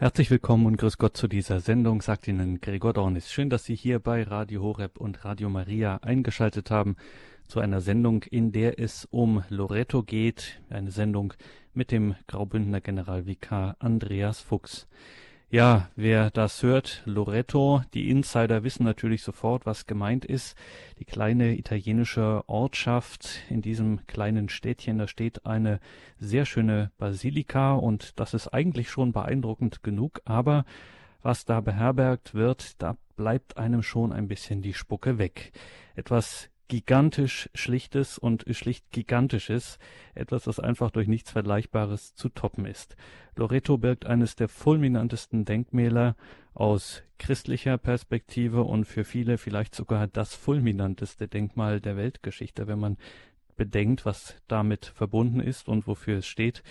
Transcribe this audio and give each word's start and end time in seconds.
Herzlich 0.00 0.30
willkommen 0.30 0.66
und 0.66 0.76
grüß 0.76 0.96
Gott 0.98 1.16
zu 1.16 1.26
dieser 1.26 1.58
Sendung, 1.58 2.02
sagt 2.02 2.28
Ihnen 2.28 2.60
Gregor 2.60 2.92
Dornis. 2.92 3.32
Schön, 3.32 3.50
dass 3.50 3.64
Sie 3.64 3.74
hier 3.74 3.98
bei 3.98 4.22
Radio 4.22 4.62
Horeb 4.62 5.00
und 5.00 5.24
Radio 5.24 5.50
Maria 5.50 5.96
eingeschaltet 6.02 6.70
haben 6.70 6.94
zu 7.48 7.58
einer 7.58 7.80
Sendung, 7.80 8.22
in 8.22 8.52
der 8.52 8.78
es 8.78 9.08
um 9.10 9.42
Loreto 9.48 10.04
geht. 10.04 10.60
Eine 10.70 10.92
Sendung 10.92 11.34
mit 11.74 11.90
dem 11.90 12.14
Graubündner 12.28 12.80
Generalvikar 12.80 13.74
Andreas 13.80 14.40
Fuchs. 14.40 14.86
Ja, 15.50 15.88
wer 15.96 16.30
das 16.30 16.62
hört, 16.62 17.00
Loreto, 17.06 17.80
die 17.94 18.10
Insider 18.10 18.64
wissen 18.64 18.84
natürlich 18.84 19.22
sofort, 19.22 19.64
was 19.64 19.86
gemeint 19.86 20.26
ist. 20.26 20.58
Die 20.98 21.06
kleine 21.06 21.56
italienische 21.56 22.46
Ortschaft 22.46 23.44
in 23.48 23.62
diesem 23.62 24.06
kleinen 24.06 24.50
Städtchen, 24.50 24.98
da 24.98 25.08
steht 25.08 25.46
eine 25.46 25.80
sehr 26.18 26.44
schöne 26.44 26.90
Basilika 26.98 27.72
und 27.72 28.20
das 28.20 28.34
ist 28.34 28.48
eigentlich 28.48 28.90
schon 28.90 29.12
beeindruckend 29.12 29.82
genug, 29.82 30.20
aber 30.26 30.66
was 31.22 31.46
da 31.46 31.62
beherbergt 31.62 32.34
wird, 32.34 32.82
da 32.82 32.98
bleibt 33.16 33.56
einem 33.56 33.82
schon 33.82 34.12
ein 34.12 34.28
bisschen 34.28 34.60
die 34.60 34.74
Spucke 34.74 35.16
weg. 35.16 35.52
Etwas 35.96 36.50
gigantisch 36.68 37.48
Schlichtes 37.54 38.18
und 38.18 38.44
schlicht 38.50 38.90
Gigantisches, 38.92 39.78
etwas, 40.14 40.44
das 40.44 40.60
einfach 40.60 40.90
durch 40.90 41.08
nichts 41.08 41.30
Vergleichbares 41.30 42.14
zu 42.14 42.28
toppen 42.28 42.66
ist. 42.66 42.96
Loreto 43.36 43.78
birgt 43.78 44.06
eines 44.06 44.36
der 44.36 44.48
fulminantesten 44.48 45.44
Denkmäler 45.44 46.14
aus 46.54 47.02
christlicher 47.18 47.78
Perspektive 47.78 48.62
und 48.62 48.84
für 48.84 49.04
viele 49.04 49.38
vielleicht 49.38 49.74
sogar 49.74 50.06
das 50.06 50.34
fulminanteste 50.34 51.26
Denkmal 51.26 51.80
der 51.80 51.96
Weltgeschichte, 51.96 52.66
wenn 52.66 52.78
man 52.78 52.96
bedenkt, 53.56 54.04
was 54.06 54.36
damit 54.46 54.86
verbunden 54.86 55.40
ist 55.40 55.68
und 55.68 55.86
wofür 55.86 56.18
es 56.18 56.26
steht. 56.26 56.62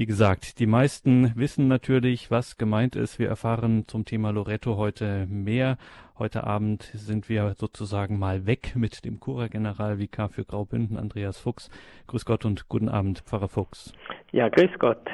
Wie 0.00 0.06
gesagt, 0.06 0.60
die 0.60 0.66
meisten 0.66 1.36
wissen 1.36 1.68
natürlich, 1.68 2.30
was 2.30 2.56
gemeint 2.56 2.96
ist. 2.96 3.18
Wir 3.18 3.28
erfahren 3.28 3.86
zum 3.86 4.06
Thema 4.06 4.30
Loretto 4.30 4.78
heute 4.78 5.26
mehr. 5.26 5.76
Heute 6.18 6.44
Abend 6.44 6.90
sind 6.94 7.28
wir 7.28 7.52
sozusagen 7.58 8.18
mal 8.18 8.46
weg 8.46 8.72
mit 8.76 9.04
dem 9.04 9.20
Cura-Generalvikar 9.20 10.30
für 10.30 10.46
Graubünden, 10.46 10.96
Andreas 10.96 11.36
Fuchs. 11.36 11.68
Grüß 12.06 12.24
Gott 12.24 12.46
und 12.46 12.66
guten 12.70 12.88
Abend, 12.88 13.18
Pfarrer 13.26 13.48
Fuchs. 13.48 13.92
Ja, 14.32 14.48
grüß 14.48 14.70
Gott. 14.78 15.06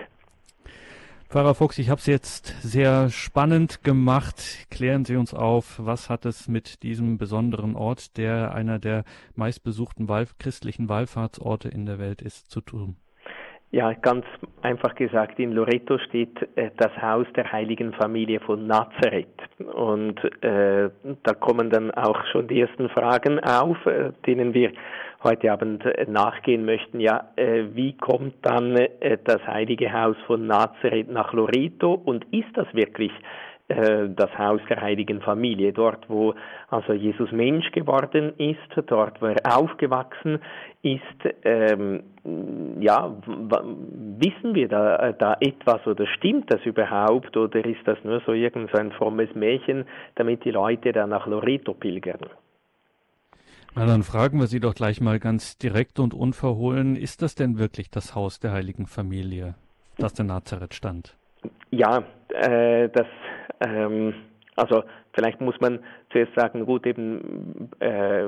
Pfarrer 1.31 1.57
Fuchs, 1.57 1.79
ich 1.79 1.91
habe 1.91 1.99
es 1.99 2.07
jetzt 2.07 2.55
sehr 2.63 3.11
spannend 3.11 3.83
gemacht. 3.83 4.69
Klären 4.71 5.05
Sie 5.05 5.17
uns 5.17 5.35
auf, 5.35 5.81
was 5.85 6.09
hat 6.09 6.25
es 6.27 6.47
mit 6.47 6.85
diesem 6.85 7.19
besonderen 7.19 7.75
Ort, 7.75 8.17
der 8.19 8.55
einer 8.55 8.79
der 8.79 9.03
meistbesuchten 9.35 10.09
Wahl 10.09 10.29
christlichen 10.39 10.89
Wallfahrtsorte 10.89 11.69
in 11.69 11.87
der 11.87 11.99
Welt 11.99 12.23
ist, 12.23 12.53
zu 12.53 12.61
tun? 12.61 12.95
Ja, 13.73 13.93
ganz 13.95 14.25
einfach 14.63 14.95
gesagt, 14.95 15.39
in 15.41 15.53
Loreto 15.53 15.99
steht 15.99 16.37
äh, 16.57 16.71
das 16.77 16.97
Haus 17.03 17.27
der 17.35 17.51
heiligen 17.51 17.93
Familie 17.93 18.39
von 18.41 18.67
Nazareth. 18.67 19.27
Und 19.59 20.19
äh, 20.43 20.89
da 21.25 21.35
kommen 21.35 21.71
dann 21.71 21.91
auch 21.91 22.25
schon 22.27 22.47
die 22.47 22.61
ersten 22.61 22.89
Fragen 22.89 23.41
auf, 23.41 23.85
äh, 23.87 24.13
denen 24.25 24.55
wir 24.55 24.73
heute 25.25 25.53
Abend 25.53 25.85
äh, 25.85 26.07
nachgehen 26.09 26.65
möchten. 26.65 27.01
Ja, 27.01 27.33
äh, 27.35 27.65
wie 27.75 27.95
kommt 27.95 28.35
dann 28.43 28.77
äh, 28.77 29.19
das 29.25 29.45
heilige 29.47 29.93
Haus 29.93 30.17
von 30.27 30.47
Nazareth 30.47 31.11
nach 31.11 31.33
Loreto 31.33 31.93
und 31.93 32.25
ist 32.33 32.55
das 32.55 32.73
wirklich 32.73 33.13
das 33.69 34.39
Haus 34.39 34.61
der 34.69 34.81
heiligen 34.81 35.21
Familie, 35.21 35.73
dort 35.73 36.09
wo 36.09 36.35
also 36.69 36.93
Jesus 36.93 37.33
Mensch 37.33 37.73
geworden 37.73 38.33
ist, 38.39 38.59
dort 38.87 39.21
wo 39.21 39.27
er 39.27 39.59
aufgewachsen 39.59 40.39
ist, 40.83 41.03
ähm, 41.43 42.05
ja, 42.81 43.13
wissen 43.25 44.55
wir 44.55 44.69
da, 44.69 45.13
da 45.13 45.37
etwas 45.41 45.85
oder 45.87 46.07
stimmt 46.07 46.53
das 46.53 46.65
überhaupt 46.65 47.37
oder 47.37 47.65
ist 47.65 47.81
das 47.87 47.99
nur 48.05 48.21
so 48.25 48.33
irgend 48.33 48.71
so 48.71 48.79
ein 48.79 48.93
frommes 48.93 49.35
Märchen, 49.35 49.85
damit 50.15 50.45
die 50.45 50.53
Leute 50.53 50.93
da 50.93 51.09
nach 51.09 51.27
Loreto 51.27 51.75
pilgern? 51.75 52.21
Na, 53.75 53.85
dann 53.85 54.05
fragen 54.05 54.39
wir 54.39 54.47
Sie 54.47 54.61
doch 54.61 54.75
gleich 54.75 55.01
mal 55.01 55.19
ganz 55.19 55.59
direkt 55.59 55.99
und 55.99 56.15
unverhohlen, 56.15 56.95
ist 56.95 57.21
das 57.21 57.35
denn 57.35 57.59
wirklich 57.59 57.91
das 57.91 58.15
Haus 58.15 58.39
der 58.39 58.53
heiligen 58.53 58.87
Familie, 58.87 59.55
das 59.99 60.15
der 60.15 60.25
Nazareth 60.25 60.73
stand? 60.73 61.17
Ja, 61.71 62.05
äh, 62.29 62.89
das 62.89 63.07
ähm, 63.61 64.15
also 64.57 64.85
vielleicht 65.13 65.41
muss 65.41 65.61
man 65.61 65.81
zuerst 66.11 66.35
sagen, 66.35 66.65
gut, 66.65 66.87
eben 66.87 67.71
äh, 67.79 68.25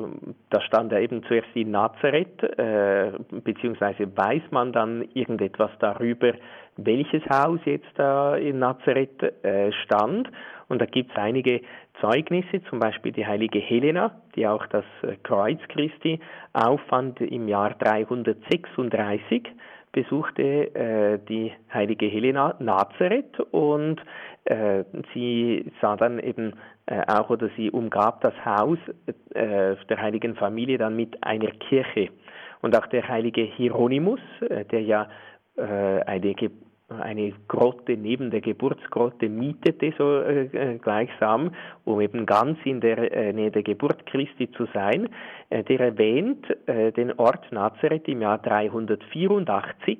da 0.50 0.60
stand 0.60 0.92
er 0.92 1.00
eben 1.00 1.22
zuerst 1.24 1.48
in 1.54 1.70
Nazareth, 1.70 2.42
äh, 2.42 3.12
beziehungsweise 3.30 4.14
weiß 4.14 4.42
man 4.50 4.72
dann 4.72 5.08
irgendetwas 5.14 5.70
darüber, 5.80 6.32
welches 6.76 7.22
Haus 7.30 7.60
jetzt 7.64 7.88
da 7.96 8.36
in 8.36 8.58
Nazareth 8.58 9.22
äh, 9.42 9.72
stand. 9.84 10.28
Und 10.68 10.82
da 10.82 10.86
gibt 10.86 11.10
es 11.12 11.16
einige 11.16 11.62
Zeugnisse, 12.00 12.62
zum 12.68 12.78
Beispiel 12.78 13.12
die 13.12 13.26
heilige 13.26 13.58
Helena, 13.58 14.20
die 14.36 14.46
auch 14.46 14.66
das 14.66 14.84
äh, 15.02 15.16
Kreuz 15.22 15.58
Christi 15.68 16.20
auffand 16.52 17.22
im 17.22 17.48
Jahr 17.48 17.70
336 17.70 19.48
besuchte 19.92 20.74
äh, 20.74 21.18
die 21.28 21.52
heilige 21.72 22.06
Helena 22.06 22.54
Nazareth 22.58 23.40
und 23.50 23.96
äh, 24.48 24.84
sie 25.12 25.70
sah 25.80 25.96
dann 25.96 26.18
eben 26.18 26.54
äh, 26.86 27.02
auch 27.06 27.28
oder 27.30 27.50
sie 27.56 27.70
umgab 27.70 28.22
das 28.22 28.34
Haus 28.44 28.78
äh, 29.34 29.76
der 29.88 30.00
heiligen 30.00 30.34
Familie 30.36 30.78
dann 30.78 30.96
mit 30.96 31.22
einer 31.22 31.50
Kirche. 31.50 32.08
Und 32.62 32.76
auch 32.76 32.86
der 32.86 33.06
heilige 33.06 33.42
Hieronymus, 33.42 34.20
äh, 34.48 34.64
der 34.64 34.82
ja 34.82 35.08
äh, 35.56 36.00
eine 36.06 36.34
eine 36.88 37.34
Grotte 37.48 37.98
neben 37.98 38.30
der 38.30 38.40
Geburtsgrotte 38.40 39.28
mietete, 39.28 39.92
so 39.98 40.22
äh, 40.22 40.78
gleichsam, 40.80 41.50
um 41.84 42.00
eben 42.00 42.24
ganz 42.24 42.58
in 42.64 42.80
der 42.80 43.12
äh, 43.12 43.30
Nähe 43.34 43.50
der 43.50 43.62
Geburt 43.62 44.06
Christi 44.06 44.50
zu 44.52 44.66
sein. 44.72 45.10
Der 45.50 45.80
erwähnt 45.80 46.46
äh, 46.66 46.90
den 46.92 47.12
Ort 47.18 47.52
Nazareth 47.52 48.08
im 48.08 48.22
Jahr 48.22 48.38
384 48.38 49.98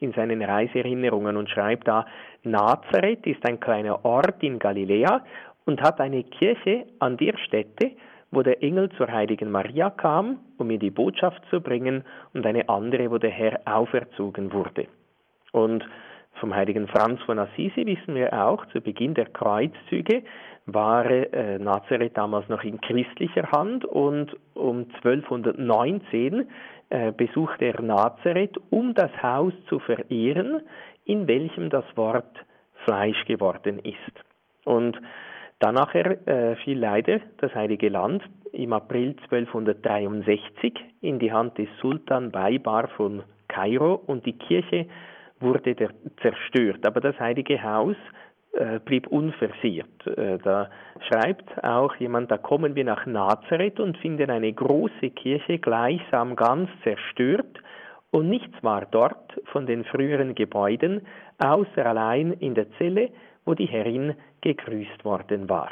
in 0.00 0.12
seinen 0.12 0.42
Reiseerinnerungen 0.42 1.36
und 1.36 1.48
schreibt 1.48 1.86
da, 1.86 2.06
Nazareth 2.42 3.26
ist 3.26 3.46
ein 3.46 3.60
kleiner 3.60 4.04
Ort 4.04 4.42
in 4.42 4.58
Galiläa 4.58 5.22
und 5.66 5.80
hat 5.82 6.00
eine 6.00 6.24
Kirche 6.24 6.86
an 6.98 7.16
der 7.16 7.36
Stätte, 7.38 7.92
wo 8.30 8.42
der 8.42 8.62
Engel 8.62 8.90
zur 8.96 9.08
heiligen 9.10 9.50
Maria 9.50 9.90
kam, 9.90 10.38
um 10.58 10.70
ihr 10.70 10.78
die 10.78 10.90
Botschaft 10.90 11.42
zu 11.50 11.60
bringen, 11.60 12.04
und 12.32 12.46
eine 12.46 12.68
andere, 12.68 13.10
wo 13.10 13.18
der 13.18 13.30
Herr 13.30 13.60
auferzogen 13.64 14.52
wurde. 14.52 14.86
Und 15.52 15.84
vom 16.34 16.54
heiligen 16.54 16.88
Franz 16.88 17.20
von 17.22 17.38
Assisi 17.38 17.84
wissen 17.86 18.14
wir 18.14 18.32
auch, 18.32 18.64
zu 18.66 18.80
Beginn 18.80 19.14
der 19.14 19.26
Kreuzzüge 19.26 20.22
war 20.74 21.06
äh, 21.06 21.58
Nazareth 21.58 22.16
damals 22.16 22.48
noch 22.48 22.64
in 22.64 22.80
christlicher 22.80 23.50
Hand 23.50 23.84
und 23.84 24.36
um 24.54 24.86
1219 25.02 26.48
äh, 26.90 27.12
besuchte 27.12 27.66
er 27.66 27.80
Nazareth, 27.82 28.56
um 28.70 28.94
das 28.94 29.10
Haus 29.22 29.52
zu 29.68 29.78
verehren, 29.78 30.62
in 31.04 31.26
welchem 31.28 31.70
das 31.70 31.84
Wort 31.96 32.44
Fleisch 32.84 33.24
geworden 33.26 33.78
ist. 33.78 34.24
Und 34.64 35.00
danach 35.58 35.94
äh, 35.94 36.56
fiel 36.56 36.78
leider 36.78 37.20
das 37.38 37.54
Heilige 37.54 37.88
Land 37.88 38.22
im 38.52 38.72
April 38.72 39.16
1263 39.30 40.74
in 41.00 41.18
die 41.18 41.32
Hand 41.32 41.58
des 41.58 41.68
Sultan 41.80 42.30
Baibar 42.30 42.88
von 42.88 43.22
Kairo 43.48 43.94
und 44.06 44.26
die 44.26 44.36
Kirche 44.36 44.86
wurde 45.40 45.74
der, 45.74 45.90
zerstört. 46.20 46.84
Aber 46.86 47.00
das 47.00 47.18
heilige 47.18 47.62
Haus 47.62 47.96
blieb 48.84 49.06
unversehrt. 49.06 50.06
Äh, 50.06 50.38
da 50.38 50.70
schreibt 51.08 51.64
auch 51.64 51.94
jemand, 51.96 52.30
da 52.30 52.38
kommen 52.38 52.74
wir 52.74 52.84
nach 52.84 53.06
Nazareth 53.06 53.78
und 53.78 53.96
finden 53.98 54.30
eine 54.30 54.52
große 54.52 55.10
Kirche 55.10 55.58
gleichsam 55.58 56.36
ganz 56.36 56.68
zerstört 56.82 57.60
und 58.10 58.28
nichts 58.28 58.54
war 58.62 58.86
dort 58.90 59.40
von 59.52 59.66
den 59.66 59.84
früheren 59.84 60.34
Gebäuden, 60.34 61.02
außer 61.38 61.86
allein 61.86 62.32
in 62.32 62.54
der 62.54 62.70
Zelle, 62.72 63.10
wo 63.44 63.54
die 63.54 63.66
Herrin 63.66 64.14
gegrüßt 64.40 65.04
worden 65.04 65.48
war. 65.48 65.70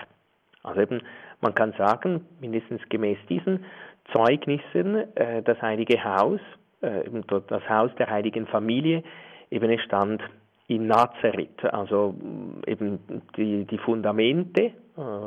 Also 0.62 0.80
eben, 0.80 1.02
man 1.40 1.54
kann 1.54 1.72
sagen, 1.72 2.24
mindestens 2.40 2.80
gemäß 2.88 3.18
diesen 3.28 3.64
Zeugnissen, 4.12 5.16
äh, 5.16 5.42
das 5.42 5.60
heilige 5.60 6.02
Haus, 6.02 6.40
äh, 6.80 7.02
das 7.48 7.68
Haus 7.68 7.90
der 7.98 8.08
heiligen 8.08 8.46
Familie, 8.46 9.02
eben 9.50 9.70
es 9.70 9.82
stand 9.82 10.22
in 10.68 10.86
Nazareth. 10.86 11.64
Also 11.64 12.12
mm, 12.12 12.62
eben 12.66 12.98
die, 13.36 13.64
die 13.64 13.78
Fundamente, 13.78 14.62
äh, 14.62 14.72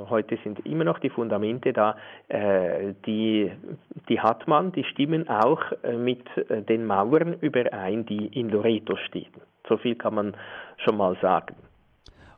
heute 0.09 0.37
sind 0.43 0.65
immer 0.65 0.83
noch 0.83 0.99
die 0.99 1.09
Fundamente 1.09 1.73
da, 1.73 1.97
äh, 2.29 2.93
die, 3.05 3.51
die 4.07 4.19
hat 4.19 4.47
man, 4.47 4.71
die 4.71 4.83
stimmen 4.85 5.27
auch 5.27 5.61
äh, 5.83 5.97
mit 5.97 6.23
den 6.69 6.85
Mauern 6.85 7.33
überein, 7.41 8.05
die 8.05 8.27
in 8.27 8.49
Loreto 8.49 8.95
stehen. 9.07 9.31
So 9.67 9.77
viel 9.77 9.95
kann 9.95 10.15
man 10.15 10.35
schon 10.77 10.97
mal 10.97 11.17
sagen. 11.21 11.55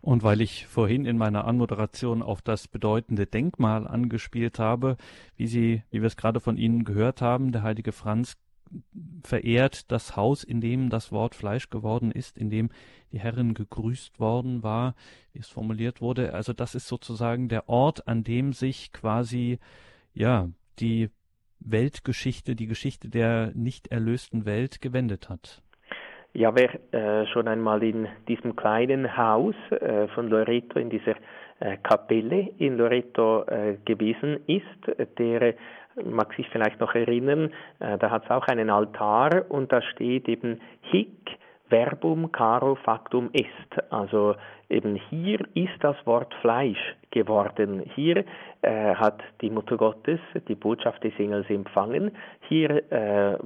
Und 0.02 0.22
weil 0.22 0.42
ich 0.42 0.68
vorhin 0.68 1.06
in 1.06 1.18
meiner 1.18 1.46
Anmoderation 1.46 2.22
auf 2.22 2.42
das 2.42 2.68
bedeutende 2.68 3.26
Denkmal 3.26 3.88
angespielt 3.88 4.60
habe, 4.60 4.98
wie 5.38 5.48
Sie, 5.48 5.84
wie 5.92 6.02
wir 6.02 6.08
es 6.08 6.18
gerade 6.18 6.42
von 6.42 6.58
Ihnen 6.58 6.84
gehört 6.84 7.22
haben, 7.22 7.54
der 7.54 7.64
heilige 7.64 7.94
Franz 7.94 8.36
verehrt 9.24 9.92
das 9.92 10.16
Haus, 10.16 10.44
in 10.44 10.62
dem 10.62 10.90
das 10.90 11.12
Wort 11.12 11.36
Fleisch 11.36 11.70
geworden 11.70 12.12
ist, 12.12 12.38
in 12.38 12.50
dem 12.50 12.70
die 13.12 13.20
Herrin 13.20 13.54
gegrüßt 13.54 14.20
worden 14.20 14.64
war, 14.64 14.96
wie 15.34 15.40
es 15.40 15.50
formuliert 15.50 16.02
wurde. 16.02 16.34
Also 16.34 16.54
das 16.54 16.76
ist 16.76 16.88
sozusagen 16.88 17.48
der 17.50 17.70
Ort, 17.70 18.08
an 18.08 18.24
dem 18.24 18.54
sich 18.54 18.92
quasi 18.92 19.60
ja 20.14 20.50
die 20.80 21.10
Weltgeschichte, 21.60 22.56
die 22.56 22.68
Geschichte 22.68 23.10
der 23.10 23.52
nicht 23.54 23.88
erlösten 23.88 24.46
Welt 24.46 24.82
gewendet 24.82 25.30
hat. 25.30 25.62
Ja, 26.36 26.56
wer 26.56 26.74
äh, 26.92 27.28
schon 27.28 27.48
einmal 27.48 27.84
in 27.84 28.08
diesem 28.28 28.56
kleinen 28.56 29.16
Haus 29.16 29.54
äh, 29.70 30.08
von 30.10 30.30
Loreto, 30.30 30.80
in 30.80 30.90
dieser 30.90 31.16
äh, 31.60 31.78
Kapelle 31.84 32.50
in 32.58 32.78
Loreto 32.78 33.44
äh, 33.44 33.78
gewesen 33.86 34.40
ist, 34.48 35.20
der 35.20 35.54
mag 36.04 36.34
sich 36.34 36.48
vielleicht 36.50 36.80
noch 36.80 36.96
erinnern, 36.96 37.52
äh, 37.80 37.98
da 37.98 38.10
hat 38.10 38.26
es 38.26 38.32
auch 38.32 38.48
einen 38.48 38.70
Altar 38.70 39.46
und 39.50 39.72
da 39.72 39.82
steht 39.82 40.28
eben 40.28 40.60
Hic 40.82 41.38
verbum 41.70 42.32
caro 42.32 42.76
factum 42.76 43.30
est. 43.34 43.92
Also 43.92 44.36
eben 44.70 44.96
hier 45.10 45.40
ist 45.56 45.74
das 45.82 45.96
Wort 46.06 46.34
Fleisch 46.42 46.96
geworden. 47.12 47.82
Hier 47.96 48.26
äh, 48.62 48.96
hat 48.96 49.22
die 49.42 49.50
Mutter 49.50 49.78
Gottes 49.78 50.20
die 50.48 50.56
Botschaft 50.56 51.04
des 51.04 51.14
Engels 51.18 51.50
empfangen. 51.50 52.12
Hier 52.48 52.70
äh, 52.92 53.38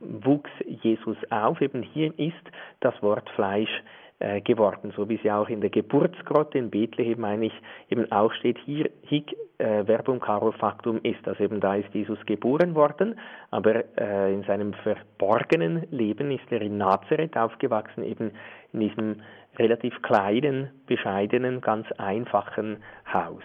wuchs 0.00 0.50
Jesus 0.66 1.16
auf. 1.30 1.60
Eben 1.60 1.82
hier 1.82 2.12
ist 2.18 2.34
das 2.80 3.00
Wort 3.02 3.28
Fleisch 3.30 3.82
äh, 4.18 4.40
geworden, 4.40 4.92
so 4.96 5.08
wie 5.08 5.18
sie 5.22 5.30
auch 5.30 5.48
in 5.48 5.60
der 5.60 5.70
Geburtsgrotte 5.70 6.56
in 6.56 6.70
Bethlehem 6.70 7.24
eigentlich 7.24 7.52
eben 7.90 8.10
auch 8.10 8.32
steht, 8.32 8.56
hier 8.64 8.90
hic 9.02 9.36
äh, 9.58 9.84
verbum 9.84 10.20
caro 10.20 10.52
factum 10.52 11.00
ist, 11.02 11.26
also 11.28 11.44
eben 11.44 11.60
da 11.60 11.74
ist 11.74 11.92
Jesus 11.92 12.18
geboren 12.24 12.74
worden, 12.74 13.18
aber 13.50 13.84
äh, 13.98 14.32
in 14.32 14.42
seinem 14.44 14.72
verborgenen 14.72 15.86
Leben 15.90 16.30
ist 16.30 16.50
er 16.50 16.62
in 16.62 16.78
Nazareth 16.78 17.36
aufgewachsen, 17.36 18.02
eben 18.04 18.32
in 18.72 18.80
diesem 18.80 19.22
relativ 19.58 20.00
kleinen, 20.02 20.70
bescheidenen, 20.86 21.60
ganz 21.60 21.86
einfachen 21.98 22.78
Haus. 23.12 23.42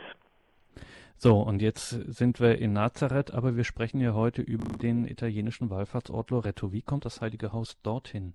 So, 1.18 1.40
und 1.40 1.62
jetzt 1.62 1.90
sind 1.90 2.40
wir 2.40 2.58
in 2.58 2.74
Nazareth, 2.74 3.34
aber 3.34 3.56
wir 3.56 3.64
sprechen 3.64 4.00
ja 4.00 4.14
heute 4.14 4.42
über 4.42 4.78
den 4.78 5.06
italienischen 5.06 5.70
Wallfahrtsort 5.70 6.32
Loreto. 6.32 6.72
Wie 6.72 6.82
kommt 6.82 7.06
das 7.06 7.22
Heilige 7.22 7.52
Haus 7.54 7.80
dorthin? 7.84 8.34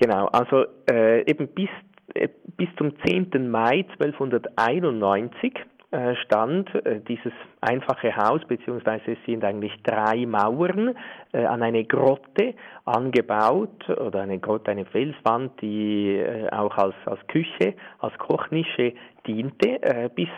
Genau, 0.00 0.28
also 0.28 0.64
äh, 0.90 1.30
eben 1.30 1.48
bis, 1.48 1.68
äh, 2.14 2.28
bis 2.56 2.68
zum 2.78 2.94
10. 3.04 3.50
Mai 3.50 3.84
1291 4.00 5.52
äh, 5.90 6.14
stand 6.24 6.74
äh, 6.86 7.00
dieses 7.06 7.34
einfache 7.60 8.16
Haus, 8.16 8.40
beziehungsweise 8.48 9.12
es 9.12 9.18
sind 9.26 9.44
eigentlich 9.44 9.74
drei 9.82 10.24
Mauern 10.24 10.96
äh, 11.32 11.44
an 11.44 11.62
eine 11.62 11.84
Grotte 11.84 12.54
angebaut 12.86 13.90
oder 13.90 14.22
eine 14.22 14.38
Grotte, 14.38 14.70
eine 14.70 14.86
Felswand, 14.86 15.60
die 15.60 16.24
auch 16.50 16.78
als, 16.78 16.94
als 17.04 17.20
Küche, 17.26 17.74
als 17.98 18.16
Kochnische 18.16 18.94
diente, 19.26 20.10
bis 20.14 20.28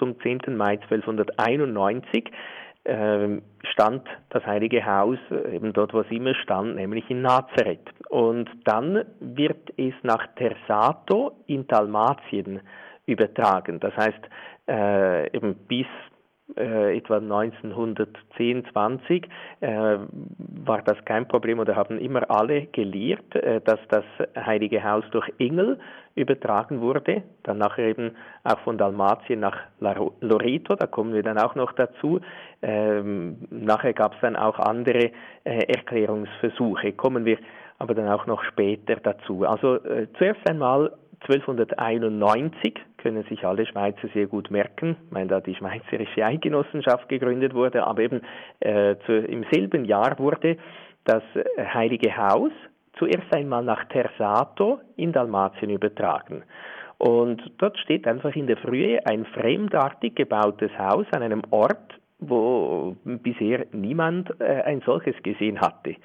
zum 0.00 0.18
10. 0.22 0.56
Mai 0.56 0.72
1291 0.90 2.24
ähm, 2.24 2.32
stand 3.72 4.06
das 4.30 4.44
Heilige 4.44 4.84
Haus 4.84 5.18
äh, 5.30 5.56
eben 5.56 5.72
dort, 5.72 5.94
wo 5.94 6.00
es 6.00 6.10
immer 6.10 6.34
stand, 6.34 6.76
nämlich 6.76 7.08
in 7.10 7.22
Nazareth. 7.22 7.88
Und 8.10 8.48
dann 8.64 9.04
wird 9.20 9.72
es 9.78 9.94
nach 10.02 10.26
Tersato 10.36 11.32
in 11.46 11.66
Dalmatien 11.66 12.60
übertragen. 13.06 13.80
Das 13.80 13.96
heißt, 13.96 14.20
äh, 14.68 15.34
eben 15.36 15.54
bis 15.66 15.86
äh, 16.56 16.96
etwa 16.96 17.16
1910, 17.16 18.66
20 18.70 19.28
äh, 19.60 19.98
war 20.64 20.82
das 20.82 21.02
kein 21.04 21.26
Problem 21.26 21.58
oder 21.58 21.74
haben 21.74 21.98
immer 21.98 22.30
alle 22.30 22.66
gelehrt, 22.66 23.34
äh, 23.34 23.60
dass 23.62 23.80
das 23.88 24.04
Heilige 24.36 24.84
Haus 24.84 25.04
durch 25.10 25.32
Engel 25.38 25.78
übertragen 26.14 26.80
wurde, 26.80 27.22
dann 27.42 27.58
nachher 27.58 27.86
eben 27.86 28.12
auch 28.44 28.58
von 28.60 28.78
Dalmatien 28.78 29.40
nach 29.40 29.56
Loreto, 29.80 30.76
da 30.76 30.86
kommen 30.86 31.12
wir 31.12 31.22
dann 31.22 31.38
auch 31.38 31.54
noch 31.54 31.72
dazu. 31.72 32.20
Ähm, 32.62 33.38
nachher 33.50 33.92
gab 33.94 34.14
es 34.14 34.20
dann 34.20 34.36
auch 34.36 34.58
andere 34.58 35.10
äh, 35.44 35.58
Erklärungsversuche, 35.66 36.92
kommen 36.92 37.24
wir 37.24 37.38
aber 37.78 37.94
dann 37.94 38.08
auch 38.08 38.26
noch 38.26 38.44
später 38.44 38.96
dazu. 38.96 39.44
Also 39.44 39.76
äh, 39.84 40.06
zuerst 40.18 40.48
einmal 40.48 40.92
1291 41.28 42.74
können 42.98 43.24
sich 43.24 43.44
alle 43.44 43.66
Schweizer 43.66 44.08
sehr 44.12 44.26
gut 44.26 44.50
merken, 44.50 44.96
weil 45.10 45.26
da 45.26 45.40
die 45.40 45.54
Schweizerische 45.54 46.24
Eidgenossenschaft 46.24 47.08
gegründet 47.08 47.54
wurde, 47.54 47.86
aber 47.86 48.02
eben 48.02 48.20
äh, 48.60 48.96
zu, 49.06 49.12
im 49.12 49.44
selben 49.50 49.84
Jahr 49.84 50.18
wurde 50.18 50.56
das 51.04 51.22
äh, 51.34 51.64
Heilige 51.64 52.16
Haus 52.16 52.52
zuerst 52.98 53.34
einmal 53.34 53.64
nach 53.64 53.84
Tersato 53.86 54.80
in 54.96 55.12
Dalmatien 55.12 55.70
übertragen. 55.70 56.44
Und 56.98 57.42
dort 57.58 57.78
steht 57.78 58.06
einfach 58.06 58.34
in 58.36 58.46
der 58.46 58.56
Frühe 58.56 59.04
ein 59.06 59.24
fremdartig 59.26 60.14
gebautes 60.14 60.70
Haus 60.78 61.06
an 61.12 61.22
einem 61.22 61.42
Ort, 61.50 61.98
wo 62.20 62.96
bisher 63.04 63.66
niemand 63.72 64.30
äh, 64.40 64.62
ein 64.62 64.82
solches 64.86 65.14
gesehen 65.22 65.60
hatte. 65.60 65.96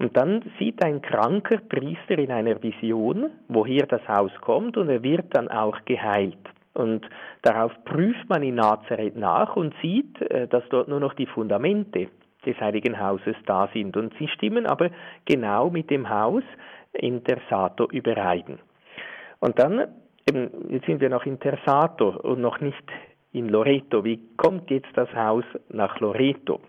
Und 0.00 0.16
dann 0.16 0.42
sieht 0.58 0.82
ein 0.82 1.02
kranker 1.02 1.58
Priester 1.58 2.18
in 2.18 2.32
einer 2.32 2.62
Vision, 2.62 3.32
woher 3.48 3.86
das 3.86 4.00
Haus 4.08 4.32
kommt, 4.40 4.78
und 4.78 4.88
er 4.88 5.02
wird 5.02 5.26
dann 5.36 5.48
auch 5.48 5.76
geheilt. 5.84 6.38
Und 6.72 7.06
darauf 7.42 7.72
prüft 7.84 8.26
man 8.30 8.42
in 8.42 8.54
Nazareth 8.54 9.14
nach 9.14 9.56
und 9.56 9.74
sieht, 9.82 10.18
äh, 10.22 10.48
dass 10.48 10.64
dort 10.70 10.88
nur 10.88 11.00
noch 11.00 11.12
die 11.12 11.26
Fundamente 11.26 12.08
des 12.46 12.58
Heiligen 12.58 12.98
Hauses 12.98 13.36
da 13.44 13.68
sind. 13.74 13.94
Und 13.94 14.14
sie 14.18 14.28
stimmen 14.28 14.64
aber 14.64 14.88
genau 15.26 15.68
mit 15.68 15.90
dem 15.90 16.08
Haus 16.08 16.44
in 16.92 17.22
Tersato 17.22 17.86
überein. 17.92 18.58
Und 19.40 19.58
dann, 19.58 19.86
eben, 20.26 20.70
jetzt 20.70 20.86
sind 20.86 21.02
wir 21.02 21.10
noch 21.10 21.26
in 21.26 21.38
Tersato 21.40 22.08
und 22.20 22.40
noch 22.40 22.58
nicht 22.60 22.84
in 23.32 23.50
Loreto. 23.50 24.02
Wie 24.02 24.18
kommt 24.38 24.70
jetzt 24.70 24.90
das 24.94 25.12
Haus 25.14 25.44
nach 25.68 26.00
Loreto? 26.00 26.60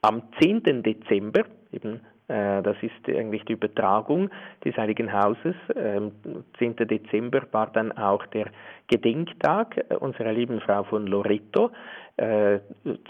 Am 0.00 0.22
10. 0.40 0.82
Dezember, 0.82 1.42
eben 1.70 2.00
das 2.30 2.76
ist 2.82 3.08
eigentlich 3.08 3.44
die 3.44 3.54
Übertragung 3.54 4.30
des 4.64 4.76
Heiligen 4.76 5.12
Hauses. 5.12 5.54
10. 5.74 6.12
Ähm, 6.60 6.76
Dezember 6.76 7.42
war 7.50 7.66
dann 7.72 7.90
auch 7.92 8.24
der 8.26 8.46
Gedenktag 8.86 9.84
unserer 10.00 10.32
lieben 10.32 10.60
Frau 10.60 10.84
von 10.84 11.06
Loreto 11.06 11.70
äh, 12.16 12.60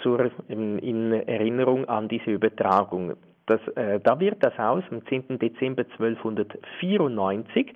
zur, 0.02 0.30
in 0.48 1.12
Erinnerung 1.12 1.86
an 1.88 2.08
diese 2.08 2.30
Übertragung. 2.30 3.14
Das, 3.46 3.60
äh, 3.76 4.00
da 4.00 4.18
wird 4.20 4.42
das 4.42 4.56
Haus 4.56 4.84
am 4.90 5.04
10. 5.06 5.38
Dezember 5.38 5.82
1294 5.82 7.74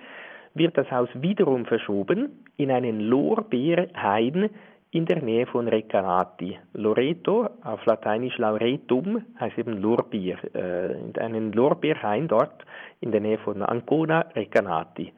wird 0.54 0.78
das 0.78 0.90
Haus 0.90 1.08
wiederum 1.14 1.66
verschoben 1.66 2.44
in 2.56 2.70
einen 2.70 3.00
Lorbeerhain 3.00 4.50
in 4.94 5.06
der 5.06 5.20
Nähe 5.20 5.44
von 5.46 5.66
Recanati. 5.66 6.56
Loreto, 6.72 7.48
auf 7.64 7.84
Lateinisch 7.84 8.38
Lauretum, 8.38 9.24
heißt 9.40 9.58
eben 9.58 9.82
Lorbeer, 9.82 10.38
äh, 10.54 11.18
einen 11.18 11.52
Lorbeerhain 11.52 12.28
dort 12.28 12.64
in 13.00 13.10
der 13.10 13.20
Nähe 13.20 13.38
von 13.38 13.60
Ancona, 13.62 14.20
Recanati. 14.36 15.12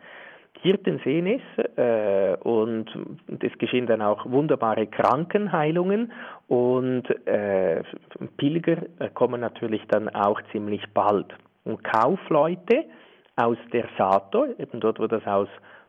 Hirten 0.62 0.98
sehen 1.04 1.26
es 1.26 1.76
äh, 1.76 2.36
und 2.42 2.86
es 3.40 3.56
geschehen 3.58 3.86
dann 3.86 4.00
auch 4.00 4.24
wunderbare 4.24 4.86
Krankenheilungen 4.86 6.10
und 6.48 7.04
äh, 7.26 7.82
Pilger 8.38 8.78
kommen 9.12 9.42
natürlich 9.42 9.82
dann 9.88 10.08
auch 10.08 10.40
ziemlich 10.52 10.82
bald. 10.94 11.34
Und 11.64 11.84
Kaufleute 11.84 12.86
aus 13.36 13.58
der 13.74 13.88
Sato, 13.98 14.46
eben 14.58 14.80
dort, 14.80 14.98
wo 14.98 15.06
das 15.06 15.26
Haus 15.26 15.48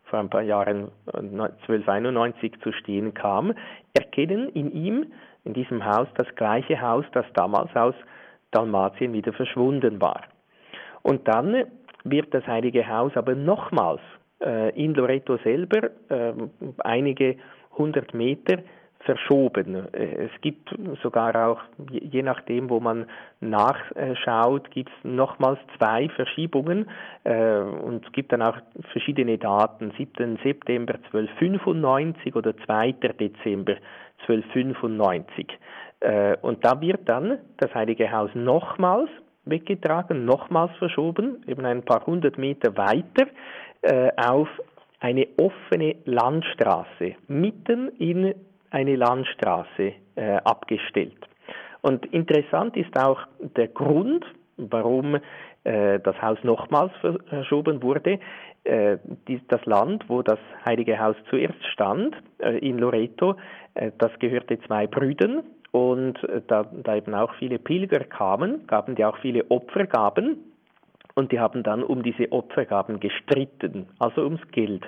vor 0.10 0.20
ein 0.20 0.30
paar 0.30 0.42
Jahren 0.42 0.92
1291 1.14 2.54
äh, 2.54 2.60
zu 2.60 2.72
stehen 2.72 3.14
kam, 3.14 3.54
erkennen 3.94 4.50
in 4.50 4.72
ihm, 4.72 5.12
in 5.44 5.54
diesem 5.54 5.86
Haus, 5.86 6.08
das 6.16 6.28
gleiche 6.36 6.82
Haus, 6.82 7.06
das 7.14 7.26
damals 7.34 7.76
aus 7.76 7.96
Dalmatien 8.52 9.14
wieder 9.14 9.34
verschwunden 9.34 10.02
war. 10.02 10.24
Und 11.04 11.28
dann 11.28 11.66
wird 12.04 12.34
das 12.34 12.46
Heilige 12.48 12.88
Haus 12.88 13.12
aber 13.16 13.36
nochmals 13.36 14.02
äh, 14.42 14.70
in 14.82 14.94
Loreto 14.94 15.38
selber 15.38 15.90
äh, 16.10 16.34
einige 16.80 17.38
hundert 17.78 18.14
Meter 18.14 18.60
verschoben. 19.00 19.94
Äh, 19.94 20.25
es 20.25 20.42
gibt 20.42 20.70
sogar 21.01 21.36
auch, 21.48 21.62
je 21.89 22.22
nachdem, 22.24 22.70
wo 22.70 22.80
man 22.80 23.06
nachschaut, 23.39 24.70
gibt 24.72 24.89
es 24.89 25.10
nochmals 25.10 25.60
zwei 25.77 26.10
Verschiebungen 26.10 26.89
äh, 27.24 27.60
und 27.60 28.06
es 28.06 28.12
gibt 28.12 28.32
dann 28.32 28.42
auch 28.42 28.58
verschiedene 28.92 29.38
Daten, 29.38 29.92
7. 29.98 30.39
September 30.44 30.96
1295 30.96 32.36
oder 32.36 32.56
2. 32.58 32.92
Dezember 33.20 33.75
1295. 34.27 35.48
Äh, 36.00 36.38
und 36.42 36.63
da 36.66 36.80
wird 36.82 37.08
dann 37.08 37.39
das 37.58 37.74
Heilige 37.74 38.12
Haus 38.12 38.30
nochmals 38.34 39.10
weggetragen, 39.46 40.25
nochmals 40.25 40.75
verschoben, 40.77 41.44
eben 41.48 41.66
ein 41.66 41.84
paar 41.84 42.06
hundert 42.06 42.38
Meter 42.38 42.75
weiter 42.75 43.27
auf 44.18 44.50
eine 45.00 45.27
offene 45.38 45.96
Landstraße 46.06 47.16
mitten 47.27 47.89
in 48.00 48.34
eine 48.72 48.96
Landstraße 48.96 49.94
äh, 50.16 50.38
abgestellt. 50.44 51.18
Und 51.82 52.06
interessant 52.08 52.76
ist 52.76 52.98
auch 53.00 53.20
der 53.40 53.68
Grund, 53.68 54.26
warum 54.58 55.20
äh, 55.64 56.00
das 56.00 56.22
Haus 56.22 56.38
nochmals 56.44 56.92
verschoben 57.30 57.82
wurde. 57.84 58.20
Äh, 58.64 58.98
die, 59.28 59.42
das 59.48 59.64
Land, 59.66 60.06
wo 60.08 60.22
das 60.22 60.40
Heilige 60.66 61.00
Haus 61.00 61.16
zuerst 61.30 61.64
stand, 61.72 62.16
äh, 62.40 62.58
in 62.58 62.78
Loreto, 62.80 63.36
äh, 63.76 63.92
das 63.98 64.12
gehörte 64.20 64.60
zwei 64.62 64.88
Brüdern 64.88 65.44
und 65.72 66.22
äh, 66.24 66.42
da, 66.48 66.64
da 66.64 66.96
eben 66.96 67.14
auch 67.14 67.34
viele 67.36 67.60
Pilger 67.60 68.04
kamen, 68.04 68.68
gaben 68.68 68.96
die 68.96 69.06
auch 69.06 69.18
viele 69.20 69.50
Opfergaben 69.50 70.38
und 71.16 71.32
die 71.32 71.40
haben 71.40 71.64
dann 71.64 71.84
um 71.84 72.04
diese 72.04 72.32
Opfergaben 72.32 73.00
gestritten, 73.00 73.88
also 74.00 74.22
ums 74.24 74.46
Geld 74.52 74.84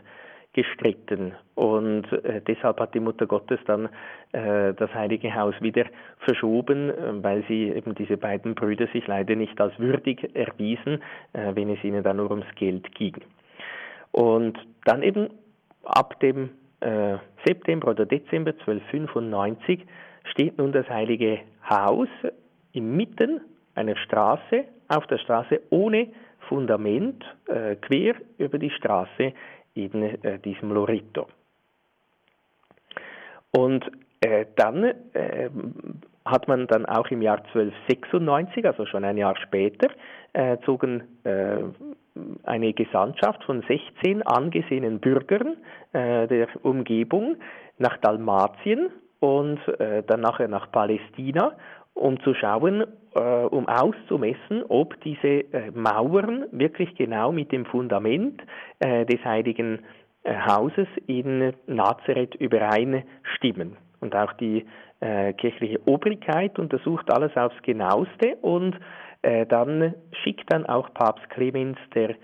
gestritten. 0.60 1.34
Und 1.56 2.12
äh, 2.12 2.42
deshalb 2.46 2.82
hat 2.82 2.94
die 2.94 3.00
Mutter 3.00 3.26
Gottes 3.26 3.60
dann 3.66 3.88
äh, 4.34 4.74
das 4.74 4.94
Heilige 4.94 5.34
Haus 5.34 5.56
wieder 5.62 5.86
verschoben, 6.20 6.90
äh, 6.90 7.24
weil 7.24 7.46
sie 7.48 7.70
eben 7.70 7.96
diese 7.96 8.18
beiden 8.18 8.56
Brüder 8.56 8.88
sich 8.88 9.08
leider 9.08 9.36
nicht 9.36 9.60
als 9.62 9.78
würdig 9.80 10.36
erwiesen, 10.36 11.02
äh, 11.32 11.56
wenn 11.56 11.70
es 11.70 11.82
ihnen 11.84 12.04
dann 12.04 12.18
nur 12.18 12.30
ums 12.30 12.54
Geld 12.56 12.94
ging. 12.94 13.16
Und 14.12 14.60
dann 14.84 15.02
eben 15.02 15.30
ab 15.86 16.20
dem 16.20 16.50
äh, 16.82 17.18
September 17.46 17.92
oder 17.92 18.06
Dezember 18.06 18.52
1295 18.52 19.86
steht 20.26 20.58
nun 20.58 20.74
das 20.74 20.90
Heilige 20.90 21.40
Haus 21.70 22.10
inmitten 22.74 23.40
einer 23.76 23.96
Straße, 23.96 24.66
auf 24.90 25.08
der 25.08 25.20
Straße 25.20 25.62
ohne 25.70 26.08
Fundament, 26.50 27.24
äh, 27.48 27.76
quer 27.76 28.16
über 28.38 28.58
die 28.58 28.72
Straße 28.72 29.34
in 29.74 30.04
äh, 30.04 30.40
diesem 30.40 30.72
Loreto. 30.72 31.28
Und 33.52 33.90
äh, 34.22 34.46
dann 34.56 34.84
äh, 34.84 35.50
hat 36.26 36.48
man 36.48 36.68
dann 36.68 36.86
auch 36.86 37.08
im 37.08 37.22
Jahr 37.22 37.38
1296, 37.38 38.66
also 38.66 38.86
schon 38.86 39.04
ein 39.04 39.18
Jahr 39.18 39.36
später, 39.38 39.90
äh, 40.34 40.58
zogen 40.66 41.04
äh, 41.24 41.58
eine 42.44 42.74
Gesandtschaft 42.74 43.44
von 43.46 43.64
16 43.68 44.22
angesehenen 44.24 45.00
Bürgern 45.00 45.58
äh, 45.94 46.28
der 46.28 46.48
Umgebung 46.64 47.38
nach 47.78 47.98
Dalmatien 47.98 48.90
und 49.22 49.60
dann 50.08 50.22
nachher 50.22 50.48
nach 50.48 50.72
Palästina, 50.72 51.52
um 51.94 52.22
zu 52.22 52.34
schauen, 52.34 52.86
äh, 53.16 53.20
um 53.20 53.68
auszumessen, 53.68 54.64
ob 54.68 55.00
diese 55.02 55.28
äh, 55.28 55.72
Mauern 55.72 56.46
wirklich 56.52 56.96
genau 56.96 57.32
mit 57.32 57.52
dem 57.52 57.66
Fundament 57.66 58.42
äh, 58.80 59.06
des 59.06 59.24
heiligen 59.24 59.80
äh, 60.24 60.36
Hauses 60.36 60.88
in 61.08 61.54
Nazareth 61.68 62.36
übereinstimmen. 62.36 63.78
Und 64.00 64.16
auch 64.16 64.34
die 64.34 64.66
äh, 65.00 65.34
kirchliche 65.34 65.80
Obrigkeit 65.88 66.60
untersucht 66.60 67.12
alles 67.12 67.36
aufs 67.36 67.62
genaueste 67.64 68.36
und 68.42 68.76
äh, 69.22 69.46
dann 69.46 69.94
schickt 70.24 70.52
dann 70.52 70.66
auch 70.66 70.94
Papst 70.94 71.30
Clemens 71.30 71.78
der 71.94 72.16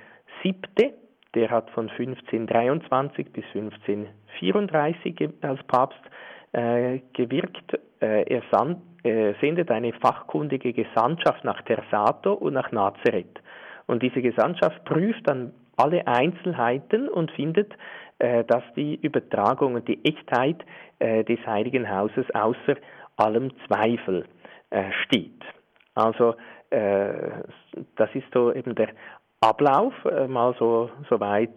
Siebte, 0.44 0.94
der 1.34 1.50
hat 1.50 1.70
von 1.72 1.89
1523 1.89 3.32
bis 3.34 3.44
1534 3.54 5.30
als 5.42 5.62
Papst 5.63 6.00
gewirkt. 7.12 7.77
Äh, 8.02 8.24
er 8.24 8.42
sand, 8.52 8.82
äh, 9.04 9.34
sendet 9.40 9.72
eine 9.72 9.94
fachkundige 9.94 10.74
Gesandtschaft 10.74 11.44
nach 11.44 11.62
Tersato 11.62 12.34
und 12.34 12.54
nach 12.54 12.72
Nazareth. 12.72 13.42
Und 13.88 14.04
diese 14.04 14.22
Gesandtschaft 14.22 14.84
prüft 14.86 15.28
dann 15.28 15.54
alle 15.78 16.06
Einzelheiten 16.08 17.08
und 17.08 17.32
findet, 17.32 17.74
äh, 18.20 18.44
dass 18.44 18.64
die 18.75 18.96
Übertragung 18.96 19.75
und 19.75 19.88
die 19.88 20.04
Echtheit 20.04 20.58
des 20.98 21.46
Heiligen 21.46 21.94
Hauses 21.94 22.25
außer 22.34 22.75
allem 23.18 23.52
Zweifel 23.68 24.24
steht. 25.04 25.44
Also 25.94 26.36
das 26.72 28.10
ist 28.14 28.28
so 28.34 28.54
eben 28.54 28.75
der 28.75 28.92
Ablauf, 29.42 29.94
mal 30.30 30.56
so, 30.58 30.90
so 31.10 31.20
weit, 31.20 31.52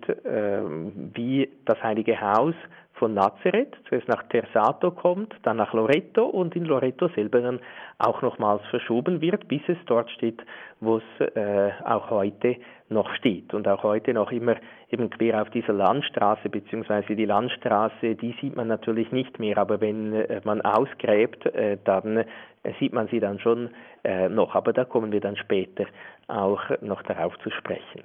wie 1.15 1.49
das 1.67 1.81
Heilige 1.85 2.21
Haus 2.21 2.57
von 2.99 3.15
Nazareth, 3.15 3.77
zuerst 3.89 4.09
nach 4.09 4.23
Tersato 4.25 4.91
kommt, 4.91 5.35
dann 5.43 5.57
nach 5.57 5.73
Loreto 5.73 6.25
und 6.27 6.55
in 6.57 6.65
Loreto 6.65 7.09
selber 7.09 7.41
dann 7.41 7.61
auch 7.99 8.23
nochmals 8.23 8.63
verschoben 8.67 9.21
wird, 9.21 9.49
bis 9.49 9.63
es 9.69 9.79
dort 9.87 10.11
steht, 10.11 10.43
wo 10.81 10.99
es 10.99 11.35
äh, 11.35 11.71
auch 11.85 12.11
heute 12.11 12.57
noch 12.89 13.13
steht. 13.15 13.55
Und 13.55 13.67
auch 13.69 13.83
heute 13.83 14.15
noch 14.15 14.33
immer 14.33 14.57
eben 14.91 15.11
quer 15.11 15.43
auf 15.43 15.51
dieser 15.51 15.73
Landstraße, 15.73 16.49
beziehungsweise 16.49 17.15
die 17.15 17.25
Landstraße, 17.25 18.15
die 18.15 18.35
sieht 18.41 18.57
man 18.57 18.69
natürlich 18.69 19.13
nicht 19.13 19.39
mehr, 19.39 19.59
aber 19.59 19.81
wenn 19.81 20.13
äh, 20.13 20.41
man 20.45 20.61
ausgräbt, 20.61 21.47
äh, 21.47 21.79
dann 21.85 22.19
äh, 22.19 22.25
sieht 22.79 22.93
man 22.93 23.09
sie 23.09 23.21
dann 23.21 23.39
schon 23.39 23.71
äh, 24.05 24.29
noch. 24.29 24.55
Aber 24.55 24.73
da 24.73 24.85
kommen 24.85 25.13
wir 25.13 25.21
dann 25.21 25.37
später 25.37 25.87
auch 26.27 26.63
noch 26.81 27.03
darauf 27.03 27.39
zu 27.39 27.51
sprechen. 27.51 28.03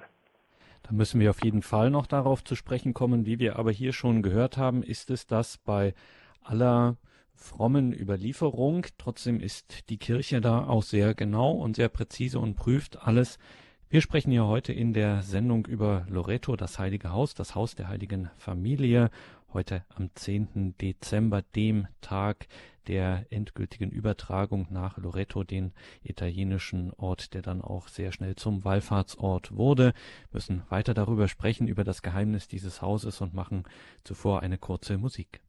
Da 0.84 0.92
müssen 0.92 1.18
wir 1.18 1.30
auf 1.30 1.42
jeden 1.42 1.62
Fall 1.62 1.90
noch 1.90 2.06
darauf 2.06 2.44
zu 2.44 2.54
sprechen 2.54 2.92
kommen. 2.92 3.24
Wie 3.24 3.38
wir 3.38 3.58
aber 3.58 3.72
hier 3.72 3.94
schon 3.94 4.22
gehört 4.22 4.58
haben, 4.58 4.82
ist 4.82 5.10
es 5.10 5.26
das 5.26 5.56
bei 5.56 5.94
aller 6.42 6.98
frommen 7.34 7.98
Überlieferung. 7.98 8.86
Trotzdem 8.98 9.40
ist 9.40 9.88
die 9.88 9.96
Kirche 9.96 10.42
da 10.42 10.66
auch 10.66 10.82
sehr 10.82 11.14
genau 11.14 11.52
und 11.52 11.76
sehr 11.76 11.88
präzise 11.88 12.38
und 12.38 12.54
prüft 12.56 13.00
alles. 13.06 13.38
Wir 13.88 14.02
sprechen 14.02 14.30
ja 14.30 14.44
heute 14.44 14.74
in 14.74 14.92
der 14.92 15.22
Sendung 15.22 15.64
über 15.66 16.04
Loreto, 16.10 16.54
das 16.54 16.78
Heilige 16.78 17.12
Haus, 17.12 17.32
das 17.32 17.54
Haus 17.54 17.74
der 17.74 17.88
Heiligen 17.88 18.30
Familie. 18.36 19.10
Heute 19.54 19.84
am 19.94 20.10
10. 20.12 20.74
Dezember, 20.80 21.42
dem 21.42 21.86
Tag 22.00 22.48
der 22.88 23.24
endgültigen 23.30 23.92
Übertragung 23.92 24.66
nach 24.70 24.98
Loreto, 24.98 25.44
den 25.44 25.72
italienischen 26.02 26.92
Ort, 26.94 27.34
der 27.34 27.42
dann 27.42 27.62
auch 27.62 27.86
sehr 27.86 28.10
schnell 28.10 28.34
zum 28.34 28.64
Wallfahrtsort 28.64 29.54
wurde, 29.54 29.94
müssen 30.32 30.64
weiter 30.70 30.92
darüber 30.92 31.28
sprechen, 31.28 31.68
über 31.68 31.84
das 31.84 32.02
Geheimnis 32.02 32.48
dieses 32.48 32.82
Hauses 32.82 33.20
und 33.20 33.32
machen 33.32 33.62
zuvor 34.02 34.40
eine 34.40 34.58
kurze 34.58 34.98
Musik. 34.98 35.40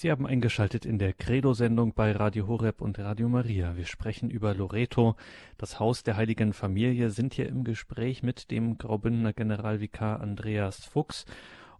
Sie 0.00 0.12
haben 0.12 0.28
eingeschaltet 0.28 0.86
in 0.86 1.00
der 1.00 1.12
Credo-Sendung 1.12 1.92
bei 1.92 2.12
Radio 2.12 2.46
Horeb 2.46 2.82
und 2.82 3.00
Radio 3.00 3.28
Maria. 3.28 3.76
Wir 3.76 3.84
sprechen 3.84 4.30
über 4.30 4.54
Loreto, 4.54 5.16
das 5.56 5.80
Haus 5.80 6.04
der 6.04 6.16
Heiligen 6.16 6.52
Familie, 6.52 7.10
sind 7.10 7.34
hier 7.34 7.48
im 7.48 7.64
Gespräch 7.64 8.22
mit 8.22 8.52
dem 8.52 8.78
Graubündner 8.78 9.32
Generalvikar 9.32 10.20
Andreas 10.20 10.84
Fuchs 10.84 11.24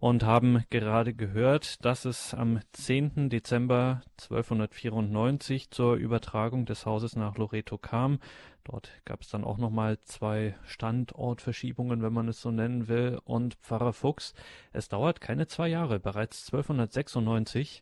und 0.01 0.23
haben 0.23 0.65
gerade 0.69 1.13
gehört, 1.13 1.85
dass 1.85 2.03
es 2.03 2.33
am 2.33 2.59
10. 2.73 3.29
Dezember 3.29 4.01
1294 4.21 5.71
zur 5.71 5.95
Übertragung 5.95 6.65
des 6.65 6.85
Hauses 6.85 7.15
nach 7.15 7.37
Loreto 7.37 7.77
kam. 7.77 8.19
Dort 8.65 8.91
gab 9.05 9.21
es 9.21 9.29
dann 9.29 9.45
auch 9.45 9.57
nochmal 9.57 9.97
zwei 10.01 10.57
Standortverschiebungen, 10.65 12.01
wenn 12.01 12.11
man 12.11 12.27
es 12.27 12.41
so 12.41 12.51
nennen 12.51 12.89
will. 12.89 13.17
Und 13.23 13.55
Pfarrer 13.55 13.93
Fuchs, 13.93 14.33
es 14.73 14.89
dauert 14.89 15.21
keine 15.21 15.47
zwei 15.47 15.69
Jahre, 15.69 16.01
bereits 16.01 16.47
1296 16.47 17.81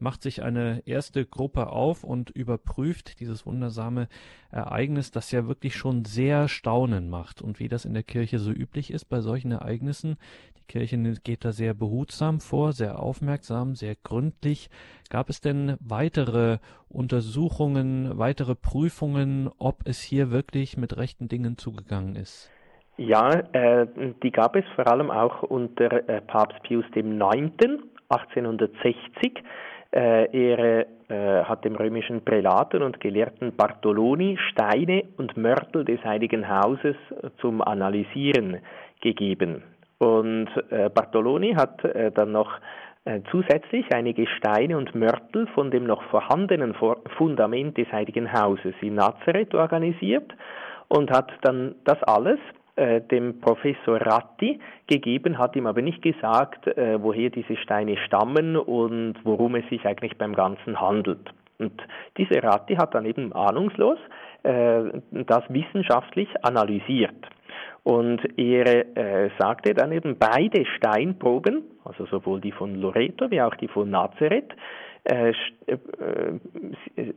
macht 0.00 0.22
sich 0.22 0.42
eine 0.42 0.82
erste 0.86 1.24
Gruppe 1.24 1.68
auf 1.68 2.04
und 2.04 2.30
überprüft 2.30 3.20
dieses 3.20 3.46
wundersame 3.46 4.08
Ereignis, 4.50 5.10
das 5.10 5.32
ja 5.32 5.48
wirklich 5.48 5.74
schon 5.74 6.04
sehr 6.04 6.48
Staunen 6.48 7.10
macht. 7.10 7.42
Und 7.42 7.58
wie 7.60 7.68
das 7.68 7.84
in 7.84 7.94
der 7.94 8.02
Kirche 8.02 8.38
so 8.38 8.50
üblich 8.50 8.90
ist 8.90 9.06
bei 9.06 9.20
solchen 9.20 9.52
Ereignissen, 9.52 10.16
die 10.58 10.64
Kirche 10.66 10.98
geht 11.22 11.44
da 11.44 11.52
sehr 11.52 11.74
behutsam 11.74 12.40
vor, 12.40 12.72
sehr 12.72 12.98
aufmerksam, 12.98 13.74
sehr 13.74 13.94
gründlich. 13.94 14.68
Gab 15.10 15.28
es 15.28 15.40
denn 15.40 15.76
weitere 15.80 16.58
Untersuchungen, 16.88 18.18
weitere 18.18 18.54
Prüfungen, 18.54 19.50
ob 19.58 19.86
es 19.86 20.00
hier 20.00 20.30
wirklich 20.30 20.76
mit 20.76 20.96
rechten 20.96 21.28
Dingen 21.28 21.58
zugegangen 21.58 22.16
ist? 22.16 22.50
Ja, 22.98 23.28
äh, 23.52 23.86
die 24.22 24.30
gab 24.30 24.56
es 24.56 24.64
vor 24.74 24.86
allem 24.86 25.10
auch 25.10 25.42
unter 25.42 26.08
äh, 26.08 26.22
Papst 26.22 26.62
Pius 26.62 26.84
IX. 26.94 27.52
1860. 28.08 29.42
Äh, 29.96 30.28
er 30.30 30.86
äh, 31.08 31.44
hat 31.44 31.64
dem 31.64 31.74
römischen 31.74 32.22
Prälaten 32.22 32.82
und 32.82 33.00
Gelehrten 33.00 33.56
Bartoloni 33.56 34.36
Steine 34.50 35.04
und 35.16 35.38
Mörtel 35.38 35.86
des 35.86 36.04
Heiligen 36.04 36.46
Hauses 36.46 36.96
zum 37.40 37.62
Analysieren 37.62 38.58
gegeben. 39.00 39.62
Und 39.96 40.48
äh, 40.68 40.90
Bartoloni 40.90 41.54
hat 41.54 41.82
dann 42.14 42.32
noch 42.32 42.58
zusätzlich 43.30 43.86
einige 43.94 44.26
Steine 44.26 44.76
und 44.76 44.96
Mörtel 44.96 45.46
von 45.54 45.70
dem 45.70 45.84
noch 45.84 46.02
vorhandenen 46.10 46.74
Fundament 47.16 47.78
des 47.78 47.90
Heiligen 47.92 48.32
Hauses 48.32 48.74
in 48.80 48.96
Nazareth 48.96 49.54
organisiert 49.54 50.34
und 50.88 51.12
hat 51.12 51.30
dann 51.42 51.76
das 51.84 52.02
alles 52.02 52.40
äh, 52.76 53.00
dem 53.00 53.40
Professor 53.40 54.00
Ratti 54.00 54.60
gegeben, 54.86 55.38
hat 55.38 55.56
ihm 55.56 55.66
aber 55.66 55.82
nicht 55.82 56.02
gesagt, 56.02 56.66
äh, 56.66 57.02
woher 57.02 57.30
diese 57.30 57.56
Steine 57.56 57.96
stammen 57.98 58.56
und 58.56 59.14
worum 59.24 59.56
es 59.56 59.68
sich 59.68 59.84
eigentlich 59.86 60.16
beim 60.16 60.34
Ganzen 60.34 60.80
handelt. 60.80 61.32
Und 61.58 61.82
dieser 62.18 62.42
Ratti 62.42 62.76
hat 62.76 62.94
dann 62.94 63.06
eben 63.06 63.32
ahnungslos 63.32 63.98
das 64.44 65.42
wissenschaftlich 65.48 66.28
analysiert. 66.44 67.16
Und 67.86 68.20
er 68.36 68.96
äh, 68.96 69.30
sagte 69.38 69.72
dann 69.72 69.92
eben, 69.92 70.18
beide 70.18 70.66
Steinproben, 70.76 71.62
also 71.84 72.04
sowohl 72.06 72.40
die 72.40 72.50
von 72.50 72.74
Loreto 72.74 73.30
wie 73.30 73.40
auch 73.40 73.54
die 73.54 73.68
von 73.68 73.90
Nazareth, 73.90 74.52
äh, 75.04 75.30
äh, 75.68 77.12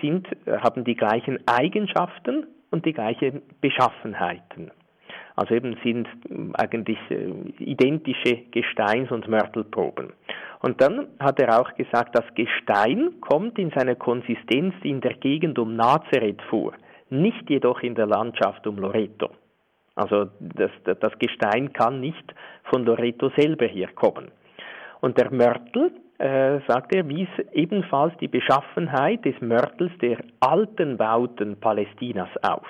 sind, 0.00 0.26
haben 0.46 0.84
die 0.84 0.94
gleichen 0.94 1.40
Eigenschaften 1.46 2.46
und 2.70 2.86
die 2.86 2.94
gleichen 2.94 3.42
Beschaffenheiten. 3.60 4.70
Also 5.36 5.54
eben 5.54 5.76
sind 5.82 6.08
eigentlich 6.54 6.98
äh, 7.10 7.32
identische 7.58 8.42
Gesteins- 8.52 9.10
und 9.10 9.26
Mörtelproben. 9.28 10.12
Und 10.60 10.80
dann 10.80 11.08
hat 11.18 11.40
er 11.40 11.60
auch 11.60 11.74
gesagt, 11.74 12.16
das 12.16 12.24
Gestein 12.34 13.20
kommt 13.20 13.58
in 13.58 13.70
seiner 13.70 13.96
Konsistenz 13.96 14.74
in 14.82 15.00
der 15.00 15.14
Gegend 15.14 15.58
um 15.58 15.74
Nazareth 15.76 16.40
vor, 16.48 16.72
nicht 17.10 17.50
jedoch 17.50 17.82
in 17.82 17.94
der 17.94 18.06
Landschaft 18.06 18.66
um 18.66 18.78
Loreto. 18.78 19.30
Also 19.96 20.26
das, 20.40 20.70
das 20.84 21.18
Gestein 21.18 21.72
kann 21.72 22.00
nicht 22.00 22.34
von 22.64 22.84
Loreto 22.84 23.30
selber 23.36 23.66
herkommen. 23.66 24.30
Und 25.00 25.18
der 25.18 25.30
Mörtel, 25.32 25.92
äh, 26.18 26.60
sagt 26.66 26.94
er, 26.94 27.08
wies 27.08 27.28
ebenfalls 27.52 28.16
die 28.18 28.28
Beschaffenheit 28.28 29.24
des 29.24 29.40
Mörtels 29.40 29.92
der 30.00 30.18
alten 30.40 30.96
Bauten 30.96 31.58
Palästinas 31.60 32.30
auf. 32.42 32.66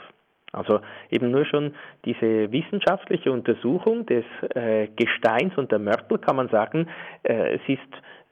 Also 0.55 0.81
eben 1.11 1.31
nur 1.31 1.45
schon 1.45 1.75
diese 2.05 2.51
wissenschaftliche 2.53 3.33
Untersuchung 3.33 4.07
des 4.07 4.25
äh, 4.55 4.89
Gesteins 4.97 5.57
und 5.57 5.73
der 5.73 5.79
Mörtel 5.79 6.19
kann 6.19 6.37
man 6.37 6.49
sagen, 6.49 6.89
äh, 7.23 7.57
es 7.57 7.61
ist 7.67 7.81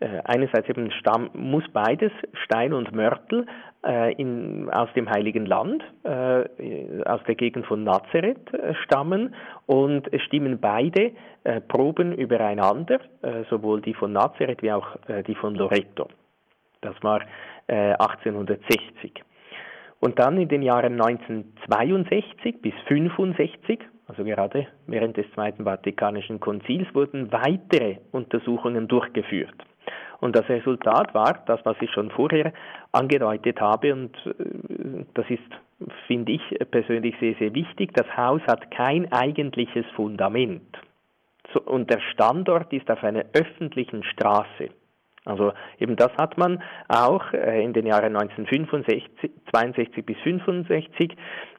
äh, 0.01 0.21
einerseits 0.25 0.69
eben 0.69 0.91
Stamm, 0.93 1.31
muss 1.35 1.65
beides, 1.73 2.13
Stein 2.45 2.73
und 2.73 2.93
Mörtel, 2.93 3.47
äh, 3.85 4.13
in, 4.15 4.71
aus 4.71 4.89
dem 4.95 5.09
Heiligen 5.11 5.47
Land, 5.47 5.83
äh, 6.05 7.03
aus 7.05 7.21
der 7.27 7.35
Gegend 7.35 7.67
von 7.67 7.85
Nazareth 7.85 8.53
äh, 8.53 8.75
stammen 8.85 9.35
und 9.67 10.13
es 10.13 10.23
stimmen 10.23 10.59
beide 10.61 11.13
äh, 11.45 11.61
Proben 11.61 12.13
übereinander, 12.13 13.01
äh, 13.23 13.45
sowohl 13.51 13.81
die 13.81 13.95
von 13.95 14.13
Nazareth 14.13 14.63
wie 14.63 14.73
auch 14.73 14.87
die 15.27 15.35
von 15.35 15.55
Loreto. 15.55 16.09
Das 16.81 16.95
war 17.03 17.21
1860. 17.69 19.23
Und 20.03 20.19
dann 20.19 20.37
in 20.37 20.49
den 20.49 20.63
Jahren 20.63 21.01
1962 21.01 22.61
bis 22.61 22.75
1965 22.91 23.79
also 24.13 24.25
gerade 24.25 24.67
während 24.87 25.17
des 25.17 25.31
Zweiten 25.33 25.65
Vatikanischen 25.65 26.39
Konzils, 26.39 26.87
wurden 26.95 27.33
weitere 27.33 27.99
Untersuchungen 28.11 28.89
durchgeführt. 28.89 29.55
Und 30.21 30.37
das 30.37 30.49
Resultat 30.49 31.15
war 31.15 31.43
das, 31.47 31.61
was 31.65 31.77
ich 31.81 31.91
schon 31.91 32.11
vorher 32.11 32.53
angedeutet 32.93 33.61
habe, 33.61 33.93
und 33.93 34.15
äh, 34.27 35.05
das 35.15 35.29
ist, 35.31 35.41
finde 36.07 36.33
ich 36.33 36.43
persönlich 36.71 37.17
sehr, 37.21 37.35
sehr 37.37 37.55
wichtig. 37.55 37.93
Das 37.95 38.07
Haus 38.17 38.41
hat 38.47 38.71
kein 38.71 39.11
eigentliches 39.13 39.87
Fundament. 39.97 40.79
Und 41.65 41.91
der 41.91 42.01
Standort 42.13 42.73
ist 42.73 42.91
auf 42.91 43.03
einer 43.03 43.25
öffentlichen 43.33 44.05
Straße. 44.05 44.71
Also 45.25 45.53
eben 45.79 45.97
das 45.97 46.11
hat 46.19 46.37
man 46.37 46.63
auch 46.89 47.33
äh, 47.33 47.63
in 47.63 47.73
den 47.73 47.87
Jahren 47.87 48.17
1962 48.17 49.11
bis 50.05 50.17
1965 50.27 51.17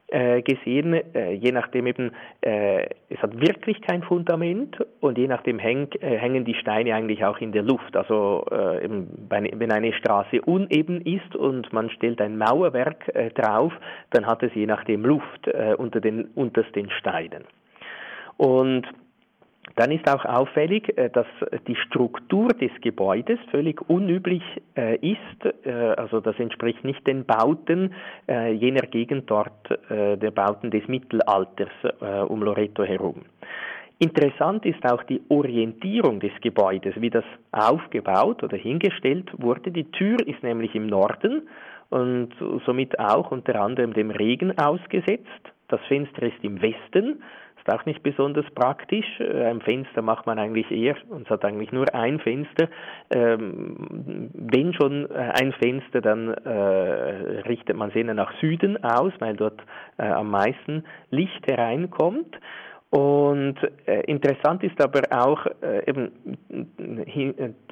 äh, 0.07 0.41
gesehen, 0.41 0.93
äh, 1.15 1.31
je 1.31 1.51
nachdem 1.51 1.87
eben, 1.87 2.11
es 2.41 3.17
hat 3.19 3.39
wirklich 3.39 3.81
kein 3.81 4.03
Fundament 4.03 4.77
und 4.99 5.17
je 5.17 5.27
nachdem 5.27 5.59
häng, 5.59 5.87
hängen 6.01 6.43
die 6.43 6.55
Steine 6.55 6.93
eigentlich 6.93 7.23
auch 7.23 7.37
in 7.39 7.53
der 7.53 7.63
Luft. 7.63 7.95
Also 7.95 8.45
bei, 8.49 9.49
wenn 9.55 9.71
eine 9.71 9.93
Straße 9.93 10.41
uneben 10.41 11.01
ist 11.01 11.35
und 11.35 11.71
man 11.71 11.89
stellt 11.89 12.19
ein 12.19 12.37
Mauerwerk 12.37 13.11
drauf, 13.35 13.71
dann 14.11 14.27
hat 14.27 14.43
es 14.43 14.53
je 14.53 14.65
nachdem 14.65 15.05
Luft 15.05 15.47
unter 15.77 16.01
den 16.01 16.25
untersten 16.35 16.89
Steinen. 16.91 17.45
Und 18.35 18.85
dann 19.75 19.91
ist 19.91 20.07
auch 20.09 20.23
auffällig, 20.25 20.97
äh, 20.97 21.09
dass 21.09 21.25
die 21.67 21.75
Struktur 21.75 22.49
des 22.49 22.71
Gebäudes 22.81 23.39
völlig 23.49 23.81
unüblich 23.89 24.43
äh, 24.77 24.97
ist. 24.97 25.65
Äh, 25.65 25.71
also 25.71 26.19
das 26.19 26.37
entspricht 26.39 26.83
nicht 26.83 27.05
den 27.07 27.25
Bauten 27.25 27.93
jener 28.27 28.81
Gegend 28.81 29.29
dort, 29.29 29.51
der 29.89 30.31
Bauten 30.31 30.71
des 30.71 30.87
Mittelalters 30.87 31.69
um 32.27 32.41
Loreto 32.41 32.83
herum. 32.83 33.23
Interessant 33.99 34.65
ist 34.65 34.83
auch 34.85 35.03
die 35.03 35.21
Orientierung 35.29 36.19
des 36.19 36.31
Gebäudes, 36.41 36.93
wie 36.97 37.09
das 37.09 37.25
aufgebaut 37.51 38.43
oder 38.43 38.57
hingestellt 38.57 39.29
wurde. 39.37 39.71
Die 39.71 39.89
Tür 39.91 40.17
ist 40.25 40.41
nämlich 40.43 40.73
im 40.75 40.87
Norden 40.87 41.47
und 41.89 42.29
somit 42.65 42.97
auch 42.99 43.31
unter 43.31 43.59
anderem 43.59 43.93
dem 43.93 44.09
Regen 44.11 44.57
ausgesetzt. 44.57 45.51
Das 45.67 45.81
Fenster 45.87 46.23
ist 46.23 46.43
im 46.43 46.61
Westen 46.61 47.21
ist 47.65 47.73
auch 47.73 47.85
nicht 47.85 48.03
besonders 48.03 48.45
praktisch. 48.55 49.05
Äh, 49.19 49.45
ein 49.45 49.61
Fenster 49.61 50.01
macht 50.01 50.25
man 50.25 50.39
eigentlich 50.39 50.69
eher, 50.71 50.95
und 51.09 51.23
es 51.23 51.29
hat 51.29 51.45
eigentlich 51.45 51.71
nur 51.71 51.93
ein 51.93 52.19
Fenster. 52.19 52.67
Ähm, 53.09 54.29
wenn 54.33 54.73
schon 54.73 55.09
äh, 55.09 55.31
ein 55.39 55.53
Fenster, 55.53 56.01
dann 56.01 56.29
äh, 56.29 56.49
richtet 57.47 57.77
man 57.77 57.89
es 57.89 57.95
eher 57.95 58.13
nach 58.13 58.33
Süden 58.39 58.83
aus, 58.83 59.13
weil 59.19 59.35
dort 59.35 59.61
äh, 59.97 60.03
am 60.03 60.29
meisten 60.31 60.83
Licht 61.09 61.47
hereinkommt. 61.47 62.37
Und 62.89 63.55
äh, 63.87 64.01
interessant 64.01 64.63
ist 64.63 64.79
aber 64.79 65.01
auch, 65.09 65.47
äh, 65.63 65.89
eben 65.89 66.11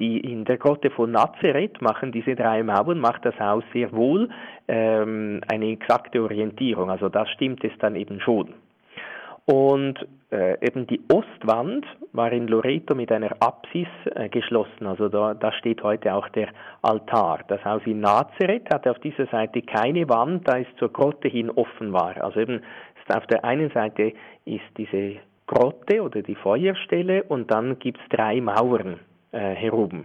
die, 0.00 0.18
in 0.18 0.44
der 0.44 0.56
Grotte 0.56 0.90
von 0.90 1.12
Nazareth 1.12 1.80
machen 1.80 2.10
diese 2.10 2.34
drei 2.34 2.64
Mauern, 2.64 2.98
macht 2.98 3.24
das 3.24 3.38
Haus 3.38 3.62
sehr 3.72 3.92
wohl 3.92 4.30
ähm, 4.66 5.40
eine 5.48 5.66
exakte 5.70 6.20
Orientierung. 6.20 6.90
Also 6.90 7.08
das 7.08 7.28
stimmt 7.30 7.62
es 7.62 7.70
dann 7.78 7.94
eben 7.94 8.18
schon. 8.20 8.54
Und 9.44 9.98
äh, 10.30 10.64
eben 10.64 10.86
die 10.86 11.00
Ostwand 11.12 11.84
war 12.12 12.32
in 12.32 12.46
Loreto 12.46 12.94
mit 12.94 13.10
einer 13.10 13.32
Apsis 13.40 13.88
äh, 14.14 14.28
geschlossen. 14.28 14.86
Also 14.86 15.08
da, 15.08 15.34
da 15.34 15.52
steht 15.52 15.82
heute 15.82 16.14
auch 16.14 16.28
der 16.28 16.48
Altar. 16.82 17.40
Das 17.48 17.64
Haus 17.64 17.82
in 17.84 18.00
Nazareth 18.00 18.72
hatte 18.72 18.90
auf 18.90 18.98
dieser 19.00 19.26
Seite 19.26 19.62
keine 19.62 20.08
Wand, 20.08 20.46
da 20.46 20.58
es 20.58 20.66
zur 20.78 20.92
Grotte 20.92 21.28
hin 21.28 21.50
offen 21.50 21.92
war. 21.92 22.22
Also 22.22 22.40
eben 22.40 22.62
auf 23.08 23.26
der 23.26 23.44
einen 23.44 23.70
Seite 23.70 24.12
ist 24.44 24.62
diese 24.78 25.16
Grotte 25.46 26.02
oder 26.02 26.22
die 26.22 26.36
Feuerstelle 26.36 27.24
und 27.24 27.50
dann 27.50 27.78
gibt 27.80 27.98
es 28.00 28.16
drei 28.16 28.40
Mauern 28.40 29.00
äh, 29.32 29.38
herum. 29.54 30.04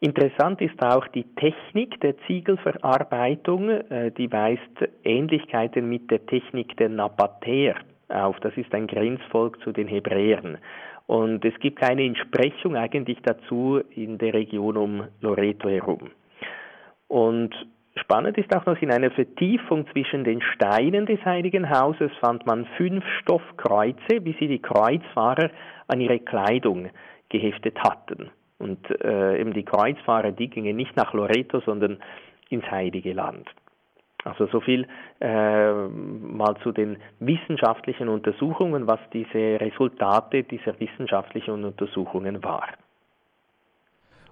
Interessant 0.00 0.60
ist 0.60 0.80
auch 0.84 1.08
die 1.08 1.24
Technik 1.34 1.98
der 2.02 2.14
Ziegelverarbeitung, 2.26 3.70
äh, 3.70 4.10
die 4.10 4.30
weist 4.30 4.60
Ähnlichkeiten 5.02 5.88
mit 5.88 6.10
der 6.10 6.26
Technik 6.26 6.76
der 6.76 6.90
Nabatäer 6.90 7.76
auf. 8.14 8.38
Das 8.40 8.56
ist 8.56 8.72
ein 8.74 8.86
Grenzvolk 8.86 9.60
zu 9.62 9.72
den 9.72 9.88
Hebräern. 9.88 10.58
Und 11.06 11.44
es 11.44 11.58
gibt 11.60 11.80
keine 11.80 12.04
Entsprechung 12.04 12.76
eigentlich 12.76 13.18
dazu 13.22 13.80
in 13.94 14.18
der 14.18 14.32
Region 14.32 14.76
um 14.76 15.04
Loreto 15.20 15.68
herum. 15.68 16.10
Und 17.08 17.54
spannend 17.96 18.38
ist 18.38 18.54
auch 18.56 18.64
noch, 18.64 18.80
in 18.80 18.90
einer 18.90 19.10
Vertiefung 19.10 19.86
zwischen 19.92 20.24
den 20.24 20.40
Steinen 20.40 21.06
des 21.06 21.22
Heiligen 21.24 21.68
Hauses 21.68 22.10
fand 22.20 22.46
man 22.46 22.66
fünf 22.76 23.04
Stoffkreuze, 23.20 24.24
wie 24.24 24.34
sie 24.40 24.48
die 24.48 24.62
Kreuzfahrer 24.62 25.50
an 25.88 26.00
ihre 26.00 26.20
Kleidung 26.20 26.88
geheftet 27.28 27.78
hatten. 27.80 28.30
Und 28.58 28.78
äh, 29.02 29.40
eben 29.40 29.52
die 29.52 29.64
Kreuzfahrer, 29.64 30.32
die 30.32 30.48
gingen 30.48 30.76
nicht 30.76 30.96
nach 30.96 31.12
Loreto, 31.12 31.60
sondern 31.60 31.98
ins 32.48 32.64
Heilige 32.70 33.12
Land. 33.12 33.48
Also 34.24 34.46
so 34.46 34.60
viel 34.60 34.86
äh, 35.20 35.72
mal 35.72 36.56
zu 36.62 36.72
den 36.72 36.96
wissenschaftlichen 37.20 38.08
Untersuchungen, 38.08 38.86
was 38.86 39.00
diese 39.12 39.60
Resultate 39.60 40.44
dieser 40.44 40.80
wissenschaftlichen 40.80 41.62
Untersuchungen 41.62 42.42
waren. 42.42 42.74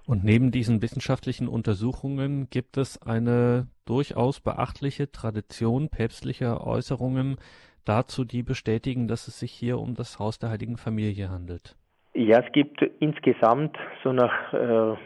Und 0.06 0.24
neben 0.24 0.50
diesen 0.50 0.82
wissenschaftlichen 0.82 1.46
Untersuchungen 1.46 2.48
gibt 2.50 2.76
es 2.76 3.00
eine 3.02 3.68
durchaus 3.86 4.40
beachtliche 4.40 5.12
Tradition 5.12 5.90
päpstlicher 5.90 6.66
Äußerungen 6.66 7.36
dazu, 7.84 8.24
die 8.24 8.42
bestätigen, 8.42 9.08
dass 9.08 9.28
es 9.28 9.38
sich 9.38 9.52
hier 9.52 9.78
um 9.78 9.94
das 9.94 10.18
Haus 10.18 10.38
der 10.38 10.50
heiligen 10.50 10.76
Familie 10.76 11.30
handelt. 11.30 11.76
Ja, 12.14 12.40
es 12.40 12.52
gibt 12.52 12.82
insgesamt, 13.00 13.76
so 14.02 14.12
nach 14.12 14.52
äh, 14.52 14.96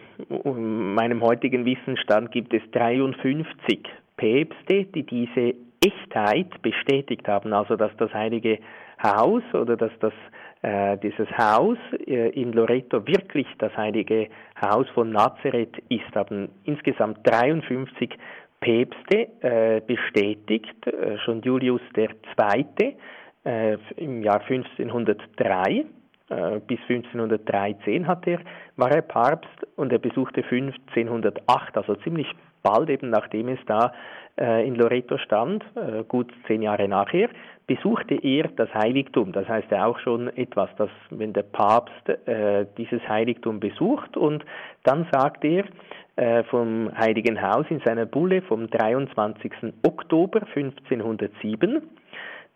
meinem 0.51 1.23
heutigen 1.23 1.65
Wissensstand, 1.65 2.33
gibt 2.33 2.53
es 2.53 2.63
53 2.73 3.87
Päpste, 4.17 4.85
die 4.85 5.05
diese 5.05 5.55
Echtheit 5.85 6.63
bestätigt 6.63 7.29
haben, 7.29 7.53
also 7.53 7.77
dass 7.77 7.95
das 7.99 8.13
Heilige 8.13 8.59
Haus 9.03 9.43
oder 9.53 9.77
dass 9.77 9.93
das 10.01 10.13
äh, 10.63 10.97
dieses 10.99 11.29
Haus 11.37 11.79
äh, 12.07 12.31
in 12.31 12.53
Loreto 12.53 13.07
wirklich 13.07 13.47
das 13.59 13.77
Heilige 13.77 14.29
Haus 14.61 14.89
von 14.91 15.11
Nazareth 15.11 15.77
ist, 15.89 16.15
haben 16.15 16.49
insgesamt 16.65 17.19
53 17.25 18.11
Päpste 18.61 19.29
äh, 19.43 19.81
bestätigt, 19.87 20.87
äh, 20.87 21.19
schon 21.19 21.43
Julius 21.43 21.83
II. 21.97 22.97
Äh, 23.45 23.77
im 23.97 24.23
Jahr 24.23 24.41
1503 24.41 25.85
äh, 26.29 26.61
bis 26.67 26.81
1513 26.89 28.07
hat 28.09 28.27
er, 28.27 28.41
war 28.77 28.91
er 28.91 29.03
Papst 29.03 29.67
und 29.77 29.93
er 29.93 29.99
besuchte 29.99 30.43
1508, 30.43 31.77
also 31.77 31.95
ziemlich 31.97 32.27
bald 32.67 32.91
eben 32.91 33.11
nachdem 33.11 33.49
es 33.49 33.61
da 33.67 33.93
äh, 34.39 34.67
in 34.67 34.75
Loreto 34.75 35.19
stand, 35.19 35.65
äh, 35.77 36.03
gut 36.05 36.33
zehn 36.47 36.63
Jahre 36.63 36.89
nachher, 36.89 37.29
besuchte 37.67 38.17
er 38.17 38.49
das 38.49 38.73
Heiligtum. 38.75 39.33
Das 39.33 39.49
heißt 39.49 39.71
ja 39.71 39.87
auch 39.87 39.99
schon 40.01 40.29
etwas, 40.37 40.69
dass 40.77 40.91
wenn 41.11 41.33
der 41.33 41.43
Papst 41.43 42.09
äh, 42.09 42.67
dieses 42.77 43.01
Heiligtum 43.09 43.61
besucht 43.61 44.17
und 44.17 44.45
dann 44.85 45.07
sagt 45.13 45.45
er 45.45 45.65
vom 46.49 46.91
Heiligen 46.97 47.43
Haus 47.43 47.67
in 47.69 47.83
seiner 47.85 48.07
Bulle 48.07 48.41
vom 48.41 48.71
23. 48.71 49.53
Oktober 49.83 50.41
1507, 50.55 51.83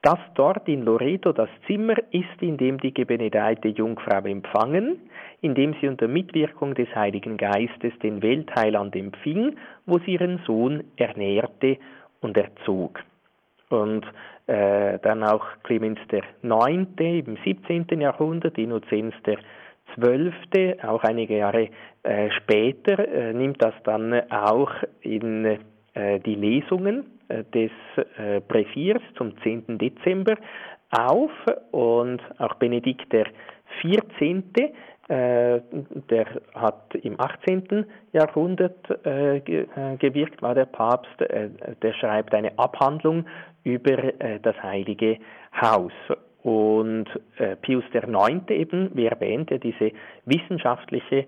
dass 0.03 0.19
dort 0.35 0.67
in 0.67 0.85
Loreto 0.85 1.33
das 1.33 1.51
Zimmer 1.67 1.97
ist, 2.11 2.41
in 2.41 2.57
dem 2.57 2.79
die 2.79 2.95
gebenedeite 2.95 3.69
Jungfrau 3.69 4.23
empfangen, 4.25 4.99
in 5.43 5.55
dem 5.55 5.75
sie 5.81 5.89
unter 5.89 6.09
Mitwirkung 6.09 6.75
des 6.75 6.89
Heiligen 6.95 7.37
Geistes 7.37 7.93
den 8.03 8.23
Weltheiland 8.23 8.97
empfing, 8.97 9.57
wo 9.87 9.99
sie 9.99 10.13
ihren 10.13 10.39
Sohn 10.47 10.85
ernährte 10.97 11.77
und 12.21 12.37
erzog. 12.37 13.01
Und 13.69 14.05
äh, 14.47 14.99
dann 15.01 15.23
auch 15.23 15.45
Clemens 15.63 16.01
der 16.11 16.23
Neunte 16.43 17.05
im 17.05 17.37
17. 17.45 18.01
Jahrhundert, 18.01 18.59
Innozenz 18.59 19.15
der 19.27 19.39
Zwölfte, 19.95 20.79
auch 20.83 21.03
einige 21.05 21.39
Jahre 21.39 21.69
äh, 22.03 22.31
später, 22.31 22.99
äh, 22.99 23.33
nimmt 23.33 23.63
das 23.63 23.75
dann 23.85 24.15
auch 24.31 24.71
in 25.03 25.59
äh, 25.95 26.21
die 26.21 26.35
Lesungen 26.35 27.19
des 27.55 27.71
äh, 28.19 28.40
Breviers 28.40 29.03
zum 29.16 29.37
10. 29.43 29.79
Dezember 29.79 30.37
auf 30.90 31.31
und 31.71 32.21
auch 32.38 32.55
Benedikt 32.55 33.12
der 33.12 33.27
14 33.83 34.53
äh, 35.11 35.61
der 36.09 36.27
hat 36.55 36.95
im 37.03 37.21
18. 37.21 37.85
Jahrhundert 38.12 38.79
äh, 39.05 39.38
äh, 39.38 39.97
gewirkt, 39.99 40.40
war 40.40 40.55
der 40.55 40.66
Papst, 40.66 41.11
der 41.19 41.93
schreibt 41.95 42.33
eine 42.33 42.57
Abhandlung 42.57 43.27
über 43.64 43.97
das 44.43 44.62
Heilige 44.62 45.19
Haus. 45.61 45.93
Und 46.43 47.07
Pius 47.61 47.85
IX. 47.93 48.49
eben, 48.51 48.90
wie 48.95 49.07
erwähnt, 49.07 49.51
der 49.51 49.59
diese 49.59 49.90
wissenschaftliche 50.25 51.27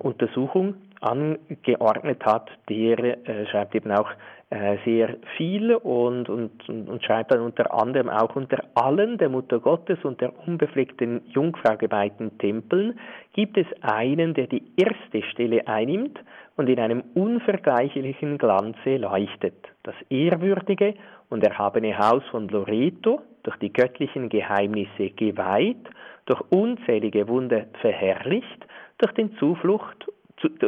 Untersuchung 0.00 0.74
angeordnet 1.04 2.24
hat, 2.24 2.50
der 2.68 3.18
schreibt 3.50 3.74
eben 3.74 3.92
auch 3.92 4.10
äh, 4.54 4.76
sehr 4.84 5.16
viel 5.36 5.74
und, 5.74 6.28
und, 6.28 6.68
und 6.68 7.02
schreibt 7.02 7.32
dann 7.32 7.40
unter 7.40 7.74
anderem 7.74 8.08
auch 8.08 8.36
unter 8.36 8.62
allen 8.74 9.18
der 9.18 9.28
Mutter 9.28 9.58
Gottes 9.58 9.98
und 10.04 10.20
der 10.20 10.32
unbefleckten 10.46 11.22
Jungfrau 11.30 11.76
geweihten 11.76 12.38
Tempeln 12.38 12.96
gibt 13.32 13.56
es 13.56 13.66
einen, 13.80 14.32
der 14.32 14.46
die 14.46 14.62
erste 14.76 15.28
Stelle 15.30 15.66
einnimmt 15.66 16.20
und 16.56 16.68
in 16.68 16.78
einem 16.78 17.02
unvergleichlichen 17.14 18.38
Glanze 18.38 18.98
leuchtet. 18.98 19.56
Das 19.82 19.96
ehrwürdige 20.08 20.94
und 21.30 21.42
erhabene 21.42 21.98
Haus 21.98 22.22
von 22.30 22.46
Loreto, 22.48 23.22
durch 23.42 23.56
die 23.56 23.72
göttlichen 23.72 24.28
Geheimnisse 24.28 25.10
geweiht, 25.16 25.88
durch 26.26 26.40
unzählige 26.50 27.26
Wunder 27.26 27.64
verherrlicht, 27.80 28.66
durch 28.98 29.12
den 29.14 29.36
Zuflucht 29.38 30.06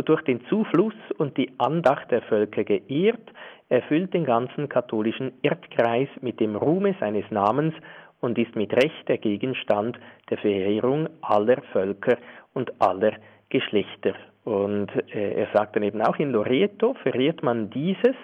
durch 0.04 0.22
den 0.22 0.44
Zufluss 0.46 0.94
und 1.18 1.36
die 1.36 1.50
Andacht 1.58 2.10
der 2.10 2.22
Völker 2.22 2.64
geehrt, 2.64 3.32
erfüllt 3.68 4.14
den 4.14 4.24
ganzen 4.24 4.68
katholischen 4.68 5.32
Erdkreis 5.42 6.08
mit 6.20 6.40
dem 6.40 6.56
Ruhme 6.56 6.94
seines 7.00 7.28
Namens 7.30 7.74
und 8.20 8.38
ist 8.38 8.54
mit 8.56 8.72
Recht 8.72 9.08
der 9.08 9.18
Gegenstand 9.18 9.98
der 10.30 10.38
Verehrung 10.38 11.08
aller 11.22 11.60
Völker 11.72 12.18
und 12.54 12.72
aller 12.80 13.12
Geschlechter. 13.48 14.14
Und 14.44 14.88
äh, 15.12 15.34
er 15.34 15.48
sagt 15.52 15.76
dann 15.76 15.82
eben 15.82 16.00
auch 16.02 16.16
in 16.18 16.30
Loreto 16.30 16.94
verehrt 17.02 17.42
man 17.42 17.70
dieses 17.70 18.16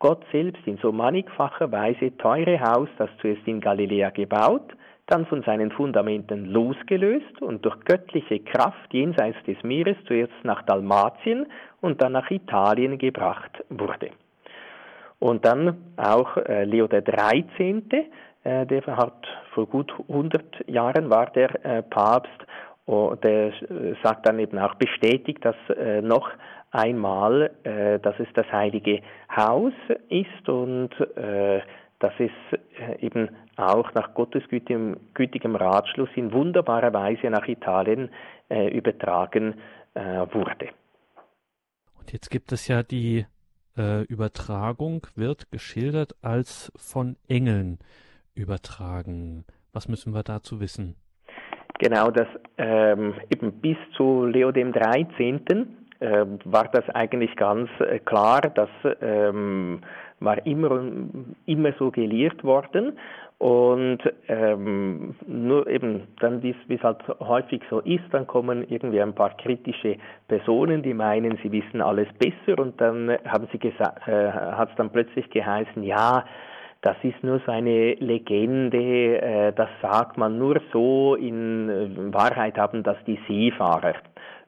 Gott 0.00 0.24
selbst 0.30 0.64
in 0.66 0.76
so 0.78 0.92
mannigfacher 0.92 1.72
Weise 1.72 2.16
teure 2.18 2.60
Haus, 2.60 2.88
das 2.98 3.10
zuerst 3.20 3.46
in 3.46 3.60
Galiläa 3.60 4.10
gebaut, 4.10 4.72
dann 5.08 5.26
von 5.26 5.42
seinen 5.42 5.70
Fundamenten 5.72 6.46
losgelöst 6.46 7.42
und 7.42 7.64
durch 7.64 7.80
göttliche 7.84 8.40
Kraft 8.40 8.92
jenseits 8.92 9.42
des 9.46 9.62
Meeres 9.62 9.96
zuerst 10.06 10.32
nach 10.44 10.62
Dalmatien 10.62 11.46
und 11.80 12.00
dann 12.00 12.12
nach 12.12 12.30
Italien 12.30 12.98
gebracht 12.98 13.64
wurde. 13.70 14.10
Und 15.18 15.44
dann 15.44 15.78
auch 15.96 16.36
äh, 16.36 16.64
Leo 16.64 16.86
der 16.86 17.02
13., 17.02 17.90
äh, 18.44 18.66
der 18.66 18.86
hat 18.86 19.26
vor 19.52 19.66
gut 19.66 19.92
100 20.08 20.68
Jahren 20.68 21.10
war 21.10 21.26
der 21.30 21.64
äh, 21.64 21.82
Papst, 21.82 22.38
oh, 22.86 23.14
der 23.22 23.48
äh, 23.48 23.94
sagt 24.02 24.28
dann 24.28 24.38
eben 24.38 24.58
auch 24.58 24.74
bestätigt, 24.74 25.44
dass 25.44 25.56
äh, 25.76 26.02
noch 26.02 26.30
einmal, 26.70 27.50
dass 27.64 28.14
es 28.20 28.28
das 28.34 28.44
heilige 28.52 29.00
Haus 29.34 29.72
ist 30.10 30.48
und 30.50 30.90
dass 31.98 32.12
es 32.18 32.30
äh, 32.78 33.04
eben 33.04 33.30
auch 33.56 33.92
nach 33.94 34.14
Gottes 34.14 34.42
gütigem, 34.48 34.96
gütigem 35.14 35.56
Ratschluss 35.56 36.10
in 36.14 36.32
wunderbarer 36.32 36.92
Weise 36.92 37.28
nach 37.30 37.46
Italien 37.48 38.10
äh, 38.48 38.68
übertragen 38.68 39.54
äh, 39.94 40.00
wurde. 40.32 40.68
Und 41.98 42.12
jetzt 42.12 42.30
gibt 42.30 42.52
es 42.52 42.68
ja 42.68 42.82
die 42.82 43.26
äh, 43.76 44.02
Übertragung, 44.04 45.06
wird 45.14 45.50
geschildert 45.50 46.14
als 46.22 46.72
von 46.76 47.16
Engeln 47.28 47.78
übertragen. 48.34 49.44
Was 49.72 49.88
müssen 49.88 50.14
wir 50.14 50.22
dazu 50.22 50.60
wissen? 50.60 50.94
Genau, 51.78 52.10
das 52.10 52.26
ähm, 52.56 53.14
eben 53.32 53.60
bis 53.60 53.76
zu 53.96 54.24
Leo 54.24 54.50
dem 54.50 54.72
13. 54.72 55.76
Äh, 56.00 56.26
war 56.44 56.68
das 56.72 56.88
eigentlich 56.90 57.36
ganz 57.36 57.68
äh, 57.80 57.98
klar, 58.00 58.40
dass 58.40 58.70
ähm, 59.00 59.80
war 60.20 60.44
immer, 60.46 60.80
immer 61.46 61.72
so 61.78 61.90
gelehrt 61.90 62.42
worden. 62.44 62.98
Und 63.38 63.98
ähm, 64.26 65.14
nur 65.26 65.68
eben 65.68 66.08
dann, 66.18 66.42
wie 66.42 66.56
es 66.68 66.82
halt 66.82 66.98
häufig 67.20 67.62
so 67.70 67.78
ist, 67.80 68.02
dann 68.10 68.26
kommen 68.26 68.64
irgendwie 68.68 69.00
ein 69.00 69.14
paar 69.14 69.36
kritische 69.36 69.96
Personen, 70.26 70.82
die 70.82 70.92
meinen, 70.92 71.38
sie 71.42 71.52
wissen 71.52 71.80
alles 71.80 72.08
besser 72.18 72.60
und 72.60 72.80
dann 72.80 73.16
haben 73.26 73.46
sie 73.52 73.58
gesagt, 73.58 74.08
äh, 74.08 74.32
hat 74.32 74.70
es 74.70 74.76
dann 74.76 74.90
plötzlich 74.90 75.30
geheißen, 75.30 75.84
ja, 75.84 76.24
das 76.80 76.96
ist 77.02 77.22
nur 77.22 77.40
so 77.46 77.52
eine 77.52 77.94
Legende, 77.94 79.20
äh, 79.20 79.52
das 79.52 79.68
sagt 79.82 80.18
man 80.18 80.38
nur 80.38 80.60
so, 80.72 81.14
in 81.14 82.12
Wahrheit 82.12 82.58
haben 82.58 82.82
das 82.82 82.96
die 83.06 83.20
Seefahrer 83.28 83.94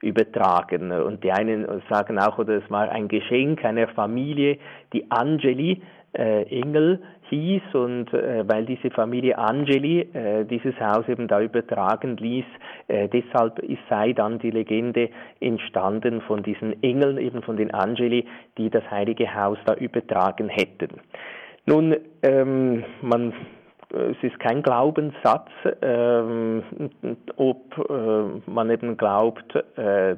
übertragen. 0.02 0.92
Und 0.92 1.24
die 1.24 1.32
einen 1.32 1.66
sagen 1.88 2.18
auch, 2.18 2.38
oder 2.38 2.56
es 2.56 2.70
war 2.70 2.90
ein 2.90 3.08
Geschenk 3.08 3.64
einer 3.64 3.88
Familie, 3.88 4.58
die 4.92 5.10
Angeli 5.10 5.82
äh, 6.12 6.42
Engel 6.44 7.00
hieß 7.28 7.62
und 7.74 8.12
äh, 8.12 8.42
weil 8.48 8.66
diese 8.66 8.90
Familie 8.90 9.38
Angeli 9.38 10.00
äh, 10.12 10.44
dieses 10.44 10.78
Haus 10.80 11.08
eben 11.08 11.28
da 11.28 11.40
übertragen 11.40 12.16
ließ, 12.16 12.44
äh, 12.88 13.08
deshalb 13.08 13.60
ist, 13.60 13.78
sei 13.88 14.12
dann 14.12 14.40
die 14.40 14.50
Legende 14.50 15.10
entstanden 15.38 16.20
von 16.22 16.42
diesen 16.42 16.82
Engeln, 16.82 17.18
eben 17.18 17.42
von 17.42 17.56
den 17.56 17.72
Angeli, 17.72 18.26
die 18.58 18.70
das 18.70 18.82
heilige 18.90 19.32
Haus 19.32 19.58
da 19.64 19.74
übertragen 19.74 20.48
hätten. 20.48 21.00
Nun, 21.66 21.96
ähm, 22.22 22.84
man 23.02 23.32
es 23.92 24.16
ist 24.22 24.38
kein 24.38 24.62
Glaubenssatz, 24.62 25.48
ähm, 25.82 26.62
ob 27.36 27.76
äh, 27.90 28.50
man 28.50 28.70
eben 28.70 28.96
glaubt, 28.96 29.54
äh, 29.76 30.16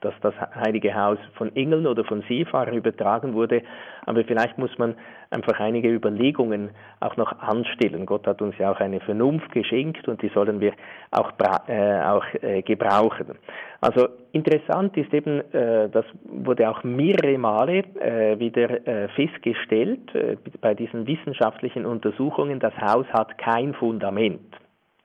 dass 0.00 0.14
das 0.20 0.34
Heilige 0.54 0.94
Haus 0.94 1.18
von 1.34 1.54
Engeln 1.56 1.86
oder 1.86 2.04
von 2.04 2.22
Seefahrern 2.28 2.74
übertragen 2.74 3.34
wurde, 3.34 3.62
aber 4.04 4.24
vielleicht 4.24 4.58
muss 4.58 4.76
man 4.78 4.94
einfach 5.30 5.60
einige 5.60 5.88
Überlegungen 5.88 6.70
auch 7.00 7.16
noch 7.16 7.38
anstellen. 7.40 8.06
Gott 8.06 8.26
hat 8.26 8.40
uns 8.40 8.56
ja 8.58 8.72
auch 8.72 8.80
eine 8.80 9.00
Vernunft 9.00 9.52
geschenkt 9.52 10.08
und 10.08 10.22
die 10.22 10.28
sollen 10.28 10.60
wir 10.60 10.72
auch, 11.10 11.32
äh, 11.68 12.00
auch 12.02 12.24
äh, 12.40 12.62
gebrauchen. 12.62 13.38
Also 13.80 14.08
interessant 14.32 14.96
ist 14.96 15.12
eben, 15.12 15.40
äh, 15.52 15.88
das 15.90 16.04
wurde 16.24 16.68
auch 16.68 16.82
mehrere 16.82 17.38
Male 17.38 17.84
äh, 18.00 18.38
wieder 18.38 18.86
äh, 18.86 19.08
festgestellt 19.10 20.14
äh, 20.14 20.36
bei 20.60 20.74
diesen 20.74 21.06
wissenschaftlichen 21.06 21.86
Untersuchungen, 21.86 22.58
das 22.60 22.76
Haus 22.78 23.06
hat 23.12 23.36
kein 23.38 23.74
Fundament. 23.74 24.56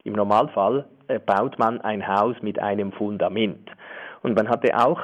Im 0.03 0.13
Normalfall 0.13 0.85
baut 1.25 1.59
man 1.59 1.79
ein 1.81 2.05
Haus 2.07 2.35
mit 2.41 2.59
einem 2.59 2.91
Fundament. 2.93 3.69
Und 4.21 4.35
man 4.35 4.49
hatte 4.49 4.75
auch 4.77 4.99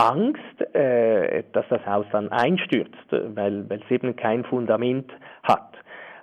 Angst, 0.00 0.74
äh, 0.74 1.42
dass 1.52 1.66
das 1.68 1.84
Haus 1.86 2.06
dann 2.12 2.30
einstürzt, 2.30 2.94
weil, 3.10 3.68
weil 3.68 3.80
es 3.84 3.90
eben 3.90 4.16
kein 4.16 4.44
Fundament 4.44 5.10
hat. 5.42 5.74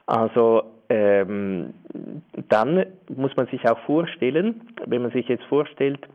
Also 0.05 0.63
ähm, 0.89 1.73
dann 2.49 2.85
muss 3.13 3.35
man 3.35 3.47
sich 3.47 3.67
auch 3.69 3.79
vorstellen, 3.79 4.61
wenn 4.85 5.01
man 5.01 5.11
sich 5.11 5.27
jetzt 5.27 5.43
vorstellt, 5.45 6.07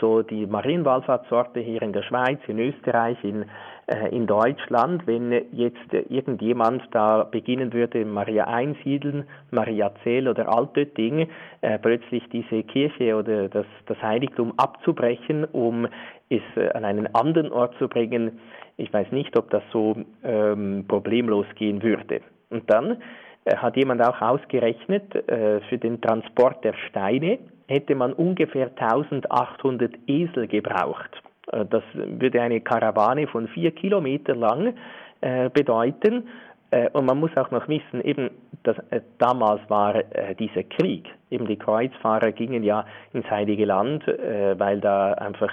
so 0.00 0.22
die 0.22 0.46
Marienwallfahrtsorte 0.46 1.60
hier 1.60 1.82
in 1.82 1.92
der 1.92 2.02
Schweiz, 2.02 2.38
in 2.46 2.58
Österreich, 2.58 3.16
in, 3.22 3.46
äh, 3.86 4.14
in 4.14 4.26
Deutschland, 4.26 5.06
wenn 5.06 5.32
jetzt 5.52 5.92
irgendjemand 5.92 6.82
da 6.92 7.24
beginnen 7.24 7.72
würde, 7.72 8.04
Maria 8.04 8.44
Einsiedeln, 8.44 9.24
Maria 9.50 9.90
Zell 10.04 10.28
oder 10.28 10.48
Altötting, 10.48 11.28
äh, 11.62 11.78
plötzlich 11.78 12.22
diese 12.30 12.62
Kirche 12.64 13.16
oder 13.16 13.48
das, 13.48 13.66
das 13.86 14.00
Heiligtum 14.02 14.52
abzubrechen, 14.58 15.44
um 15.46 15.88
es 16.30 16.42
äh, 16.56 16.68
an 16.70 16.84
einen 16.84 17.14
anderen 17.14 17.52
Ort 17.52 17.76
zu 17.78 17.88
bringen, 17.88 18.38
ich 18.76 18.92
weiß 18.92 19.10
nicht, 19.10 19.36
ob 19.36 19.50
das 19.50 19.62
so 19.72 19.96
ähm, 20.22 20.84
problemlos 20.86 21.46
gehen 21.56 21.82
würde. 21.82 22.20
Und 22.50 22.70
dann 22.70 23.02
äh, 23.44 23.56
hat 23.56 23.76
jemand 23.76 24.02
auch 24.02 24.20
ausgerechnet, 24.20 25.14
äh, 25.28 25.60
für 25.68 25.78
den 25.78 26.00
Transport 26.00 26.64
der 26.64 26.74
Steine 26.88 27.38
hätte 27.66 27.94
man 27.94 28.12
ungefähr 28.12 28.68
1800 28.68 29.94
Esel 30.06 30.46
gebraucht. 30.46 31.22
Äh, 31.52 31.64
das 31.66 31.82
würde 31.94 32.40
eine 32.40 32.60
Karawane 32.60 33.26
von 33.26 33.48
vier 33.48 33.72
Kilometer 33.72 34.34
lang 34.34 34.74
äh, 35.20 35.50
bedeuten. 35.50 36.28
Äh, 36.70 36.90
und 36.90 37.06
man 37.06 37.18
muss 37.18 37.36
auch 37.36 37.50
noch 37.50 37.68
wissen, 37.68 38.00
eben, 38.02 38.30
dass 38.62 38.76
damals 39.18 39.60
war 39.68 40.02
dieser 40.38 40.64
Krieg. 40.64 41.08
Eben 41.30 41.46
die 41.46 41.56
Kreuzfahrer 41.56 42.32
gingen 42.32 42.62
ja 42.62 42.84
ins 43.12 43.30
Heilige 43.30 43.64
Land, 43.64 44.06
weil 44.06 44.80
da 44.80 45.12
einfach 45.12 45.50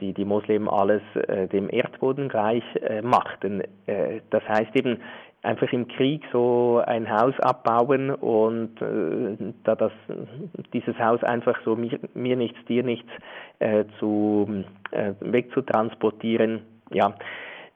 die, 0.00 0.12
die 0.14 0.24
Moslem 0.24 0.68
alles 0.68 1.02
dem 1.52 1.68
Erdboden 1.68 2.28
gleich 2.28 2.62
machten. 3.02 3.62
das 4.30 4.48
heißt 4.48 4.74
eben, 4.76 5.00
einfach 5.44 5.70
im 5.72 5.86
Krieg 5.88 6.22
so 6.32 6.82
ein 6.86 7.08
Haus 7.10 7.38
abbauen 7.40 8.10
und 8.10 8.80
äh, 8.80 9.52
da 9.64 9.74
das 9.74 9.92
dieses 10.72 10.98
Haus 10.98 11.22
einfach 11.22 11.56
so 11.64 11.76
mir, 11.76 11.98
mir 12.14 12.36
nichts 12.36 12.58
dir 12.66 12.82
nichts 12.82 13.10
äh, 13.58 13.84
zu 13.98 14.64
äh, 14.90 15.12
wegzutransportieren 15.20 16.62
ja 16.90 17.14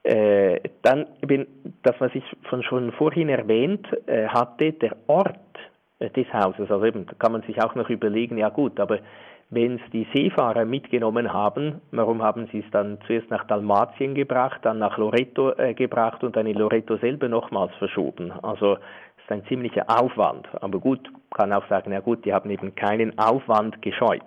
äh, 0.02 0.60
dann 0.82 1.06
eben 1.22 1.46
das 1.82 1.96
was 1.98 2.14
ich 2.14 2.24
von 2.48 2.62
schon 2.62 2.92
vorhin 2.92 3.28
erwähnt 3.28 3.86
äh, 4.06 4.28
hatte 4.28 4.72
der 4.72 4.96
Ort 5.06 5.38
äh, 5.98 6.10
des 6.10 6.32
Hauses 6.32 6.70
also 6.70 6.84
eben 6.84 7.06
da 7.06 7.14
kann 7.18 7.32
man 7.32 7.42
sich 7.42 7.62
auch 7.62 7.74
noch 7.74 7.90
überlegen 7.90 8.38
ja 8.38 8.48
gut 8.48 8.78
aber 8.80 9.00
wenn 9.50 9.76
es 9.76 9.90
die 9.92 10.06
Seefahrer 10.12 10.64
mitgenommen 10.64 11.32
haben, 11.32 11.80
warum 11.90 12.22
haben 12.22 12.48
sie 12.52 12.58
es 12.58 12.70
dann 12.70 12.98
zuerst 13.06 13.30
nach 13.30 13.46
Dalmatien 13.46 14.14
gebracht, 14.14 14.60
dann 14.62 14.78
nach 14.78 14.98
Loreto 14.98 15.52
äh, 15.52 15.72
gebracht 15.72 16.22
und 16.22 16.36
dann 16.36 16.46
in 16.46 16.56
Loreto 16.56 16.98
selber 16.98 17.28
nochmals 17.28 17.74
verschoben? 17.76 18.30
Also 18.42 18.74
es 18.74 19.24
ist 19.24 19.32
ein 19.32 19.46
ziemlicher 19.46 19.86
Aufwand. 19.88 20.46
Aber 20.60 20.78
gut, 20.78 21.00
kann 21.34 21.52
auch 21.52 21.66
sagen, 21.68 21.92
ja 21.92 22.00
gut, 22.00 22.24
die 22.26 22.34
haben 22.34 22.50
eben 22.50 22.74
keinen 22.74 23.18
Aufwand 23.18 23.80
gescheut. 23.80 24.22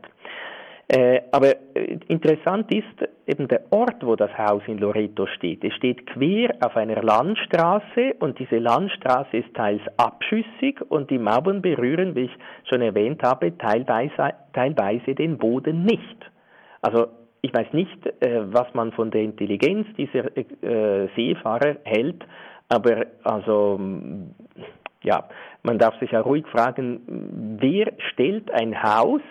Äh, 0.94 1.22
aber 1.32 1.56
äh, 1.74 2.00
interessant 2.10 2.70
ist 2.70 3.10
eben 3.26 3.48
der 3.48 3.62
Ort, 3.72 4.06
wo 4.06 4.18
das 4.18 4.38
Haus 4.38 4.62
in 4.68 4.78
Loreto 4.78 5.26
steht. 5.26 5.64
Es 5.64 5.74
steht 5.76 6.06
quer 6.06 6.54
auf 6.60 6.76
einer 6.76 7.02
Landstraße 7.02 8.16
und 8.20 8.38
diese 8.40 8.58
Landstraße 8.58 9.38
ist 9.38 9.54
teils 9.54 9.82
abschüssig 9.96 10.82
und 10.90 11.10
die 11.10 11.18
Mauern 11.18 11.62
berühren, 11.62 12.14
wie 12.16 12.26
ich 12.26 12.38
schon 12.68 12.82
erwähnt 12.82 13.24
habe, 13.24 13.58
teilweise, 13.58 14.34
teilweise 14.52 15.16
den 15.16 15.38
Boden 15.38 15.86
nicht. 15.86 16.30
Also 16.82 17.08
ich 17.42 17.54
weiß 17.54 17.72
nicht, 17.72 18.06
äh, 18.22 18.42
was 18.52 18.74
man 18.74 18.92
von 18.92 19.12
der 19.12 19.22
Intelligenz 19.22 19.88
dieser 19.98 20.26
äh, 20.36 21.08
Seefahrer 21.16 21.78
hält, 21.86 22.26
aber 22.68 23.06
also 23.24 23.80
ja, 25.04 25.24
man 25.64 25.80
darf 25.80 25.98
sich 26.00 26.12
ja 26.12 26.20
ruhig 26.20 26.46
fragen, 26.48 27.56
wer 27.62 27.94
stellt 28.12 28.52
ein 28.52 28.84
Haus 28.84 29.22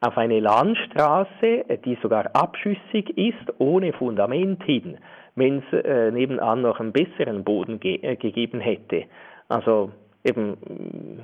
auf 0.00 0.16
eine 0.16 0.40
Landstraße, 0.40 1.68
äh, 1.68 1.78
die 1.78 1.98
sogar 2.02 2.34
abschüssig 2.34 3.16
ist, 3.16 3.54
ohne 3.58 3.92
Fundament 3.92 4.62
hin, 4.64 4.98
wenn 5.36 5.58
es 5.58 5.84
äh, 5.84 6.10
nebenan 6.10 6.62
noch 6.62 6.80
einen 6.80 6.92
besseren 6.92 7.44
Boden 7.44 7.80
ge 7.80 8.00
äh, 8.02 8.16
gegeben 8.16 8.60
hätte. 8.60 9.04
Also 9.48 9.90
eben, 10.24 10.52
mm, 10.52 11.20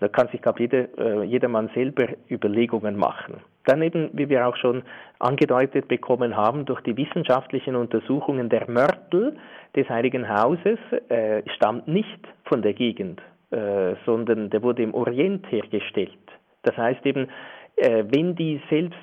da 0.00 0.08
kann 0.08 0.28
sich, 0.28 0.42
glaube 0.42 0.60
jeder, 0.60 0.86
äh, 0.98 1.24
jedermann 1.24 1.70
selber 1.74 2.06
Überlegungen 2.30 2.96
machen. 2.96 3.36
Dann 3.66 3.82
eben, 3.82 4.10
wie 4.12 4.28
wir 4.28 4.46
auch 4.46 4.56
schon 4.56 4.82
angedeutet 5.18 5.88
bekommen 5.88 6.36
haben, 6.36 6.66
durch 6.66 6.80
die 6.82 6.96
wissenschaftlichen 6.96 7.76
Untersuchungen 7.76 8.48
der 8.48 8.70
Mörtel 8.70 9.36
des 9.74 9.88
Heiligen 9.88 10.28
Hauses 10.28 10.78
äh, 11.08 11.42
stammt 11.56 11.88
nicht 11.88 12.20
von 12.44 12.62
der 12.62 12.74
Gegend, 12.74 13.22
äh, 13.50 13.94
sondern 14.04 14.50
der 14.50 14.62
wurde 14.62 14.82
im 14.82 14.94
Orient 14.94 15.50
hergestellt. 15.50 16.18
Das 16.62 16.76
heißt 16.76 17.04
eben, 17.06 17.28
wenn 17.76 18.36
die 18.36 18.60
selbst 18.70 18.98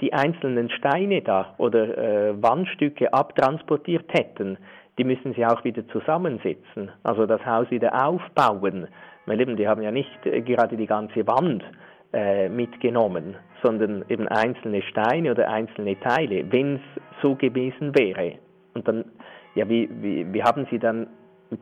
die 0.00 0.12
einzelnen 0.12 0.70
Steine 0.70 1.22
da 1.22 1.54
oder 1.58 1.98
äh, 1.98 2.42
Wandstücke 2.42 3.12
abtransportiert 3.12 4.12
hätten, 4.12 4.58
die 4.98 5.04
müssen 5.04 5.34
sie 5.34 5.44
auch 5.44 5.64
wieder 5.64 5.86
zusammensetzen, 5.88 6.90
also 7.02 7.26
das 7.26 7.44
Haus 7.46 7.70
wieder 7.70 8.06
aufbauen, 8.06 8.88
weil 9.26 9.40
eben 9.40 9.56
die 9.56 9.66
haben 9.66 9.82
ja 9.82 9.90
nicht 9.90 10.26
äh, 10.26 10.42
gerade 10.42 10.76
die 10.76 10.86
ganze 10.86 11.26
Wand 11.26 11.64
äh, 12.12 12.48
mitgenommen, 12.48 13.36
sondern 13.62 14.04
eben 14.08 14.28
einzelne 14.28 14.82
Steine 14.82 15.30
oder 15.30 15.48
einzelne 15.48 15.98
Teile, 16.00 16.44
wenn 16.50 16.76
es 16.76 17.02
so 17.22 17.34
gewesen 17.34 17.96
wäre. 17.96 18.34
Und 18.74 18.86
dann, 18.86 19.04
ja, 19.54 19.68
wie, 19.68 19.88
wie, 20.00 20.32
wie 20.32 20.42
haben 20.42 20.66
sie 20.70 20.78
dann 20.78 21.06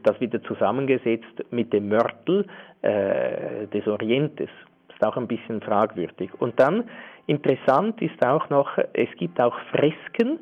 das 0.02 0.20
wieder 0.20 0.42
zusammengesetzt 0.42 1.44
mit 1.50 1.72
dem 1.72 1.88
Mörtel 1.88 2.46
äh, 2.82 3.66
des 3.68 3.86
Orientes? 3.86 4.50
Ist 5.00 5.06
auch 5.06 5.16
ein 5.16 5.26
bisschen 5.26 5.60
fragwürdig. 5.60 6.30
Und 6.38 6.58
dann 6.60 6.84
interessant 7.26 8.00
ist 8.02 8.24
auch 8.24 8.48
noch, 8.50 8.76
es 8.92 9.08
gibt 9.16 9.40
auch 9.40 9.54
Fresken 9.70 10.40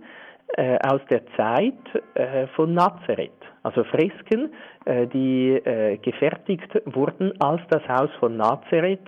äh, 0.57 0.79
aus 0.79 1.01
der 1.11 1.23
Zeit 1.37 1.75
äh, 2.15 2.47
von 2.49 2.75
Nazareth. 2.75 3.31
Also 3.63 3.85
Fresken, 3.85 4.53
äh, 4.85 5.07
die 5.07 5.51
äh, 5.51 5.99
gefertigt 5.99 6.71
wurden, 6.87 7.33
als 7.41 7.61
das 7.69 7.87
Haus 7.89 8.11
von 8.19 8.37
Nazareth, 8.37 9.07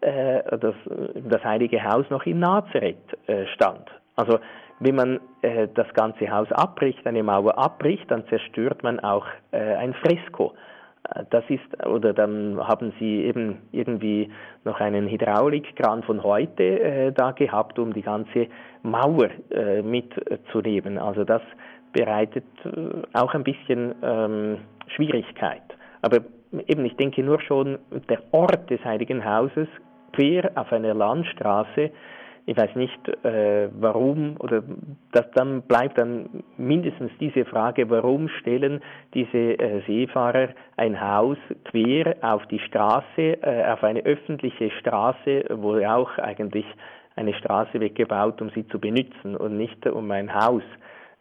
äh, 0.00 0.42
das, 0.58 0.74
das 1.14 1.44
heilige 1.44 1.82
Haus 1.82 2.08
noch 2.10 2.24
in 2.26 2.40
Nazareth 2.40 2.96
äh, 3.26 3.46
stand. 3.54 3.90
Also 4.16 4.38
wenn 4.80 4.94
man 4.94 5.20
das 5.74 5.92
ganze 5.94 6.30
Haus 6.30 6.50
abbricht, 6.52 7.04
eine 7.04 7.22
Mauer 7.22 7.58
abbricht, 7.58 8.08
dann 8.12 8.24
zerstört 8.28 8.84
man 8.84 9.00
auch 9.00 9.26
ein 9.50 9.92
Fresko. 9.94 10.54
Das 11.30 11.44
ist, 11.48 11.86
oder 11.86 12.12
dann 12.12 12.58
haben 12.58 12.92
sie 12.98 13.24
eben 13.24 13.58
irgendwie 13.72 14.30
noch 14.64 14.80
einen 14.80 15.08
Hydraulikkran 15.08 16.02
von 16.02 16.22
heute 16.22 16.62
äh, 16.62 17.12
da 17.12 17.30
gehabt, 17.30 17.78
um 17.78 17.94
die 17.94 18.02
ganze 18.02 18.48
Mauer 18.82 19.30
äh, 19.50 19.80
mitzunehmen. 19.82 20.98
Also 20.98 21.24
das 21.24 21.40
bereitet 21.92 22.44
äh, 22.64 23.02
auch 23.14 23.32
ein 23.34 23.44
bisschen 23.44 23.94
ähm, 24.02 24.58
Schwierigkeit. 24.88 25.62
Aber 26.02 26.18
eben, 26.66 26.84
ich 26.84 26.96
denke 26.96 27.22
nur 27.22 27.40
schon, 27.40 27.78
der 28.08 28.20
Ort 28.32 28.68
des 28.70 28.84
Heiligen 28.84 29.24
Hauses 29.24 29.68
quer 30.12 30.50
auf 30.56 30.72
einer 30.72 30.94
Landstraße 30.94 31.90
ich 32.48 32.56
weiß 32.56 32.76
nicht, 32.76 33.08
äh, 33.26 33.68
warum, 33.78 34.36
oder 34.38 34.62
das, 35.12 35.30
dann 35.34 35.60
bleibt 35.60 35.98
dann 35.98 36.42
mindestens 36.56 37.10
diese 37.20 37.44
Frage, 37.44 37.90
warum 37.90 38.28
stellen 38.40 38.80
diese 39.12 39.58
äh, 39.58 39.82
Seefahrer 39.86 40.48
ein 40.78 40.98
Haus 40.98 41.36
quer 41.64 42.16
auf 42.22 42.46
die 42.46 42.58
Straße, 42.60 43.42
äh, 43.42 43.64
auf 43.70 43.84
eine 43.84 44.00
öffentliche 44.00 44.70
Straße, 44.70 45.44
wo 45.56 45.76
auch 45.84 46.16
eigentlich 46.16 46.64
eine 47.16 47.34
Straße 47.34 47.80
weggebaut, 47.80 48.40
um 48.40 48.48
sie 48.54 48.66
zu 48.68 48.80
benutzen 48.80 49.36
und 49.36 49.58
nicht 49.58 49.86
um 49.86 50.10
ein 50.10 50.34
Haus 50.34 50.62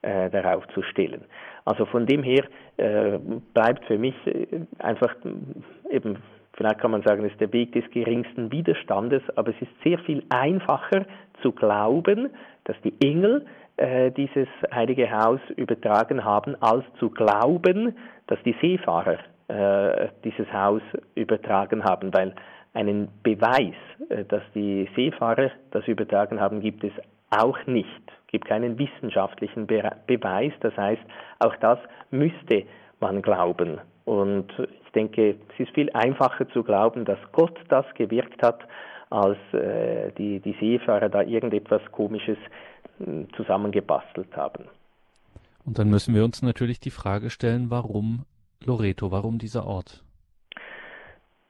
äh, 0.03 0.29
darauf 0.29 0.65
zu 0.69 0.81
stellen. 0.81 1.25
Also 1.65 1.85
von 1.87 2.05
dem 2.05 2.23
her 2.23 2.45
äh, 2.77 3.19
bleibt 3.53 3.83
für 3.83 3.97
mich 3.97 4.15
äh, 4.27 4.47
einfach 4.79 5.13
eben 5.89 6.19
Vielleicht 6.57 6.79
kann 6.79 6.91
man 6.91 7.03
sagen, 7.03 7.23
es 7.23 7.31
ist 7.31 7.39
der 7.39 7.53
Weg 7.53 7.71
des 7.73 7.89
geringsten 7.91 8.51
Widerstandes, 8.51 9.21
aber 9.35 9.51
es 9.51 9.61
ist 9.61 9.71
sehr 9.83 9.99
viel 9.99 10.23
einfacher 10.29 11.05
zu 11.43 11.51
glauben, 11.51 12.31
dass 12.63 12.75
die 12.83 12.93
Engel 12.99 13.45
äh, 13.77 14.11
dieses 14.11 14.47
heilige 14.73 15.09
Haus 15.11 15.39
übertragen 15.55 16.25
haben, 16.25 16.55
als 16.61 16.83
zu 16.99 17.11
glauben, 17.11 17.95
dass 18.25 18.39
die 18.43 18.55
Seefahrer 18.59 19.19
äh, 19.47 20.09
dieses 20.23 20.51
Haus 20.51 20.81
übertragen 21.13 21.83
haben, 21.83 22.11
weil 22.11 22.33
einen 22.73 23.09
Beweis, 23.21 23.75
äh, 24.09 24.25
dass 24.25 24.41
die 24.55 24.89
Seefahrer 24.95 25.51
das 25.69 25.87
übertragen 25.87 26.41
haben, 26.41 26.59
gibt 26.59 26.83
es 26.83 26.91
auch 27.29 27.57
nicht. 27.67 28.01
Es 28.25 28.31
gibt 28.31 28.45
keinen 28.45 28.79
wissenschaftlichen 28.79 29.67
Be 29.67 29.83
Beweis. 30.07 30.53
Das 30.61 30.75
heißt, 30.75 31.03
auch 31.39 31.55
das 31.57 31.77
müsste 32.09 32.63
man 32.99 33.21
glauben. 33.21 33.79
Und 34.05 34.47
ich 34.87 34.91
denke, 34.93 35.35
es 35.53 35.59
ist 35.59 35.73
viel 35.73 35.89
einfacher 35.91 36.49
zu 36.49 36.63
glauben, 36.63 37.05
dass 37.05 37.19
Gott 37.33 37.59
das 37.69 37.85
gewirkt 37.95 38.41
hat, 38.41 38.67
als 39.09 39.37
äh, 39.53 40.11
die, 40.17 40.39
die 40.39 40.55
Seefahrer 40.59 41.09
da 41.09 41.21
irgendetwas 41.21 41.81
Komisches 41.91 42.37
äh, 42.99 43.25
zusammengebastelt 43.35 44.35
haben. 44.35 44.65
Und 45.65 45.77
dann 45.77 45.89
müssen 45.89 46.15
wir 46.15 46.23
uns 46.23 46.41
natürlich 46.41 46.79
die 46.79 46.91
Frage 46.91 47.29
stellen, 47.29 47.69
warum 47.69 48.25
Loreto, 48.63 49.11
warum 49.11 49.37
dieser 49.37 49.65
Ort? 49.65 50.03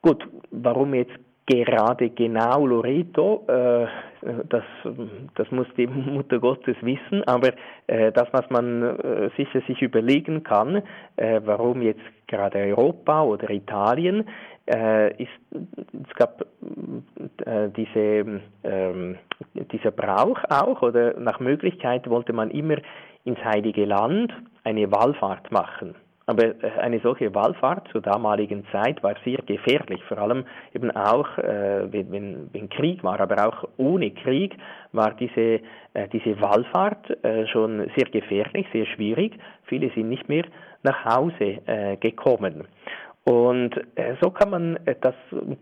Gut, 0.02 0.24
warum 0.50 0.94
jetzt 0.94 1.18
gerade 1.48 2.10
genau 2.10 2.66
Loreto, 2.66 3.44
äh, 3.48 3.86
das, 4.48 4.64
das 5.34 5.50
muss 5.50 5.66
die 5.76 5.86
Mutter 5.86 6.38
Gottes 6.38 6.76
wissen, 6.82 7.24
aber 7.24 7.52
äh, 7.86 8.12
das, 8.12 8.28
was 8.32 8.48
man 8.50 8.82
äh, 8.82 9.30
sicher 9.36 9.62
sich 9.66 9.80
überlegen 9.80 10.42
kann, 10.42 10.82
äh, 11.16 11.40
warum 11.44 11.80
jetzt 11.80 12.02
gerade 12.26 12.58
Europa 12.58 13.22
oder 13.22 13.48
Italien, 13.48 14.28
äh, 14.66 15.14
ist, 15.22 15.30
es 15.50 16.14
gab 16.16 16.44
äh, 17.46 17.70
diese, 17.74 18.42
ähm, 18.64 19.16
dieser 19.72 19.90
Brauch 19.90 20.38
auch, 20.50 20.82
oder 20.82 21.18
nach 21.18 21.40
Möglichkeit 21.40 22.10
wollte 22.10 22.34
man 22.34 22.50
immer 22.50 22.76
ins 23.24 23.42
Heilige 23.42 23.86
Land 23.86 24.32
eine 24.64 24.90
Wallfahrt 24.92 25.50
machen. 25.50 25.94
Aber 26.28 26.44
äh, 26.44 26.70
eine 26.78 27.00
solche 27.00 27.34
Wallfahrt 27.34 27.88
zur 27.90 28.02
damaligen 28.02 28.66
Zeit 28.70 29.02
war 29.02 29.14
sehr 29.24 29.38
gefährlich, 29.46 30.02
vor 30.04 30.18
allem 30.18 30.44
eben 30.74 30.90
auch, 30.90 31.38
äh, 31.38 31.90
wenn, 31.90 32.50
wenn, 32.52 32.68
Krieg 32.68 33.02
war, 33.02 33.18
aber 33.18 33.48
auch 33.48 33.66
ohne 33.78 34.10
Krieg 34.10 34.54
war 34.92 35.14
diese, 35.14 35.60
äh, 35.94 36.06
diese 36.12 36.38
Wallfahrt 36.38 37.24
äh, 37.24 37.46
schon 37.46 37.90
sehr 37.96 38.10
gefährlich, 38.10 38.66
sehr 38.74 38.84
schwierig. 38.84 39.38
Viele 39.64 39.90
sind 39.94 40.10
nicht 40.10 40.28
mehr 40.28 40.44
nach 40.82 41.02
Hause 41.06 41.60
äh, 41.64 41.96
gekommen. 41.96 42.68
Und 43.24 43.74
äh, 43.94 44.14
so 44.20 44.30
kann 44.30 44.50
man 44.50 44.78
das 45.00 45.14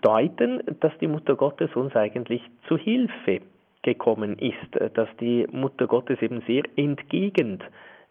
deuten, 0.02 0.62
dass 0.81 0.92
die 1.00 1.07
Mutter 1.07 1.37
Gottes 1.37 1.74
uns 1.76 1.94
eigentlich 1.94 2.42
zu 2.66 2.76
Hilfe 2.76 3.40
gekommen 3.83 4.37
ist, 4.40 4.96
dass 4.96 5.09
die 5.20 5.46
Mutter 5.52 5.87
Gottes 5.87 6.20
eben 6.20 6.42
sehr 6.48 6.64
entgegend 6.74 7.62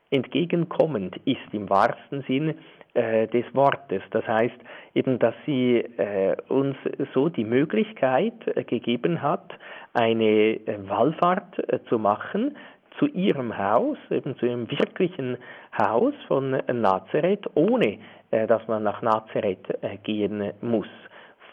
entgegenkommend 0.09 1.17
ist 1.25 1.53
im 1.53 1.69
wahrsten 1.69 2.23
Sinn 2.27 2.55
äh, 2.93 3.27
des 3.27 3.45
Wortes. 3.53 4.01
Das 4.11 4.25
heißt 4.25 4.55
eben, 4.93 5.19
dass 5.19 5.35
sie 5.45 5.79
äh, 5.79 6.35
uns 6.47 6.77
so 7.13 7.29
die 7.29 7.43
Möglichkeit 7.43 8.33
äh, 8.47 8.63
gegeben 8.63 9.21
hat, 9.21 9.53
eine 9.93 10.23
äh, 10.23 10.77
Wallfahrt 10.87 11.59
äh, 11.69 11.79
zu 11.89 11.99
machen 11.99 12.55
zu 12.97 13.07
ihrem 13.07 13.57
Haus, 13.57 13.97
eben 14.09 14.37
zu 14.37 14.45
ihrem 14.45 14.71
wirklichen 14.71 15.37
Haus 15.77 16.13
von 16.29 16.51
Nazareth, 16.71 17.45
ohne 17.55 17.97
äh, 18.31 18.47
dass 18.47 18.65
man 18.69 18.83
nach 18.83 19.01
Nazareth 19.01 19.67
gehen 20.03 20.53
muss. 20.61 20.87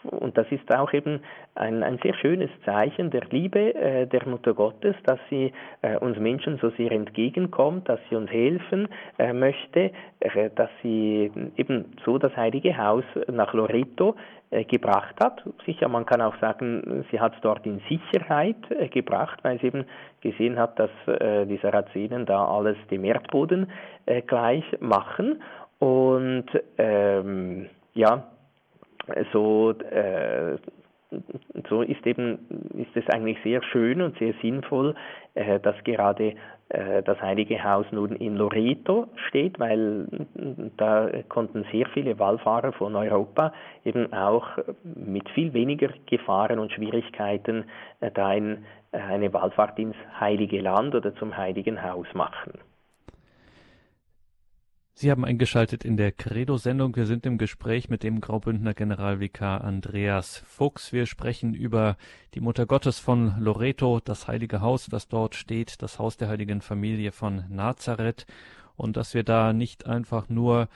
Und 0.03 0.37
das 0.37 0.47
ist 0.51 0.73
auch 0.73 0.93
eben 0.93 1.21
ein, 1.55 1.83
ein 1.83 1.99
sehr 2.03 2.13
schönes 2.15 2.49
Zeichen 2.65 3.11
der 3.11 3.23
Liebe 3.29 3.73
äh, 3.75 4.05
der 4.07 4.27
Mutter 4.27 4.53
Gottes, 4.53 4.95
dass 5.05 5.19
sie 5.29 5.53
äh, 5.81 5.97
uns 5.97 6.17
Menschen 6.17 6.57
so 6.57 6.69
sehr 6.71 6.91
entgegenkommt, 6.91 7.87
dass 7.87 7.99
sie 8.09 8.15
uns 8.15 8.29
helfen 8.31 8.87
äh, 9.17 9.33
möchte, 9.33 9.91
äh, 10.19 10.49
dass 10.55 10.69
sie 10.81 11.31
eben 11.57 11.85
so 12.05 12.17
das 12.17 12.35
Heilige 12.35 12.77
Haus 12.77 13.05
nach 13.31 13.53
Loreto 13.53 14.15
äh, 14.51 14.65
gebracht 14.65 15.15
hat. 15.23 15.43
Sicher, 15.65 15.87
man 15.87 16.05
kann 16.05 16.21
auch 16.21 16.37
sagen, 16.39 17.05
sie 17.11 17.19
hat 17.19 17.35
es 17.35 17.41
dort 17.41 17.65
in 17.65 17.81
Sicherheit 17.89 18.57
äh, 18.69 18.87
gebracht, 18.89 19.39
weil 19.43 19.59
sie 19.59 19.67
eben 19.67 19.85
gesehen 20.21 20.57
hat, 20.57 20.79
dass 20.79 20.89
die 21.05 21.59
Sarazenen 21.61 22.25
da 22.25 22.45
alles 22.45 22.77
dem 22.89 23.03
Erdboden 23.03 23.69
gleich 24.25 24.63
machen. 24.79 25.41
Und 25.79 26.45
ähm, 26.77 27.67
ja, 27.93 28.23
so, 29.31 29.71
äh, 29.71 30.57
so 31.69 31.81
ist 31.81 32.05
eben 32.05 32.39
ist 32.73 32.95
es 32.95 33.07
eigentlich 33.13 33.37
sehr 33.43 33.61
schön 33.63 34.01
und 34.01 34.17
sehr 34.17 34.33
sinnvoll, 34.41 34.95
äh, 35.35 35.59
dass 35.59 35.75
gerade 35.83 36.35
äh, 36.69 37.03
das 37.03 37.21
Heilige 37.21 37.63
Haus 37.63 37.85
nun 37.91 38.15
in 38.15 38.35
Loreto 38.35 39.07
steht, 39.27 39.59
weil 39.59 40.07
da 40.77 41.09
konnten 41.29 41.65
sehr 41.71 41.87
viele 41.89 42.17
Wallfahrer 42.19 42.73
von 42.73 42.95
Europa 42.95 43.53
eben 43.85 44.11
auch 44.13 44.47
mit 44.83 45.29
viel 45.29 45.53
weniger 45.53 45.89
Gefahren 46.05 46.59
und 46.59 46.71
Schwierigkeiten 46.71 47.65
äh, 47.99 48.11
da 48.11 48.27
ein, 48.27 48.65
eine 48.91 49.33
Wallfahrt 49.33 49.77
ins 49.79 49.95
Heilige 50.19 50.61
Land 50.61 50.95
oder 50.95 51.15
zum 51.15 51.35
Heiligen 51.35 51.81
Haus 51.83 52.07
machen. 52.13 52.53
Sie 54.95 55.09
haben 55.09 55.25
eingeschaltet 55.25 55.83
in 55.83 55.97
der 55.97 56.11
Credo-Sendung. 56.11 56.95
Wir 56.95 57.07
sind 57.07 57.25
im 57.25 57.39
Gespräch 57.39 57.89
mit 57.89 58.03
dem 58.03 58.21
Graubündner 58.21 58.75
Generalvikar 58.75 59.63
Andreas 59.63 60.43
Fuchs. 60.45 60.93
Wir 60.93 61.07
sprechen 61.07 61.55
über 61.55 61.97
die 62.35 62.41
Mutter 62.41 62.67
Gottes 62.67 62.99
von 62.99 63.33
Loreto, 63.39 63.99
das 63.99 64.27
heilige 64.27 64.61
Haus, 64.61 64.85
das 64.85 65.07
dort 65.07 65.33
steht, 65.33 65.81
das 65.81 65.97
Haus 65.97 66.17
der 66.17 66.27
heiligen 66.27 66.61
Familie 66.61 67.11
von 67.11 67.43
Nazareth 67.49 68.27
und 68.75 68.95
dass 68.95 69.15
wir 69.15 69.23
da 69.23 69.51
nicht 69.51 69.87
einfach 69.87 70.29
nur 70.29 70.69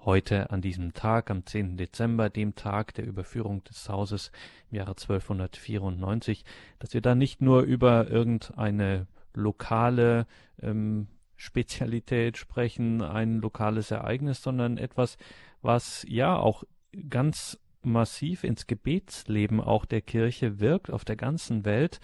heute 0.00 0.50
an 0.50 0.60
diesem 0.60 0.92
Tag, 0.92 1.30
am 1.30 1.46
10. 1.46 1.76
Dezember, 1.76 2.30
dem 2.30 2.56
Tag 2.56 2.94
der 2.94 3.06
Überführung 3.06 3.62
des 3.62 3.88
Hauses 3.88 4.32
im 4.72 4.78
Jahre 4.78 4.90
1294, 4.90 6.44
dass 6.80 6.94
wir 6.94 7.00
da 7.00 7.14
nicht 7.14 7.40
nur 7.40 7.62
über 7.62 8.10
irgendeine 8.10 9.06
lokale 9.34 10.26
ähm, 10.60 11.06
Spezialität 11.42 12.36
sprechen, 12.36 13.02
ein 13.02 13.40
lokales 13.40 13.90
Ereignis, 13.90 14.42
sondern 14.42 14.78
etwas, 14.78 15.16
was 15.60 16.06
ja 16.08 16.36
auch 16.36 16.62
ganz 17.10 17.58
massiv 17.82 18.44
ins 18.44 18.68
Gebetsleben 18.68 19.60
auch 19.60 19.84
der 19.84 20.02
Kirche 20.02 20.60
wirkt 20.60 20.92
auf 20.92 21.04
der 21.04 21.16
ganzen 21.16 21.64
Welt. 21.64 21.98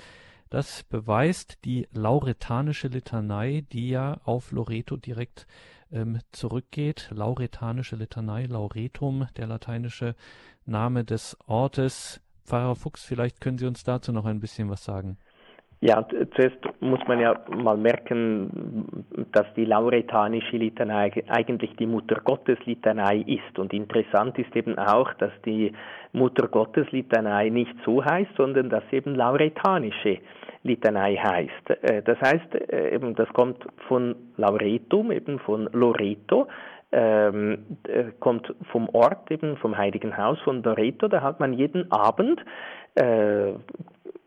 Das 0.51 0.83
beweist 0.83 1.65
die 1.65 1.87
lauretanische 1.93 2.89
Litanei, 2.89 3.65
die 3.71 3.91
ja 3.91 4.21
auf 4.25 4.51
Loreto 4.51 4.97
direkt 4.97 5.47
ähm, 5.93 6.19
zurückgeht. 6.33 7.09
Lauretanische 7.13 7.95
Litanei, 7.95 8.47
Lauretum, 8.47 9.29
der 9.37 9.47
lateinische 9.47 10.17
Name 10.65 11.05
des 11.05 11.37
Ortes. 11.47 12.21
Pfarrer 12.45 12.75
Fuchs, 12.75 13.05
vielleicht 13.05 13.41
können 13.41 13.59
Sie 13.59 13.67
uns 13.67 13.85
dazu 13.85 14.11
noch 14.11 14.25
ein 14.25 14.41
bisschen 14.41 14.69
was 14.69 14.83
sagen. 14.83 15.17
Ja, 15.81 16.05
zuerst 16.35 16.59
muss 16.81 16.99
man 17.07 17.21
ja 17.21 17.41
mal 17.57 17.77
merken, 17.77 19.05
dass 19.31 19.47
die 19.55 19.65
lauretanische 19.65 20.57
Litanei 20.57 21.13
eigentlich 21.29 21.77
die 21.77 21.87
Mutter 21.87 22.21
Gottes 22.25 22.59
Litanei 22.65 23.19
ist. 23.19 23.57
Und 23.61 23.73
interessant 23.73 24.37
ist 24.41 24.55
eben 24.57 24.77
auch, 24.77 25.13
dass 25.15 25.31
die 25.47 25.73
Mutter 26.13 26.49
Gottes 26.49 26.91
Litanei 26.91 27.51
nicht 27.51 27.75
so 27.85 28.05
heißt, 28.05 28.31
sondern 28.37 28.71
dass 28.71 28.83
eben 28.91 29.15
lauretanische 29.15 30.19
Litanei 30.65 31.15
heißt. 31.15 31.71
Äh, 31.83 32.03
das 32.03 32.21
heißt, 32.21 32.55
äh, 32.73 32.95
eben 32.97 33.15
das 33.15 33.29
kommt 33.29 33.65
von 33.87 34.17
Lauretum, 34.37 35.13
eben 35.13 35.39
von 35.39 35.69
Loreto, 35.73 36.49
ähm, 36.91 37.79
äh, 37.87 38.07
kommt 38.19 38.53
vom 38.73 38.89
Ort, 38.89 39.31
eben 39.31 39.57
vom 39.59 39.77
Heiligen 39.79 40.17
Haus 40.17 40.41
von 40.41 40.61
Loreto. 40.63 41.07
Da 41.07 41.23
hat 41.23 41.39
man 41.39 41.53
jeden 41.53 41.93
Abend 41.93 42.43
äh, 42.97 43.53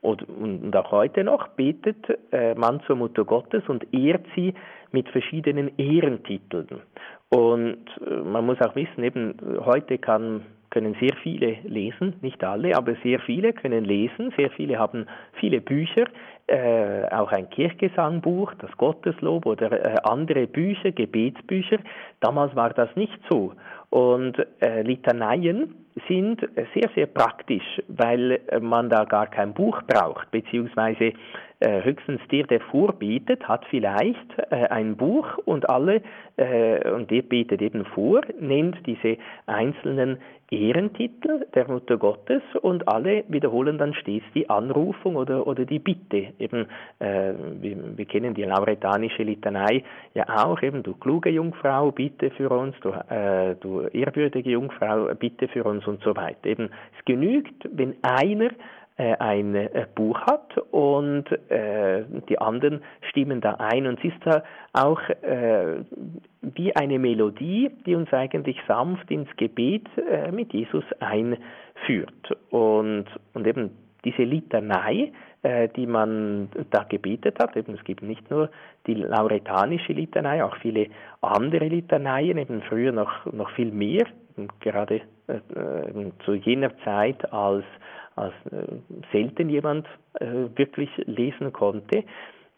und, 0.02 0.76
auch 0.76 0.92
heute 0.92 1.24
noch 1.24 1.48
betet 1.50 1.98
äh, 2.32 2.56
man 2.56 2.82
zur 2.88 2.96
Mutter 2.96 3.24
Gottes 3.24 3.64
und 3.68 3.94
ehrt 3.94 4.26
sie 4.36 4.54
mit 4.92 5.08
verschiedenen 5.10 5.72
Ehrentiteln. 5.78 6.82
Und 7.30 7.86
äh, 8.06 8.16
man 8.16 8.46
muss 8.46 8.60
auch 8.62 8.76
wissen, 8.76 9.04
eben 9.04 9.36
heute 9.64 10.00
kann, 10.00 10.42
können 10.72 10.96
sehr 11.00 11.16
viele 11.22 11.58
lesen, 11.64 12.16
nicht 12.22 12.44
alle, 12.44 12.76
aber 12.76 12.96
sehr 13.04 13.20
viele 13.20 13.54
können 13.54 13.86
lesen, 13.86 14.34
sehr 14.38 14.50
viele 14.50 14.80
haben 14.80 15.06
viele 15.34 15.62
Bücher, 15.62 16.06
äh, 16.48 17.06
auch 17.12 17.32
ein 17.32 17.50
Kirchgesangbuch, 17.50 18.54
das 18.56 18.72
Gotteslob 18.78 19.46
oder 19.46 19.72
äh, 19.72 19.98
andere 20.04 20.48
Bücher, 20.48 20.92
Gebetsbücher. 20.92 21.78
Damals 22.20 22.56
war 22.56 22.72
das 22.72 22.94
nicht 22.96 23.20
so. 23.30 23.54
Und 23.90 24.36
äh, 24.62 24.82
Litaneien 24.82 25.81
sind 26.08 26.41
sehr, 26.73 26.89
sehr 26.95 27.08
praktisch, 27.08 27.82
weil 27.88 28.39
man 28.62 28.89
da 28.89 29.04
gar 29.06 29.27
kein 29.27 29.54
Buch 29.54 29.82
braucht, 29.84 30.32
beziehungsweise 30.32 31.13
höchstens 31.62 32.21
der, 32.32 32.47
der 32.47 32.60
vorbetet, 32.60 33.47
hat 33.47 33.65
vielleicht 33.69 34.17
äh, 34.50 34.67
ein 34.67 34.97
Buch 34.97 35.38
und 35.45 35.69
alle, 35.69 36.02
äh, 36.38 36.89
und 36.91 37.12
der 37.12 37.21
betet 37.21 37.62
eben 37.62 37.86
vor, 37.86 38.21
nennt 38.39 38.78
diese 38.86 39.17
einzelnen 39.45 40.17
Ehrentitel 40.52 41.45
der 41.56 41.67
Mutter 41.69 41.97
Gottes 41.97 42.41
und 42.62 42.86
alle 42.86 43.24
wiederholen 43.30 43.78
dann 43.78 43.93
stets 43.93 44.26
die 44.36 44.50
Anrufung 44.50 45.15
oder, 45.15 45.47
oder 45.47 45.63
die 45.63 45.80
Bitte. 45.80 46.34
Eben, 46.39 46.67
äh, 47.00 47.34
wir, 47.62 47.97
wir, 47.97 48.06
kennen 48.06 48.34
die 48.34 48.43
lauretanische 48.43 49.24
Litanei 49.24 49.84
ja 50.13 50.26
auch, 50.28 50.62
eben 50.62 50.84
du 50.84 50.93
kluge 50.95 51.30
Jungfrau, 51.30 51.91
bitte 51.93 52.32
für 52.32 52.50
uns, 52.50 52.76
du, 52.82 52.89
äh, 52.89 53.56
du 53.62 53.84
ehrwürdige 53.93 54.52
Jungfrau, 54.52 55.15
bitte 55.15 55.47
für 55.47 55.63
uns 55.63 55.88
und 55.88 56.04
so 56.04 56.17
weiter. 56.17 56.45
Eben, 56.45 56.69
es 57.00 57.06
genügt, 57.06 57.69
wenn 57.71 57.95
einer 58.02 58.50
äh, 58.50 58.50
ein 59.02 59.56
äh, 59.56 59.88
Buch 59.96 60.20
hat 60.22 60.58
und 60.72 61.26
äh, 61.50 62.04
die 62.30 62.40
anderen 62.40 62.82
stimmen 63.10 63.42
da 63.42 63.56
ein 63.56 63.88
und 63.88 64.00
es 64.00 64.06
ist 64.14 64.26
da 64.26 64.44
auch 64.74 65.02
äh, 65.22 65.84
wie 66.42 66.76
eine 66.76 67.00
Melodie, 67.00 67.72
die 67.86 67.96
uns 67.96 68.12
eigentlich 68.14 68.58
sanft 68.68 69.10
ins 69.12 69.30
Gebet 69.38 69.88
äh, 69.98 70.32
mit 70.32 70.54
Jesus 70.54 70.86
einführt 71.00 72.38
und, 72.50 73.06
und 73.34 73.48
eben 73.48 73.71
diese 74.04 74.23
Litanei, 74.23 75.12
äh, 75.44 75.69
die 75.69 75.88
man 75.88 76.50
da 76.71 76.84
gebetet 76.84 77.38
hat. 77.40 77.56
Eben, 77.56 77.75
es 77.75 77.84
gibt 77.84 78.02
nicht 78.02 78.30
nur 78.30 78.50
die 78.88 78.96
lauretanische 78.96 79.94
Litanei, 79.94 80.44
auch 80.44 80.56
viele 80.58 80.88
andere 81.21 81.67
Litaneien, 81.67 82.38
eben 82.38 82.62
früher 82.63 82.92
noch, 82.92 83.25
noch 83.32 83.50
viel 83.52 83.71
mehr, 83.71 84.06
gerade 84.60 85.02
äh, 85.28 85.40
zu 86.25 86.34
jener 86.34 86.75
Zeit, 86.84 87.32
als 87.32 87.65
als 88.16 88.34
äh, 88.52 88.66
selten 89.12 89.50
jemand 89.50 89.88
äh, 90.20 90.26
wirklich 90.56 90.90
lesen 91.06 91.54
konnte. 91.54 92.04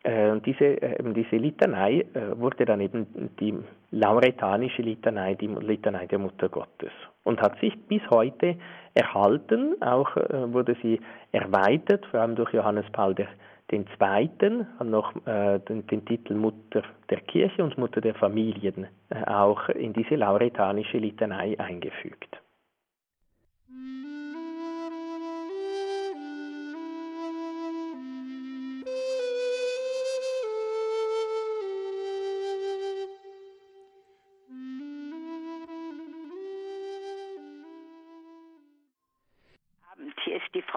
Äh, 0.04 0.40
diese, 0.42 0.78
diese 1.16 1.38
Litanei 1.38 2.06
wurde 2.36 2.66
dann 2.66 2.82
eben 2.82 3.32
die 3.40 3.54
lauretanische 3.92 4.82
Litanei, 4.82 5.36
die 5.36 5.48
Litanei 5.48 6.08
der 6.08 6.20
Mutter 6.20 6.50
Gottes 6.50 6.92
und 7.24 7.42
hat 7.42 7.58
sich 7.60 7.74
bis 7.88 8.02
heute 8.10 8.58
erhalten. 8.94 9.82
Auch 9.82 10.14
wurde 10.18 10.76
sie 10.82 11.00
erweitert, 11.32 12.06
vor 12.08 12.20
allem 12.20 12.36
durch 12.36 12.54
Johannes 12.54 12.86
Paul 12.92 13.16
II., 13.18 13.28
hat 13.72 14.88
noch 14.88 15.14
den, 15.24 16.06
Titel 16.06 16.36
Mutter 16.36 16.84
der 17.10 17.22
Kirche 17.22 17.64
und 17.64 17.78
Mutter 17.78 18.02
der 18.02 18.14
Familien 18.14 18.88
auch 19.26 19.70
in 19.70 19.94
diese 19.94 20.16
lauretanische 20.16 20.98
Litanei 20.98 21.58
eingefügt. 21.58 22.44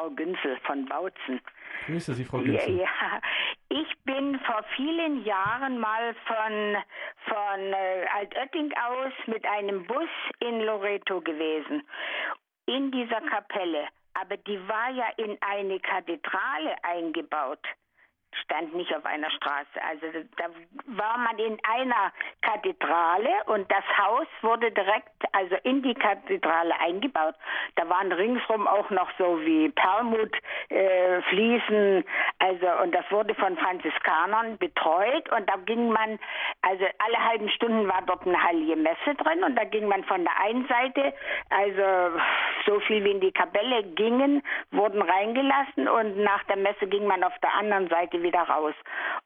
Frau 0.07 0.15
Günzel 0.15 0.57
von 0.65 0.87
Bautzen. 0.87 1.41
Grüße 1.87 2.15
Sie, 2.15 2.25
Frau 2.25 2.39
Günzel. 2.39 2.79
Ja, 2.79 3.21
ich 3.69 3.93
bin 4.05 4.39
vor 4.41 4.65
vielen 4.77 5.25
Jahren 5.25 5.79
mal 5.81 6.15
von, 6.27 6.77
von 7.25 7.73
äh, 7.73 8.07
Altötting 8.15 8.73
aus 8.75 9.13
mit 9.27 9.45
einem 9.45 9.85
Bus 9.85 10.09
in 10.39 10.61
Loreto 10.61 11.21
gewesen, 11.21 11.83
in 12.67 12.93
dieser 12.93 13.21
Kapelle. 13.23 13.89
Aber 14.15 14.37
die 14.37 14.61
war 14.69 14.91
ja 14.91 15.07
in 15.17 15.37
eine 15.41 15.81
Kathedrale 15.81 16.77
eingebaut 16.85 17.67
stand 18.43 18.75
nicht 18.75 18.95
auf 18.95 19.05
einer 19.05 19.31
Straße. 19.31 19.83
Also 19.89 20.07
da 20.37 20.45
war 20.87 21.19
man 21.19 21.39
in 21.39 21.59
einer 21.65 22.13
Kathedrale 22.43 23.31
und 23.47 23.71
das 23.71 23.85
Haus 23.99 24.27
wurde 24.43 24.71
direkt 24.71 25.25
also 25.33 25.57
in 25.65 25.83
die 25.83 25.95
Kathedrale 25.95 26.79
eingebaut. 26.81 27.35
Da 27.77 27.89
waren 27.89 28.13
ringsrum 28.13 28.67
auch 28.67 28.91
noch 28.91 29.11
so 29.19 29.41
wie 29.43 29.69
Perlmutt 29.71 30.35
äh, 30.71 31.21
also 32.39 32.67
und 32.83 32.95
das 32.95 33.05
wurde 33.11 33.35
von 33.35 33.57
Franziskanern 33.57 34.59
betreut 34.59 35.31
und 35.33 35.49
da 35.49 35.57
ging 35.65 35.91
man 35.91 36.19
also 36.63 36.85
alle 36.99 37.25
halben 37.25 37.49
Stunden 37.51 37.89
war 37.89 38.03
dort 38.07 38.27
eine 38.27 38.43
heilige 38.43 38.77
Messe 38.77 39.15
drin 39.17 39.43
und 39.45 39.57
da 39.57 39.65
ging 39.65 39.89
man 39.89 40.05
von 40.05 40.25
der 40.25 40.41
einen 40.41 40.67
Seite 40.69 41.15
also 41.51 42.19
so 42.67 42.81
viel 42.81 43.05
wie 43.05 43.13
in 43.13 43.21
die 43.21 43.33
Kapelle 43.33 43.83
gingen, 43.95 44.43
wurden 44.71 45.03
reingelassen 45.03 45.89
und 45.89 46.19
nach 46.19 46.43
der 46.45 46.57
Messe 46.57 46.87
ging 46.87 47.07
man 47.07 47.23
auf 47.25 47.37
der 47.43 47.55
anderen 47.55 47.89
Seite 47.89 48.23
wieder 48.27 48.43
raus. 48.43 48.75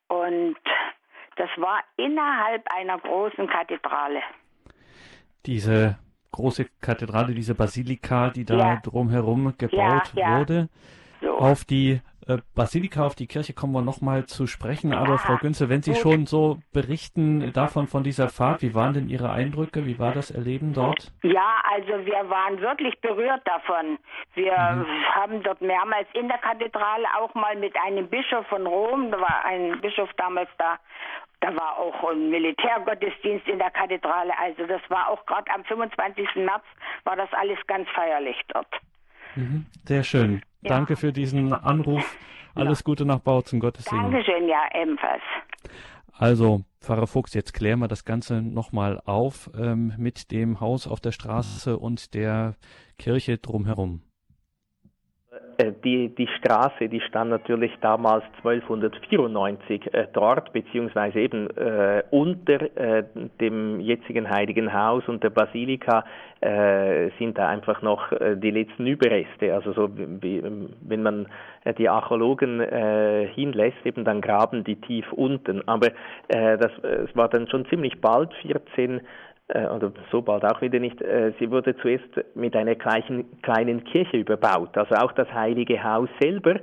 Und 0.09 0.57
das 1.37 1.49
war 1.57 1.81
innerhalb 1.97 2.63
einer 2.73 2.99
großen 2.99 3.47
Kathedrale. 3.49 4.21
Diese 5.47 5.99
große 6.33 6.67
Kathedrale, 6.81 7.35
diese 7.35 7.55
Basilika, 7.55 8.31
die 8.31 8.45
da 8.45 8.57
ja. 8.57 8.77
drumherum 8.77 9.55
gebaut 9.57 10.13
ja, 10.15 10.29
ja. 10.29 10.39
wurde. 10.39 10.69
So. 11.21 11.37
Auf 11.39 11.65
die 11.65 12.01
Basilika, 12.55 13.05
auf 13.05 13.15
die 13.15 13.27
Kirche 13.27 13.53
kommen 13.53 13.73
wir 13.73 13.83
nochmal 13.83 14.27
zu 14.27 14.47
sprechen. 14.47 14.93
Aber 14.93 15.19
Frau 15.19 15.37
Günze, 15.37 15.69
wenn 15.69 15.83
Sie 15.83 15.95
schon 15.95 16.27
so 16.27 16.59
berichten 16.73 17.53
davon, 17.53 17.87
von 17.87 18.03
dieser 18.03 18.29
Fahrt, 18.29 18.63
wie 18.63 18.75
waren 18.75 18.95
denn 18.95 19.09
Ihre 19.09 19.31
Eindrücke? 19.31 19.87
Wie 19.87 19.99
war 19.99 20.13
das 20.13 20.31
Erleben 20.31 20.73
dort? 20.73 21.13
Ja, 21.23 21.63
also 21.73 22.05
wir 22.05 22.29
waren 22.29 22.61
wirklich 22.61 23.01
berührt 23.01 23.43
davon. 23.45 23.99
Wir 24.35 24.53
mhm. 24.53 24.87
haben 25.15 25.43
dort 25.43 25.61
mehrmals 25.61 26.09
in 26.15 26.29
der 26.29 26.39
Kathedrale 26.39 27.07
auch 27.19 27.35
mal 27.35 27.57
mit 27.57 27.75
einem 27.85 28.09
Bischof 28.09 28.47
von 28.47 28.67
Rom, 28.67 29.11
da 29.11 29.21
war 29.21 29.45
ein 29.45 29.81
Bischof 29.81 30.11
damals 30.17 30.49
da, 30.59 30.79
da 31.41 31.57
war 31.57 31.79
auch 31.79 32.11
ein 32.11 32.31
Militärgottesdienst 32.31 33.49
in 33.49 33.59
der 33.59 33.71
Kathedrale. 33.71 34.33
Also 34.39 34.67
das 34.67 34.83
war 34.89 35.09
auch 35.09 35.25
gerade 35.27 35.51
am 35.53 35.65
25. 35.65 36.37
März, 36.37 36.65
war 37.05 37.17
das 37.17 37.33
alles 37.33 37.59
ganz 37.67 37.89
feierlich 37.91 38.37
dort. 38.49 38.69
Mhm. 39.37 39.67
Sehr 39.85 40.03
schön. 40.03 40.43
Ja. 40.63 40.69
Danke 40.71 40.97
für 40.97 41.13
diesen 41.13 41.53
Anruf. 41.53 42.05
Alles 42.55 42.81
ja. 42.81 42.85
Gute 42.85 43.05
nach 43.05 43.21
Bautzen, 43.21 43.61
Gottes 43.61 43.85
Segen. 43.85 44.03
Dankeschön, 44.03 44.49
ja, 44.49 44.69
ebenfalls. 44.75 45.23
Also, 46.13 46.63
Pfarrer 46.81 47.07
Fuchs, 47.07 47.33
jetzt 47.35 47.55
klären 47.55 47.79
wir 47.79 47.89
das 47.89 48.05
Ganze 48.05 48.43
nochmal 48.43 49.01
auf 49.05 49.51
ähm, 49.59 49.95
mit 49.97 50.31
dem 50.31 50.61
Haus 50.61 50.87
auf 50.87 51.01
der 51.01 51.13
Straße 51.13 51.79
und 51.79 52.15
der 52.15 52.57
Kirche 52.99 53.39
drumherum. 53.39 54.03
Äh, 55.61 55.73
die, 55.85 56.15
die 56.15 56.29
Straße, 56.39 56.89
die 56.89 57.01
stand 57.01 57.31
natürlich 57.31 57.73
damals 57.81 58.25
1294 58.39 59.93
äh, 59.93 60.07
dort, 60.13 60.53
beziehungsweise 60.53 61.21
eben 61.21 61.49
äh, 61.57 62.03
unter 62.11 62.77
äh, 62.77 63.05
dem 63.41 63.81
jetzigen 63.81 64.31
Heiligen 64.31 64.73
Haus 64.73 65.07
und 65.09 65.23
der 65.23 65.31
Basilika 65.31 66.05
äh, 66.41 67.11
sind 67.19 67.37
da 67.37 67.49
einfach 67.49 67.83
noch 67.83 68.11
äh, 68.13 68.37
die 68.37 68.51
letzten 68.51 68.87
Überreste. 68.87 69.53
Also 69.55 69.73
so 69.73 69.91
wie, 69.97 70.43
wenn 70.81 71.03
man 71.03 71.27
die 71.77 71.91
Archäologen 71.91 72.61
hinlässt, 73.35 73.85
eben 73.85 74.03
dann 74.03 74.23
graben 74.23 74.65
die 74.65 74.77
tief 74.77 75.13
unten. 75.13 75.61
Aber 75.69 75.91
das 76.29 76.73
es 76.83 77.15
war 77.15 77.29
dann 77.29 77.49
schon 77.49 77.67
ziemlich 77.67 78.01
bald, 78.01 78.33
14 78.41 79.03
äh, 79.55 79.67
oder 79.67 79.93
so 80.11 80.23
bald 80.23 80.45
auch 80.45 80.61
wieder 80.61 80.79
nicht, 80.79 81.01
äh, 81.03 81.33
sie 81.39 81.51
wurde 81.51 81.77
zuerst 81.79 82.09
mit 82.35 82.57
einer 82.57 82.75
gleichen, 82.75 83.25
kleinen 83.43 83.85
Kirche 83.85 84.19
überbaut. 84.19 84.77
Also 84.77 84.95
auch 84.95 85.13
das 85.13 85.33
Heilige 85.33 85.83
Haus 85.83 86.09
selber 86.21 86.57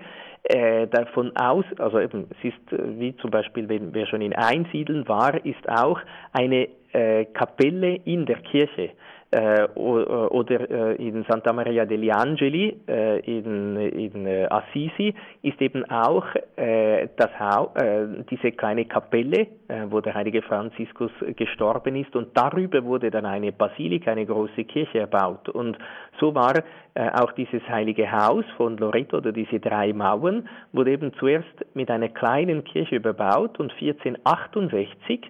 äh, 0.44 0.88
davon 0.88 1.36
aus, 1.36 1.66
also 1.78 2.00
eben, 2.00 2.28
es 2.32 2.54
ist 2.54 2.74
äh, 2.74 3.00
wie 3.00 3.16
zum 3.18 3.32
Beispiel, 3.32 3.68
wenn 3.70 3.94
wer 3.94 4.06
schon 4.08 4.22
in 4.22 4.34
Einsiedeln 4.34 5.08
war, 5.08 5.44
ist 5.46 5.68
auch 5.68 6.00
eine 6.32 6.70
äh, 6.94 7.26
Kapelle 7.26 7.96
in 8.06 8.26
der 8.26 8.38
Kirche 8.38 8.92
oder 9.36 10.69
äh, 10.69 10.95
in 11.05 11.25
Santa 11.28 11.51
Maria 11.51 11.86
degli 11.86 12.09
Angeli 12.09 12.80
äh, 12.88 13.19
in, 13.19 13.75
in 13.75 14.25
äh, 14.25 14.45
Assisi 14.49 15.13
ist 15.41 15.61
eben 15.61 15.84
auch 15.89 16.25
äh, 16.55 17.09
das 17.17 17.30
äh, 17.75 18.07
diese 18.30 18.53
kleine 18.53 18.86
Kapelle, 18.86 19.47
äh, 19.67 19.86
wo 19.89 19.99
der 19.99 20.13
heilige 20.13 20.41
Franziskus 20.41 21.11
gestorben 21.36 21.97
ist. 21.97 22.15
Und 22.15 22.38
darüber 22.38 22.84
wurde 22.86 23.11
dann 23.11 23.25
eine 23.25 23.51
Basilika, 23.51 24.11
eine 24.11 24.25
große 24.25 24.63
Kirche 24.63 24.99
erbaut. 24.99 25.49
Und 25.49 25.78
so 26.21 26.34
war 26.34 26.53
äh, 26.93 27.09
auch 27.11 27.34
dieses 27.34 27.67
heilige 27.67 28.09
Haus 28.09 28.45
von 28.55 28.78
Loreto 28.78 29.17
oder 29.17 29.34
diese 29.34 29.59
drei 29.59 29.91
Mauern 29.91 30.47
wurde 30.71 30.91
eben 30.91 31.11
zuerst 31.19 31.65
mit 31.73 31.91
einer 31.91 32.07
kleinen 32.07 32.63
Kirche 32.63 32.95
überbaut. 32.95 33.59
Und 33.59 33.73
1468 33.73 35.21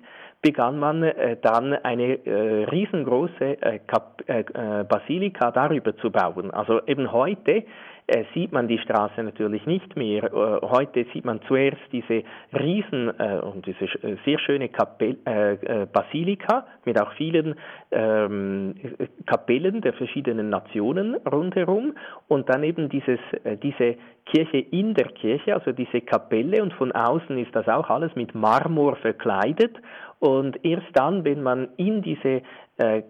begann 0.41 0.79
man 0.79 1.03
äh, 1.03 1.38
dann 1.41 1.73
eine 1.73 2.25
äh, 2.25 2.63
riesengroße 2.65 3.61
äh, 3.61 3.79
Kap 3.88 4.23
äh, 4.27 4.41
äh, 4.41 4.83
Basilika 4.83 5.51
darüber 5.51 5.95
zu 5.97 6.11
bauen. 6.11 6.51
Also 6.51 6.81
eben 6.85 7.11
heute 7.11 7.63
äh, 8.08 8.24
sieht 8.34 8.53
man 8.53 8.70
die 8.70 8.80
Straße 8.80 9.22
natürlich 9.22 9.66
nicht 9.66 9.97
mehr. 9.97 10.24
Äh, 10.24 10.66
heute 10.66 11.05
sieht 11.14 11.26
man 11.26 11.41
zuerst 11.47 11.82
diese 11.91 12.24
riesen 12.58 13.12
äh, 13.20 13.39
und 13.39 13.66
diese 13.66 13.84
äh, 13.84 14.16
sehr 14.26 14.39
schöne 14.39 14.70
Kapell, 14.70 15.18
äh, 15.26 15.86
Basilika 15.91 16.66
mit 16.86 16.99
auch 17.01 17.12
vielen 17.14 17.55
ähm, 17.91 18.76
Kapellen 19.26 19.82
der 19.82 19.91
verschiedenen 19.93 20.49
Nationen 20.49 21.16
rundherum. 21.16 21.95
Und 22.30 22.49
dann 22.49 22.64
eben 22.64 22.88
dieses, 22.89 23.20
diese 23.62 23.97
Kirche 24.26 24.58
in 24.58 24.93
der 24.93 25.08
Kirche, 25.08 25.53
also 25.53 25.74
diese 25.74 26.01
Kapelle. 26.01 26.64
Und 26.64 26.74
von 26.74 26.93
außen 26.93 27.38
ist 27.38 27.53
das 27.53 27.68
auch 27.68 27.89
alles 27.89 28.16
mit 28.16 28.34
Marmor 28.34 28.95
verkleidet. 28.97 29.76
Und 30.20 30.64
erst 30.64 30.88
dann, 30.93 31.26
wenn 31.26 31.43
man 31.43 31.70
in 31.78 32.01
diese 32.01 32.41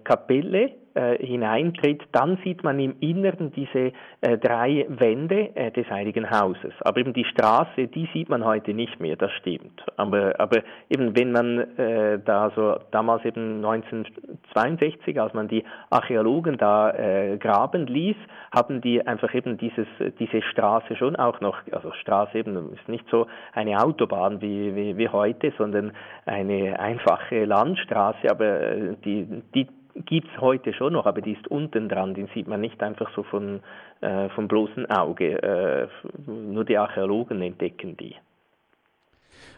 Kapelle 0.03 0.71
äh, 0.97 1.23
hineintritt, 1.23 2.01
dann 2.11 2.39
sieht 2.43 2.63
man 2.63 2.79
im 2.79 2.95
Inneren 3.01 3.51
diese 3.51 3.91
äh, 4.21 4.37
drei 4.39 4.85
Wände 4.89 5.55
äh, 5.55 5.71
des 5.71 5.87
Heiligen 5.89 6.31
Hauses. 6.31 6.73
Aber 6.81 6.99
eben 6.99 7.13
die 7.13 7.25
Straße, 7.25 7.87
die 7.87 8.09
sieht 8.13 8.29
man 8.29 8.43
heute 8.43 8.73
nicht 8.73 8.99
mehr, 8.99 9.15
das 9.15 9.31
stimmt. 9.33 9.83
Aber, 9.95 10.39
aber 10.39 10.63
eben 10.89 11.15
wenn 11.15 11.31
man 11.31 11.59
äh, 11.77 12.19
da 12.25 12.51
so 12.55 12.79
damals 12.89 13.23
eben 13.25 13.63
1962, 13.63 15.21
als 15.21 15.33
man 15.35 15.47
die 15.47 15.63
Archäologen 15.91 16.57
da 16.57 16.89
äh, 16.89 17.37
graben 17.37 17.85
ließ, 17.85 18.17
haben 18.55 18.81
die 18.81 19.05
einfach 19.05 19.33
eben 19.35 19.57
dieses, 19.57 19.87
diese 20.19 20.41
Straße 20.41 20.95
schon 20.95 21.15
auch 21.15 21.41
noch, 21.41 21.57
also 21.71 21.91
Straße 21.91 22.39
eben 22.39 22.73
ist 22.73 22.89
nicht 22.89 23.05
so 23.11 23.27
eine 23.53 23.83
Autobahn 23.83 24.41
wie, 24.41 24.75
wie, 24.75 24.97
wie 24.97 25.09
heute, 25.09 25.53
sondern 25.59 25.91
eine 26.25 26.79
einfache 26.79 27.45
Landstraße, 27.45 28.31
aber 28.31 28.61
äh, 28.61 28.95
die, 29.05 29.43
die 29.53 29.67
gibt 30.05 30.27
es 30.33 30.41
heute 30.41 30.73
schon 30.73 30.93
noch, 30.93 31.05
aber 31.05 31.21
die 31.21 31.33
ist 31.33 31.47
unten 31.47 31.89
dran, 31.89 32.13
den 32.13 32.27
sieht 32.33 32.47
man 32.47 32.61
nicht 32.61 32.81
einfach 32.81 33.09
so 33.15 33.23
von, 33.23 33.61
äh, 34.01 34.29
vom 34.29 34.47
bloßen 34.47 34.85
Auge. 34.87 35.41
Äh, 35.41 35.87
nur 36.29 36.65
die 36.65 36.77
Archäologen 36.77 37.41
entdecken 37.41 37.97
die. 37.97 38.15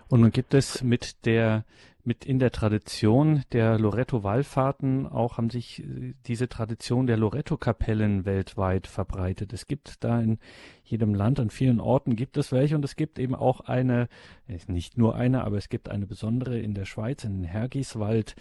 Und 0.10 0.22
nun 0.22 0.32
gibt 0.32 0.54
es 0.54 0.84
mit 0.84 1.26
der 1.26 1.64
mit 2.10 2.26
in 2.26 2.40
der 2.40 2.52
Tradition 2.52 3.44
der 3.52 3.78
Loretto-Wallfahrten 3.78 5.06
auch 5.06 5.38
haben 5.38 5.50
sich 5.50 5.84
äh, 5.84 6.16
diese 6.26 6.48
Tradition 6.48 7.08
der 7.08 7.18
Loretto-Kapellen 7.18 8.26
weltweit 8.26 8.88
verbreitet. 8.88 9.54
Es 9.54 9.68
gibt 9.68 10.04
da 10.04 10.20
in 10.20 10.40
jedem 10.84 11.14
Land, 11.14 11.40
an 11.40 11.50
vielen 11.50 11.80
Orten 11.80 12.16
gibt 12.16 12.38
es 12.38 12.52
welche 12.52 12.76
und 12.76 12.84
es 12.84 12.96
gibt 12.96 13.20
eben 13.20 13.36
auch 13.36 13.62
eine, 13.62 14.08
äh, 14.48 14.58
nicht 14.68 14.98
nur 14.98 15.16
eine, 15.16 15.44
aber 15.44 15.58
es 15.58 15.70
gibt 15.70 15.90
eine 15.90 16.08
besondere 16.08 16.58
in 16.58 16.74
der 16.74 16.86
Schweiz, 16.86 17.24
in 17.26 17.44
Hergiswald. 17.44 18.36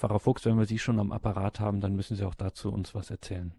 Pfarrer 0.00 0.18
Fuchs, 0.18 0.46
wenn 0.46 0.58
wir 0.58 0.64
Sie 0.64 0.78
schon 0.78 0.98
am 0.98 1.12
Apparat 1.12 1.60
haben, 1.60 1.80
dann 1.80 1.94
müssen 1.94 2.16
Sie 2.16 2.24
auch 2.24 2.34
dazu 2.34 2.72
uns 2.72 2.94
was 2.94 3.10
erzählen. 3.10 3.52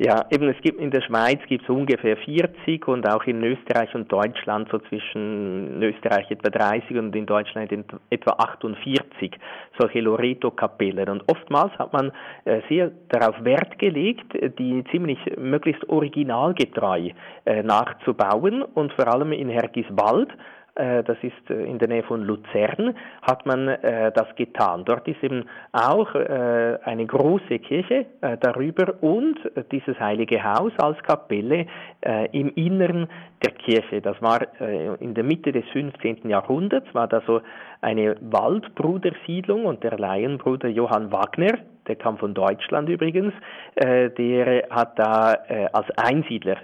Ja, 0.00 0.26
eben 0.30 0.48
es 0.48 0.60
gibt 0.62 0.80
in 0.80 0.92
der 0.92 1.00
Schweiz 1.00 1.40
gibt 1.48 1.64
es 1.64 1.68
ungefähr 1.68 2.16
40 2.16 2.86
und 2.86 3.08
auch 3.08 3.24
in 3.24 3.42
Österreich 3.42 3.92
und 3.96 4.12
Deutschland 4.12 4.68
so 4.70 4.78
zwischen 4.78 5.82
Österreich 5.82 6.30
etwa 6.30 6.50
30 6.50 6.96
und 6.98 7.16
in 7.16 7.26
Deutschland 7.26 7.72
etwa 8.08 8.30
48 8.30 9.32
solche 9.76 10.00
Loreto-Kapellen. 10.00 11.08
Und 11.08 11.24
oftmals 11.28 11.72
hat 11.78 11.92
man 11.92 12.12
äh, 12.44 12.60
sehr 12.68 12.92
darauf 13.08 13.42
Wert 13.44 13.76
gelegt, 13.80 14.34
die 14.58 14.84
ziemlich 14.92 15.18
möglichst 15.36 15.88
originalgetreu 15.88 17.10
äh, 17.44 17.62
nachzubauen 17.64 18.62
und 18.62 18.92
vor 18.92 19.08
allem 19.08 19.32
in 19.32 19.48
Hergiswald 19.48 20.28
das 20.78 21.16
ist 21.22 21.50
äh, 21.50 21.64
in 21.64 21.78
der 21.78 21.88
Nähe 21.88 22.04
von 22.04 22.22
Luzern, 22.22 22.94
hat 23.22 23.46
man 23.46 23.66
äh, 23.66 24.12
das 24.12 24.32
getan. 24.36 24.84
Dort 24.84 25.08
ist 25.08 25.22
eben 25.22 25.44
auch 25.72 26.14
eine 26.14 27.06
große 27.06 27.58
Kirche 27.58 28.06
darüber 28.40 28.94
und 29.02 29.38
dieses 29.72 29.98
heilige 29.98 30.42
Haus 30.42 30.72
als 30.78 30.98
Kapelle 31.02 31.66
im 32.32 32.52
Inneren 32.54 33.08
der 33.44 33.52
Kirche. 33.52 34.00
Das 34.00 34.20
war 34.22 34.40
in 35.00 35.14
der 35.14 35.24
Mitte 35.24 35.52
des 35.52 35.64
15. 35.72 36.28
Jahrhunderts, 36.28 36.86
war 36.94 37.08
da 37.08 37.22
so 37.26 37.40
eine 37.80 38.16
Waldbrudersiedlung 38.20 39.64
und 39.64 39.82
der 39.84 39.98
Laienbruder 39.98 40.68
Johann 40.68 41.12
Wagner, 41.12 41.58
der 41.86 41.96
kam 41.96 42.18
von 42.18 42.34
Deutschland 42.34 42.88
übrigens, 42.88 43.34
der 43.76 44.68
hat 44.70 44.98
da 44.98 45.32
als 45.72 45.86
Einsiedler 45.96 46.56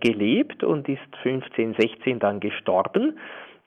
gelebt 0.00 0.62
und 0.64 0.88
ist 0.88 1.00
1516 1.24 2.18
dann 2.18 2.40
gestorben. 2.40 3.18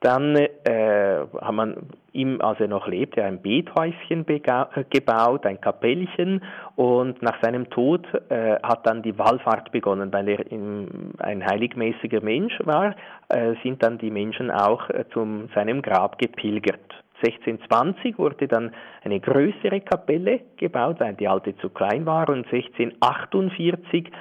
Dann 0.03 0.35
äh, 0.35 1.25
hat 1.41 1.53
man 1.53 1.77
ihm, 2.11 2.41
als 2.41 2.59
er 2.59 2.67
noch 2.67 2.87
lebte, 2.89 3.23
ein 3.23 3.41
Bethäuschen 3.41 4.25
gebaut, 4.25 5.45
ein 5.45 5.61
Kapellchen 5.61 6.43
und 6.75 7.21
nach 7.21 7.41
seinem 7.41 7.69
Tod 7.69 8.05
äh, 8.27 8.57
hat 8.61 8.85
dann 8.85 9.01
die 9.01 9.17
Wallfahrt 9.17 9.71
begonnen, 9.71 10.11
weil 10.11 10.27
er 10.27 10.51
im, 10.51 11.13
ein 11.19 11.45
heiligmäßiger 11.45 12.19
Mensch 12.19 12.53
war, 12.65 12.97
äh, 13.29 13.53
sind 13.63 13.81
dann 13.81 13.97
die 13.97 14.11
Menschen 14.11 14.51
auch 14.51 14.89
äh, 14.89 15.05
zu 15.13 15.47
seinem 15.55 15.81
Grab 15.81 16.17
gepilgert. 16.17 16.81
1620 17.25 18.19
wurde 18.19 18.49
dann 18.49 18.71
eine 19.05 19.21
größere 19.21 19.79
Kapelle 19.79 20.41
gebaut, 20.57 20.97
weil 20.99 21.13
die 21.13 21.29
alte 21.29 21.55
zu 21.59 21.69
klein 21.69 22.05
war 22.05 22.27
und 22.27 22.45
1648 22.51 24.11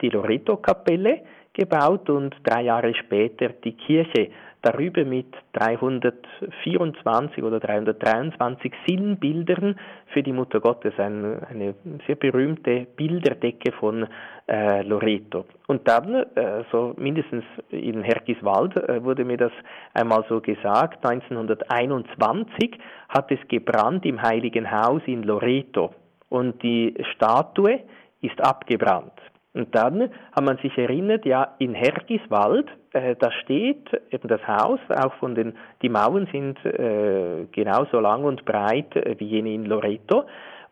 die 0.00 0.08
Loreto-Kapelle 0.08 1.22
gebaut 1.52 2.08
und 2.08 2.36
drei 2.44 2.62
Jahre 2.62 2.94
später 2.94 3.48
die 3.48 3.72
Kirche 3.72 4.30
darüber 4.62 5.04
mit 5.04 5.26
324 5.52 7.42
oder 7.42 7.60
323 7.60 8.72
Sinnbildern 8.86 9.78
für 10.06 10.22
die 10.22 10.32
Mutter 10.32 10.60
Gottes, 10.60 10.94
ein, 10.98 11.42
eine 11.44 11.74
sehr 12.06 12.16
berühmte 12.16 12.86
Bilderdecke 12.96 13.72
von 13.72 14.06
äh, 14.48 14.82
Loreto. 14.82 15.44
Und 15.66 15.86
dann, 15.88 16.14
äh, 16.14 16.64
so 16.70 16.94
mindestens 16.96 17.44
in 17.70 18.02
Herkiswald, 18.02 18.76
äh, 18.76 19.02
wurde 19.02 19.24
mir 19.24 19.36
das 19.36 19.52
einmal 19.94 20.24
so 20.28 20.40
gesagt, 20.40 21.04
1921 21.04 22.78
hat 23.08 23.30
es 23.30 23.40
gebrannt 23.48 24.06
im 24.06 24.22
Heiligen 24.22 24.70
Haus 24.70 25.02
in 25.06 25.24
Loreto 25.24 25.94
und 26.28 26.62
die 26.62 26.94
Statue 27.14 27.80
ist 28.20 28.40
abgebrannt. 28.40 29.12
Und 29.54 29.74
dann 29.74 30.10
hat 30.32 30.44
man 30.44 30.56
sich 30.58 30.76
erinnert, 30.78 31.26
ja, 31.26 31.54
in 31.58 31.74
Hergiswald, 31.74 32.66
äh, 32.92 33.16
da 33.18 33.30
steht 33.30 33.86
eben 34.10 34.28
das 34.28 34.40
Haus, 34.46 34.80
auch 34.88 35.12
von 35.14 35.34
den, 35.34 35.54
die 35.82 35.90
Mauern 35.90 36.26
sind 36.32 36.64
äh, 36.64 37.46
genauso 37.52 38.00
lang 38.00 38.24
und 38.24 38.44
breit 38.46 38.96
äh, 38.96 39.14
wie 39.18 39.26
jene 39.26 39.52
in 39.52 39.66
Loreto. 39.66 40.24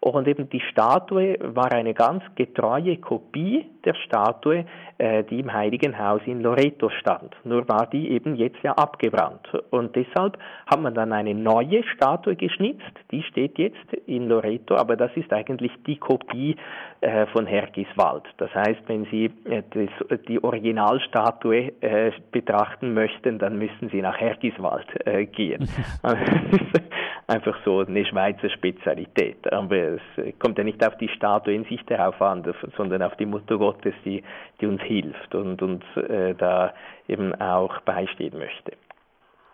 Und 0.03 0.27
eben 0.27 0.49
die 0.49 0.61
Statue 0.61 1.37
war 1.43 1.73
eine 1.73 1.93
ganz 1.93 2.23
getreue 2.35 2.97
Kopie 2.97 3.67
der 3.85 3.95
Statue, 3.95 4.65
äh, 4.97 5.25
die 5.25 5.41
im 5.41 5.53
Heiligen 5.53 5.99
Haus 5.99 6.23
in 6.25 6.41
Loreto 6.41 6.89
stand. 6.89 7.37
Nur 7.45 7.69
war 7.69 7.87
die 7.87 8.11
eben 8.11 8.35
jetzt 8.35 8.63
ja 8.63 8.73
abgebrannt. 8.73 9.47
Und 9.69 9.95
deshalb 9.95 10.39
hat 10.67 10.81
man 10.81 10.95
dann 10.95 11.13
eine 11.13 11.35
neue 11.35 11.83
Statue 11.85 12.35
geschnitzt. 12.35 12.93
Die 13.11 13.23
steht 13.25 13.59
jetzt 13.59 13.93
in 14.07 14.29
Loreto, 14.29 14.75
aber 14.77 14.97
das 14.97 15.11
ist 15.17 15.31
eigentlich 15.35 15.73
die 15.87 15.97
Kopie 15.97 16.57
äh, 17.03 17.27
von 17.27 17.47
Hergiswald. 17.47 18.25
Das 18.39 18.55
heißt, 18.55 18.81
wenn 18.87 19.05
Sie 19.07 19.31
äh, 19.45 19.63
die 20.29 20.43
Originalstatue 20.43 21.73
betrachten 22.33 22.95
möchten, 22.95 23.39
dann 23.39 23.59
müssen 23.59 23.91
Sie 23.91 24.01
nach 24.01 24.19
Hergiswald 24.19 24.87
gehen. 25.33 25.69
einfach 27.31 27.57
so 27.65 27.81
eine 27.81 28.05
Schweizer 28.05 28.51
Spezialität. 28.51 29.51
Aber 29.53 29.77
es 29.77 30.01
kommt 30.39 30.59
ja 30.59 30.65
nicht 30.65 30.85
auf 30.85 30.97
die 30.99 31.09
Statue 31.09 31.55
in 31.55 31.65
sich 31.65 31.81
darauf 31.87 32.21
an, 32.21 32.43
sondern 32.77 33.03
auf 33.03 33.17
die 33.17 33.27
Mutter 33.27 33.57
Gottes, 33.57 33.95
die, 34.05 34.23
die 34.61 34.67
uns 34.67 34.83
hilft 34.83 35.35
und 35.35 35.63
uns 35.63 35.85
äh, 35.97 36.35
da 36.35 36.75
eben 37.09 37.35
auch 37.41 37.81
beistehen 37.83 38.37
möchte. 38.37 38.73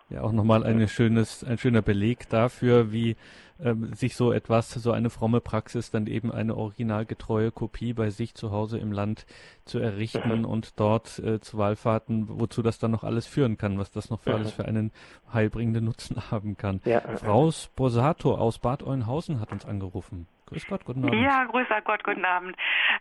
Ja, 0.09 0.23
auch 0.23 0.33
nochmal 0.33 0.63
ein 0.65 0.87
schönes, 0.87 1.45
ein 1.45 1.59
schöner 1.59 1.83
Beleg 1.83 2.29
dafür, 2.31 2.93
wie 2.93 3.17
ähm, 3.63 3.93
sich 3.95 4.17
so 4.17 4.33
etwas, 4.33 4.71
so 4.71 4.93
eine 4.93 5.11
fromme 5.11 5.41
Praxis, 5.41 5.91
dann 5.91 6.07
eben 6.07 6.33
eine 6.33 6.57
originalgetreue 6.57 7.51
Kopie 7.51 7.93
bei 7.93 8.11
sich 8.11 8.35
zu 8.35 8.51
Hause 8.51 8.79
im 8.79 8.93
Land 8.93 9.27
zu 9.65 9.79
errichten 9.79 10.41
mhm. 10.41 10.45
und 10.47 10.79
dort 10.79 11.19
äh, 11.19 11.41
zu 11.41 11.59
Wallfahrten, 11.59 12.27
wozu 12.29 12.63
das 12.63 12.79
dann 12.79 12.91
noch 12.91 13.05
alles 13.05 13.27
führen 13.27 13.57
kann, 13.57 13.79
was 13.79 13.91
das 13.91 14.11
noch 14.11 14.21
für 14.21 14.31
mhm. 14.31 14.37
alles 14.37 14.53
für 14.53 14.65
einen 14.65 14.93
heilbringenden 15.33 15.85
Nutzen 15.85 16.17
haben 16.31 16.57
kann. 16.57 16.81
Ja. 16.85 17.01
Frau 17.01 17.51
Sposato 17.51 18.35
aus 18.35 18.59
Bad 18.59 18.83
Oeynhausen 18.83 19.41
hat 19.41 19.53
uns 19.53 19.65
angerufen. 19.65 20.27
Grüß 20.47 20.67
Gott, 20.69 20.85
guten 20.85 21.05
Abend. 21.05 21.21
Ja, 21.23 21.45
grüß 21.45 21.67
Gott, 21.85 22.05
guten 22.05 22.25
Abend. 22.25 22.57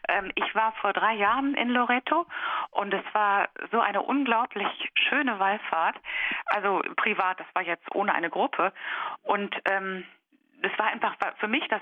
Ähm, 0.10 0.32
ich 0.34 0.56
war 0.56 0.74
vor 0.82 0.94
drei 0.94 1.14
Jahren 1.14 1.54
in 1.54 1.70
Loreto 1.70 2.26
und 2.72 2.92
es 2.92 3.04
war 3.14 3.50
so 3.72 3.80
eine 3.80 4.02
unglaublich 4.02 4.68
schöne 4.96 5.38
Wallfahrt. 5.38 5.96
Also 6.48 6.82
privat, 6.96 7.40
das 7.40 7.48
war 7.54 7.62
jetzt 7.62 7.94
ohne 7.94 8.16
eine 8.16 8.32
Gruppe. 8.32 8.74
Und 9.22 9.56
ähm, 9.66 10.06
das 10.66 10.80
war 10.80 10.88
einfach 10.88 11.16
für 11.38 11.48
mich 11.48 11.68
das 11.68 11.82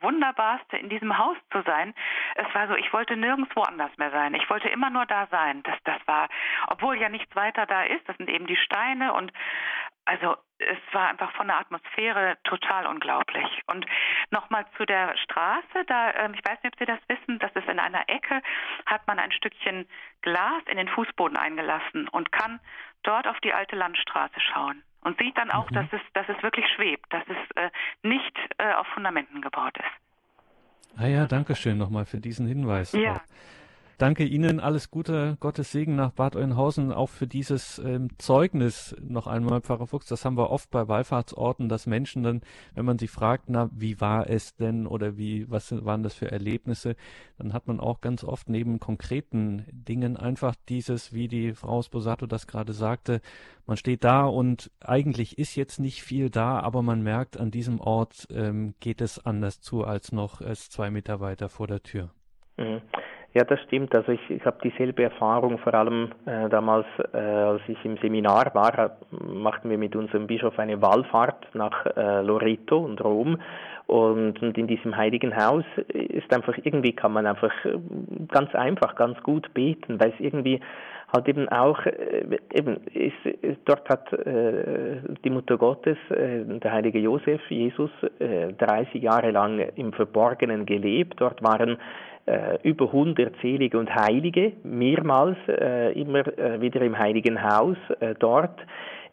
Wunderbarste, 0.00 0.76
in 0.76 0.88
diesem 0.88 1.16
Haus 1.16 1.36
zu 1.52 1.62
sein. 1.62 1.94
Es 2.34 2.52
war 2.52 2.66
so, 2.66 2.74
ich 2.74 2.92
wollte 2.92 3.16
nirgendwo 3.16 3.62
anders 3.62 3.96
mehr 3.96 4.10
sein. 4.10 4.34
Ich 4.34 4.50
wollte 4.50 4.68
immer 4.68 4.90
nur 4.90 5.06
da 5.06 5.28
sein. 5.30 5.62
Das, 5.62 5.76
das 5.84 5.98
war, 6.06 6.28
obwohl 6.66 7.00
ja 7.00 7.08
nichts 7.08 7.34
weiter 7.36 7.64
da 7.66 7.84
ist, 7.84 8.08
das 8.08 8.16
sind 8.16 8.28
eben 8.28 8.46
die 8.46 8.56
Steine 8.56 9.12
und 9.14 9.32
also 10.06 10.36
es 10.58 10.78
war 10.92 11.08
einfach 11.08 11.32
von 11.32 11.46
der 11.46 11.60
Atmosphäre 11.60 12.36
total 12.44 12.86
unglaublich. 12.86 13.62
Und 13.68 13.86
nochmal 14.30 14.66
zu 14.76 14.84
der 14.84 15.16
Straße, 15.16 15.84
da, 15.86 16.12
ähm, 16.14 16.34
ich 16.34 16.44
weiß 16.44 16.62
nicht, 16.62 16.74
ob 16.74 16.78
Sie 16.78 16.84
das 16.84 17.00
wissen, 17.08 17.38
das 17.38 17.52
ist 17.54 17.68
in 17.68 17.78
einer 17.78 18.08
Ecke, 18.08 18.42
hat 18.86 19.06
man 19.06 19.18
ein 19.18 19.32
Stückchen 19.32 19.88
Glas 20.22 20.62
in 20.66 20.76
den 20.76 20.88
Fußboden 20.88 21.36
eingelassen 21.36 22.08
und 22.08 22.32
kann 22.32 22.60
dort 23.04 23.28
auf 23.28 23.38
die 23.40 23.54
alte 23.54 23.76
Landstraße 23.76 24.40
schauen 24.40 24.82
und 25.04 25.18
sieht 25.18 25.36
dann 25.36 25.50
auch, 25.50 25.70
mhm. 25.70 25.74
dass, 25.74 25.86
es, 25.92 26.00
dass 26.14 26.28
es 26.28 26.42
wirklich 26.42 26.66
schwebt, 26.74 27.12
dass 27.12 27.22
es 27.28 27.56
äh, 27.56 27.70
nicht 28.02 28.36
äh, 28.58 28.72
auf 28.74 28.86
Fundamenten 28.88 29.40
gebaut 29.40 29.76
ist. 29.78 31.00
Ah 31.00 31.06
ja, 31.06 31.26
danke 31.26 31.54
schön 31.54 31.78
nochmal 31.78 32.04
für 32.04 32.18
diesen 32.18 32.46
Hinweis. 32.46 32.92
Ja. 32.92 33.16
Auch. 33.16 33.20
Danke 33.98 34.24
Ihnen, 34.24 34.58
alles 34.58 34.90
Gute, 34.90 35.36
Gottes 35.38 35.70
Segen 35.70 35.94
nach 35.94 36.10
Bad 36.10 36.34
Oeynhausen, 36.34 36.92
auch 36.92 37.10
für 37.10 37.28
dieses 37.28 37.78
ähm, 37.78 38.08
Zeugnis 38.18 38.96
noch 39.00 39.28
einmal, 39.28 39.60
Pfarrer 39.60 39.86
Fuchs. 39.86 40.06
Das 40.06 40.24
haben 40.24 40.36
wir 40.36 40.50
oft 40.50 40.68
bei 40.70 40.88
Wallfahrtsorten, 40.88 41.68
dass 41.68 41.86
Menschen 41.86 42.24
dann, 42.24 42.40
wenn 42.74 42.84
man 42.84 42.98
sie 42.98 43.06
fragt, 43.06 43.44
na, 43.48 43.70
wie 43.72 44.00
war 44.00 44.28
es 44.28 44.56
denn 44.56 44.88
oder 44.88 45.16
wie, 45.16 45.48
was 45.48 45.72
waren 45.84 46.02
das 46.02 46.14
für 46.14 46.30
Erlebnisse, 46.30 46.96
dann 47.38 47.52
hat 47.52 47.68
man 47.68 47.78
auch 47.78 48.00
ganz 48.00 48.24
oft 48.24 48.48
neben 48.48 48.80
konkreten 48.80 49.64
Dingen 49.70 50.16
einfach 50.16 50.56
dieses, 50.68 51.12
wie 51.12 51.28
die 51.28 51.52
Frau 51.52 51.80
Sposato 51.80 52.26
das 52.26 52.48
gerade 52.48 52.72
sagte, 52.72 53.20
man 53.64 53.76
steht 53.76 54.02
da 54.02 54.24
und 54.24 54.72
eigentlich 54.80 55.38
ist 55.38 55.54
jetzt 55.54 55.78
nicht 55.78 56.02
viel 56.02 56.30
da, 56.30 56.58
aber 56.58 56.82
man 56.82 57.02
merkt, 57.02 57.38
an 57.38 57.52
diesem 57.52 57.80
Ort 57.80 58.26
ähm, 58.30 58.74
geht 58.80 59.00
es 59.00 59.24
anders 59.24 59.60
zu 59.60 59.84
als 59.84 60.10
noch 60.10 60.40
es 60.40 60.68
zwei 60.68 60.90
Meter 60.90 61.20
weiter 61.20 61.48
vor 61.48 61.68
der 61.68 61.82
Tür. 61.82 62.10
Mhm. 62.56 62.82
Ja, 63.34 63.42
das 63.42 63.60
stimmt. 63.62 63.92
Also 63.96 64.12
ich, 64.12 64.30
ich 64.30 64.44
habe 64.44 64.58
dieselbe 64.62 65.02
Erfahrung, 65.02 65.58
vor 65.58 65.74
allem 65.74 66.12
äh, 66.24 66.48
damals, 66.48 66.86
äh, 67.12 67.18
als 67.18 67.62
ich 67.66 67.84
im 67.84 67.96
Seminar 67.96 68.54
war, 68.54 68.96
machten 69.10 69.70
wir 69.70 69.76
mit 69.76 69.96
unserem 69.96 70.28
Bischof 70.28 70.56
eine 70.56 70.80
Wallfahrt 70.80 71.48
nach 71.52 71.84
äh, 71.96 72.22
Loreto 72.22 72.78
und 72.78 73.02
Rom. 73.02 73.38
Und, 73.86 74.40
und 74.40 74.56
in 74.56 74.68
diesem 74.68 74.96
heiligen 74.96 75.36
Haus 75.36 75.64
ist 75.88 76.32
einfach, 76.32 76.56
irgendwie 76.62 76.92
kann 76.92 77.12
man 77.12 77.26
einfach 77.26 77.52
äh, 77.64 77.76
ganz 78.28 78.54
einfach, 78.54 78.94
ganz 78.94 79.20
gut 79.24 79.52
beten, 79.52 79.98
weil 79.98 80.10
es 80.10 80.20
irgendwie 80.20 80.60
halt 81.12 81.28
eben 81.28 81.48
auch, 81.48 81.84
äh, 81.86 82.38
eben, 82.52 82.76
ist, 82.92 83.58
dort 83.64 83.88
hat 83.88 84.12
äh, 84.12 85.00
die 85.24 85.30
Mutter 85.30 85.58
Gottes, 85.58 85.98
äh, 86.10 86.44
der 86.44 86.72
heilige 86.72 87.00
Josef, 87.00 87.40
Jesus, 87.48 87.90
äh, 88.20 88.52
30 88.52 89.02
Jahre 89.02 89.32
lang 89.32 89.58
im 89.74 89.92
Verborgenen 89.92 90.66
gelebt. 90.66 91.14
Dort 91.20 91.42
waren 91.42 91.78
äh, 92.26 92.58
über 92.62 92.86
100 92.86 93.34
Selige 93.42 93.78
und 93.78 93.94
Heilige, 93.94 94.52
mehrmals 94.62 95.36
äh, 95.48 95.92
immer 95.92 96.26
äh, 96.38 96.60
wieder 96.60 96.80
im 96.80 96.98
Heiligen 96.98 97.42
Haus 97.42 97.76
äh, 98.00 98.14
dort. 98.18 98.58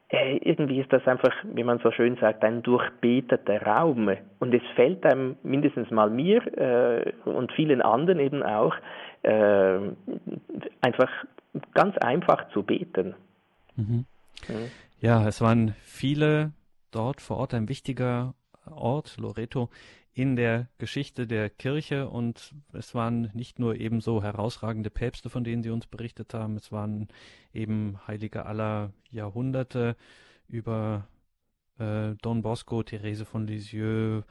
Äh, 0.09 0.37
irgendwie 0.37 0.79
ist 0.79 0.91
das 0.91 1.05
einfach, 1.07 1.33
wie 1.43 1.63
man 1.63 1.79
so 1.79 1.91
schön 1.91 2.17
sagt, 2.17 2.43
ein 2.43 2.63
durchbeteter 2.63 3.61
Raum. 3.61 4.09
Und 4.39 4.53
es 4.53 4.61
fällt 4.75 5.05
einem 5.05 5.35
mindestens 5.43 5.91
mal 5.91 6.09
mir 6.09 6.41
äh, 6.57 7.11
und 7.25 7.51
vielen 7.53 7.81
anderen 7.81 8.19
eben 8.19 8.43
auch 8.43 8.75
einfach 9.23 11.09
ganz 11.75 11.95
einfach 11.99 12.49
zu 12.53 12.63
beten. 12.63 13.13
Mhm. 13.75 14.05
Mhm. 14.47 14.71
Ja, 14.99 15.27
es 15.27 15.41
waren 15.41 15.75
viele 15.83 16.53
dort 16.91 17.21
vor 17.21 17.37
Ort, 17.37 17.53
ein 17.53 17.69
wichtiger 17.69 18.33
Ort, 18.65 19.17
Loreto, 19.19 19.69
in 20.13 20.35
der 20.35 20.67
Geschichte 20.77 21.25
der 21.25 21.49
Kirche 21.49 22.09
und 22.09 22.53
es 22.73 22.93
waren 22.93 23.31
nicht 23.33 23.59
nur 23.59 23.75
ebenso 23.75 24.21
herausragende 24.21 24.89
Päpste, 24.89 25.29
von 25.29 25.43
denen 25.43 25.63
Sie 25.63 25.69
uns 25.69 25.87
berichtet 25.87 26.33
haben, 26.33 26.57
es 26.57 26.71
waren 26.71 27.07
eben 27.53 27.97
Heilige 28.07 28.45
aller 28.45 28.91
Jahrhunderte 29.09 29.95
über 30.49 31.07
äh, 31.79 32.15
Don 32.21 32.41
Bosco, 32.41 32.83
Therese 32.83 33.25
von 33.25 33.47
Lisieux, 33.47 34.25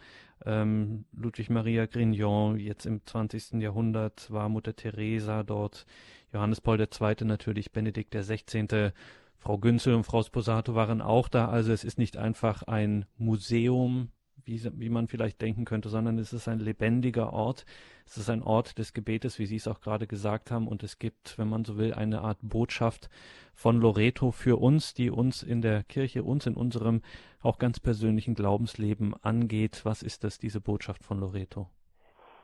ähm, 0.44 1.06
Ludwig 1.12 1.48
Maria 1.48 1.86
Grignon, 1.86 2.58
jetzt 2.58 2.84
im 2.84 3.04
20. 3.04 3.62
Jahrhundert 3.62 4.30
war 4.30 4.50
Mutter 4.50 4.76
Teresa 4.76 5.42
dort, 5.42 5.86
Johannes 6.32 6.60
Paul 6.60 6.78
II. 6.80 7.24
natürlich, 7.24 7.72
Benedikt 7.72 8.14
XVI., 8.14 8.92
Frau 9.38 9.56
Günzel 9.56 9.94
und 9.94 10.04
Frau 10.04 10.22
Sposato 10.22 10.74
waren 10.74 11.00
auch 11.00 11.28
da, 11.28 11.48
also 11.48 11.72
es 11.72 11.84
ist 11.84 11.98
nicht 11.98 12.18
einfach 12.18 12.62
ein 12.64 13.06
Museum 13.16 14.10
wie, 14.44 14.60
wie 14.78 14.88
man 14.88 15.08
vielleicht 15.08 15.40
denken 15.40 15.64
könnte, 15.64 15.88
sondern 15.88 16.18
es 16.18 16.32
ist 16.32 16.48
ein 16.48 16.58
lebendiger 16.58 17.32
Ort. 17.32 17.64
Es 18.06 18.16
ist 18.16 18.30
ein 18.30 18.42
Ort 18.42 18.78
des 18.78 18.92
Gebetes, 18.92 19.38
wie 19.38 19.46
Sie 19.46 19.56
es 19.56 19.68
auch 19.68 19.80
gerade 19.80 20.06
gesagt 20.06 20.50
haben. 20.50 20.66
Und 20.66 20.82
es 20.82 20.98
gibt, 20.98 21.38
wenn 21.38 21.48
man 21.48 21.64
so 21.64 21.78
will, 21.78 21.94
eine 21.94 22.22
Art 22.22 22.38
Botschaft 22.42 23.08
von 23.54 23.80
Loreto 23.80 24.30
für 24.30 24.60
uns, 24.60 24.94
die 24.94 25.10
uns 25.10 25.42
in 25.42 25.62
der 25.62 25.82
Kirche, 25.84 26.22
uns 26.22 26.46
in 26.46 26.54
unserem 26.54 27.02
auch 27.42 27.58
ganz 27.58 27.80
persönlichen 27.80 28.34
Glaubensleben 28.34 29.14
angeht. 29.22 29.82
Was 29.84 30.02
ist 30.02 30.24
das, 30.24 30.38
diese 30.38 30.60
Botschaft 30.60 31.04
von 31.04 31.20
Loreto? 31.20 31.68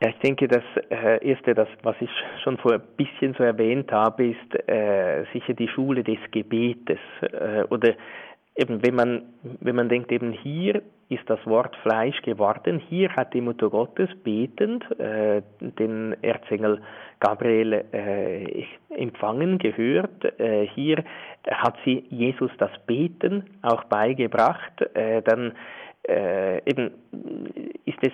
Ja, 0.01 0.09
ich 0.09 0.19
denke, 0.19 0.47
das 0.47 0.63
äh, 0.89 1.27
Erste, 1.27 1.55
das, 1.55 1.67
was 1.81 1.95
ich 1.99 2.09
schon 2.43 2.57
vor 2.57 2.73
ein 2.73 2.81
bisschen 2.97 3.33
so 3.35 3.43
erwähnt 3.43 3.91
habe, 3.91 4.27
ist 4.27 4.69
äh, 4.69 5.25
sicher 5.33 5.53
die 5.53 5.67
Schule 5.67 6.03
des 6.03 6.19
Gebetes. 6.31 6.99
Äh, 7.21 7.63
oder 7.69 7.95
eben, 8.55 8.85
wenn 8.85 8.93
man, 8.93 9.33
wenn 9.59 9.75
man 9.75 9.89
denkt, 9.89 10.11
eben 10.11 10.33
hier 10.33 10.83
ist 11.09 11.29
das 11.29 11.39
Wort 11.45 11.75
Fleisch 11.77 12.21
geworden. 12.21 12.79
Hier 12.89 13.15
hat 13.15 13.33
die 13.33 13.41
Mutter 13.41 13.69
Gottes 13.69 14.09
betend 14.23 14.83
äh, 14.99 15.41
den 15.61 16.15
Erzengel 16.21 16.81
Gabriel 17.19 17.85
äh, 17.91 18.65
empfangen, 18.89 19.57
gehört. 19.57 20.39
Äh, 20.39 20.67
hier 20.67 21.03
hat 21.49 21.75
sie 21.85 22.05
Jesus 22.09 22.51
das 22.57 22.71
Beten 22.85 23.45
auch 23.61 23.85
beigebracht. 23.85 24.81
Äh, 24.93 25.21
dann 25.21 25.53
äh, 26.07 26.57
eben 26.69 26.91
ist 27.85 27.99
es 28.01 28.13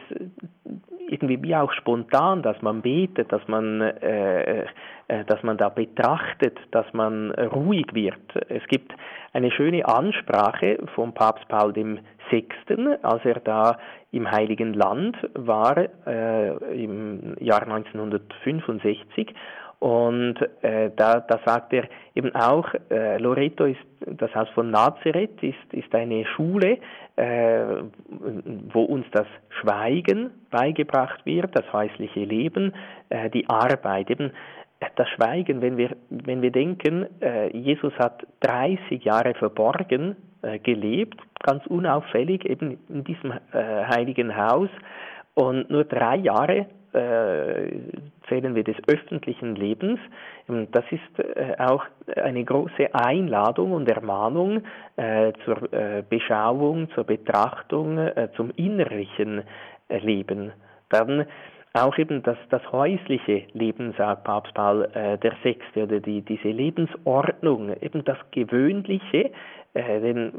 irgendwie 1.08 1.41
wie 1.44 1.56
auch 1.56 1.72
spontan, 1.74 2.41
dass 2.41 2.62
man 2.62 2.82
betet, 2.82 3.32
dass 3.32 3.48
man, 3.48 3.82
äh, 3.82 4.62
äh, 5.08 5.26
dass 5.28 5.44
man 5.44 5.58
da 5.58 5.70
betrachtet, 5.70 6.58
dass 6.72 6.91
man 6.94 7.32
ruhig 7.32 7.88
wird. 7.94 8.36
Es 8.50 8.66
gibt 8.68 8.94
eine 9.34 9.52
schöne 9.52 9.88
Ansprache 9.88 10.78
vom 10.96 11.14
Papst 11.14 11.48
Paul 11.48 11.74
VI., 11.76 12.48
als 13.02 13.26
er 13.26 13.39
da 13.41 13.78
im 14.12 14.30
Heiligen 14.32 14.74
Land 14.74 15.18
war, 15.34 15.78
äh, 16.08 16.84
im 16.84 17.36
Jahr 17.39 17.64
1965 17.64 19.34
und 19.84 20.36
äh, 20.62 20.91
da, 20.96 21.20
da 21.20 21.39
sagt 21.46 21.74
er 21.74 21.84
eben 22.16 22.34
auch, 22.36 22.74
äh, 22.89 23.18
Loreto 23.18 23.66
ist, 23.66 23.82
das 24.00 24.34
Haus 24.34 24.48
von 24.56 24.72
Nazareth 24.72 25.44
ist, 25.44 25.74
ist 25.74 25.94
eine 25.94 26.26
Schule, 26.26 26.78
äh, 27.16 27.84
wo 28.74 28.84
uns 28.84 29.05
das 29.11 29.28
Schweigen 29.61 30.32
beigebracht 30.49 31.26
wird, 31.26 31.55
das 31.55 31.72
häusliche 31.72 32.22
Leben, 32.22 32.74
äh, 33.09 33.30
die 33.30 33.47
Arbeit, 33.49 34.09
eben 34.09 34.32
das 34.95 35.07
Schweigen, 35.09 35.61
wenn 35.61 35.78
wir, 35.78 35.95
wenn 36.09 36.41
wir 36.41 36.51
denken, 36.51 37.07
äh, 37.22 37.55
Jesus 37.55 37.93
hat 37.97 38.26
30 38.41 39.03
Jahre 39.03 39.34
verborgen 39.34 40.16
äh, 40.41 40.59
gelebt, 40.59 41.22
ganz 41.41 41.66
unauffällig 41.68 42.45
eben 42.45 42.78
in 42.89 43.03
diesem 43.03 43.32
äh, 43.32 43.38
heiligen 43.86 44.36
Haus. 44.36 44.70
Und 45.36 45.70
nur 45.70 45.86
drei 45.86 46.18
Jahre 46.18 46.68
äh, 46.94 47.72
zählen 48.28 48.56
wir 48.56 48.64
des 48.64 48.78
öffentlichen 48.88 49.56
Lebens. 49.56 50.00
Ähm, 50.50 50.68
das 50.72 50.86
ist 50.91 51.20
äh, 51.20 51.56
auch 51.58 51.84
eine 52.16 52.44
große 52.44 52.94
Einladung 52.94 53.72
und 53.72 53.89
Ermahnung 53.89 54.64
äh, 54.98 55.34
zur 55.46 55.70
Beschauung, 56.10 56.89
zur 56.91 57.04
Betrachtung, 57.06 58.00
zum 58.36 58.52
innerlichen 58.56 59.44
Leben. 59.89 60.52
Dann 60.89 61.26
auch 61.74 61.98
eben 61.98 62.22
das, 62.22 62.38
das 62.50 62.62
häusliche 62.72 63.44
Leben, 63.54 63.94
sagt 63.98 64.26
Papst 64.26 64.54
Paul 64.54 64.88
äh, 64.94 65.18
der 65.18 65.34
Sechste, 65.41 65.84
oder 65.84 66.00
die, 66.00 66.22
diese 66.22 66.50
Lebensordnung, 66.50 67.76
eben 67.82 68.06
das 68.06 68.18
Gewöhnliche, 68.30 69.32
äh, 69.74 69.99
denn 70.01 70.32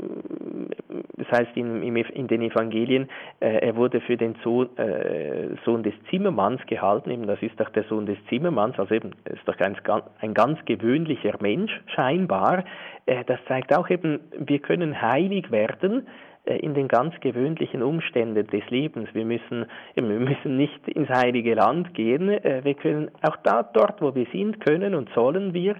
das 1.16 1.40
heißt 1.40 1.56
in, 1.56 1.82
in 1.82 2.28
den 2.28 2.42
Evangelien, 2.42 3.08
äh, 3.40 3.66
er 3.66 3.76
wurde 3.76 4.00
für 4.00 4.16
den 4.16 4.36
Sohn, 4.42 4.68
äh, 4.76 5.56
Sohn 5.64 5.82
des 5.82 5.94
Zimmermanns 6.10 6.60
gehalten, 6.66 7.10
eben 7.10 7.26
das 7.26 7.42
ist 7.42 7.58
doch 7.58 7.70
der 7.70 7.84
Sohn 7.84 8.06
des 8.06 8.18
Zimmermanns, 8.28 8.78
also 8.78 8.94
eben 8.94 9.10
ist 9.24 9.46
doch 9.46 9.58
ein, 9.58 9.76
ein 10.20 10.34
ganz 10.34 10.58
gewöhnlicher 10.64 11.34
Mensch 11.40 11.72
scheinbar. 11.86 12.64
Äh, 13.06 13.24
das 13.24 13.38
zeigt 13.48 13.74
auch 13.76 13.88
eben, 13.90 14.20
wir 14.38 14.58
können 14.60 15.00
heilig 15.00 15.50
werden, 15.50 16.06
äh, 16.46 16.58
in 16.58 16.74
den 16.74 16.88
ganz 16.88 17.14
gewöhnlichen 17.20 17.82
Umständen 17.82 18.46
des 18.46 18.68
Lebens. 18.68 19.08
Wir 19.14 19.24
müssen, 19.24 19.64
wir 19.94 20.02
müssen 20.02 20.56
nicht 20.56 20.86
ins 20.88 21.08
heilige 21.08 21.54
Land 21.54 21.94
gehen. 21.94 22.28
Äh, 22.28 22.60
wir 22.64 22.74
können 22.74 23.10
auch 23.22 23.36
da, 23.42 23.62
dort, 23.62 24.02
wo 24.02 24.14
wir 24.14 24.26
sind, 24.30 24.60
können 24.60 24.94
und 24.94 25.08
sollen 25.14 25.54
wir 25.54 25.76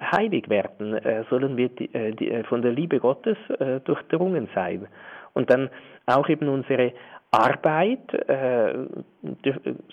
heilig 0.00 0.48
werden, 0.48 0.94
äh, 0.94 1.24
sollen 1.30 1.56
wir 1.56 1.68
die, 1.70 1.88
die, 1.88 2.42
von 2.44 2.62
der 2.62 2.72
Liebe 2.72 3.00
Gottes 3.00 3.36
durchdrungen 3.84 4.48
sein. 4.54 4.88
Und 5.32 5.50
dann 5.50 5.68
auch 6.06 6.28
eben 6.28 6.48
unsere 6.48 6.92
Arbeit 7.30 8.14
äh, 8.28 8.74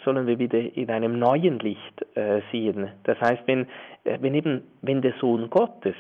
sollen 0.03 0.27
wir 0.27 0.39
wieder 0.39 0.59
in 0.59 0.89
einem 0.89 1.19
neuen 1.19 1.59
Licht 1.59 2.05
äh, 2.15 2.41
sehen. 2.51 2.89
Das 3.03 3.19
heißt, 3.19 3.43
wenn, 3.47 3.67
wenn 4.03 4.33
eben, 4.33 4.63
wenn 4.81 5.01
der 5.01 5.13
Sohn 5.19 5.49
Gottes, 5.49 5.95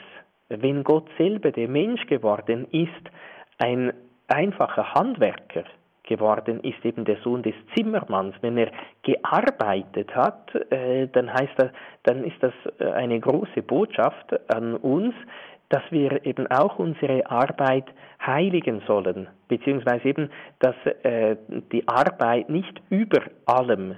wenn 0.49 0.83
Gott 0.83 1.09
selber 1.17 1.51
der 1.51 1.67
Mensch 1.67 2.05
geworden 2.07 2.67
ist, 2.71 3.11
ein 3.57 3.93
einfacher 4.27 4.93
Handwerker 4.93 5.63
geworden 6.03 6.59
ist 6.61 6.83
eben 6.85 7.05
der 7.05 7.17
Sohn 7.17 7.43
des 7.43 7.55
Zimmermanns. 7.75 8.35
Wenn 8.41 8.57
er 8.57 8.71
gearbeitet 9.03 10.13
hat, 10.15 10.53
äh, 10.71 11.07
dann 11.07 11.33
heißt 11.33 11.53
das, 11.57 11.69
dann 12.03 12.23
ist 12.23 12.41
das 12.41 12.53
äh, 12.79 12.91
eine 12.91 13.19
große 13.19 13.61
Botschaft 13.61 14.33
an 14.53 14.75
uns, 14.75 15.13
dass 15.69 15.83
wir 15.89 16.25
eben 16.25 16.45
auch 16.47 16.77
unsere 16.77 17.25
Arbeit 17.29 17.85
heiligen 18.23 18.81
sollen, 18.85 19.27
beziehungsweise 19.47 20.07
eben, 20.07 20.29
dass 20.59 20.75
äh, 21.03 21.35
die 21.71 21.87
Arbeit 21.87 22.49
nicht 22.49 22.81
über 22.89 23.21
allem 23.45 23.95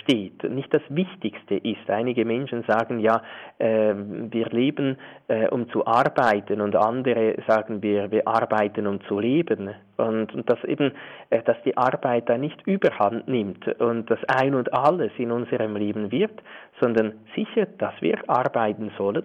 steht, 0.00 0.44
nicht 0.44 0.72
das 0.72 0.82
Wichtigste 0.88 1.56
ist. 1.56 1.90
Einige 1.90 2.24
Menschen 2.24 2.62
sagen 2.68 3.00
ja, 3.00 3.22
äh, 3.58 3.92
wir 3.94 4.46
leben, 4.50 4.96
äh, 5.26 5.48
um 5.48 5.68
zu 5.70 5.84
arbeiten 5.84 6.60
und 6.60 6.76
andere 6.76 7.34
sagen 7.46 7.82
wir, 7.82 8.10
wir 8.12 8.28
arbeiten, 8.28 8.86
um 8.86 9.00
zu 9.02 9.18
leben. 9.18 9.70
Und, 9.96 10.32
und 10.32 10.48
dass 10.48 10.62
eben, 10.62 10.92
äh, 11.30 11.42
dass 11.42 11.56
die 11.64 11.76
Arbeit 11.76 12.28
da 12.28 12.38
nicht 12.38 12.64
überhand 12.68 13.26
nimmt 13.26 13.66
und 13.80 14.08
das 14.08 14.20
Ein 14.28 14.54
und 14.54 14.72
Alles 14.72 15.10
in 15.18 15.32
unserem 15.32 15.74
Leben 15.74 16.12
wird, 16.12 16.40
sondern 16.80 17.14
sicher, 17.34 17.66
dass 17.78 17.94
wir 18.00 18.18
arbeiten 18.28 18.92
sollen, 18.96 19.24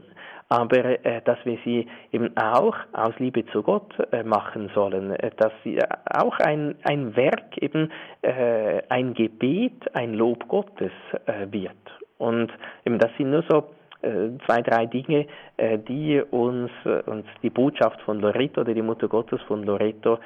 aber 0.54 1.04
äh, 1.04 1.22
dass 1.26 1.40
wir 1.46 1.58
sie 1.66 1.88
eben 2.12 2.38
auch 2.38 2.76
aus 2.94 3.14
Liebe 3.18 3.44
zu 3.48 3.64
Gott 3.64 3.92
äh, 4.12 4.22
machen 4.22 4.70
sollen, 4.76 5.12
äh, 5.16 5.32
dass 5.38 5.52
sie 5.64 5.80
auch 6.06 6.38
ein, 6.38 6.76
ein 6.84 7.16
Werk, 7.16 7.58
eben 7.58 7.90
äh, 8.22 8.84
ein 8.90 9.16
Gebet, 9.16 9.96
ein 9.96 10.14
Lob 10.14 10.48
Gottes 10.48 10.92
äh, 11.26 11.52
wird. 11.52 11.72
Und 12.20 12.52
eben 12.86 13.00
das 13.00 13.10
sind 13.18 13.32
nur 13.32 13.44
so 13.50 13.64
äh, 14.04 14.38
zwei, 14.46 14.62
drei 14.62 14.86
Dinge, 14.86 15.26
äh, 15.58 15.80
die 15.80 16.22
uns, 16.22 16.70
äh, 16.86 17.02
uns 17.10 17.26
die 17.42 17.50
Botschaft 17.50 18.00
von 18.02 18.20
Loreto 18.20 18.62
oder 18.62 18.76
die 18.76 18.84
Mutter 18.84 19.08
Gottes 19.08 19.42
von 19.48 19.64
Loreto 19.64 20.20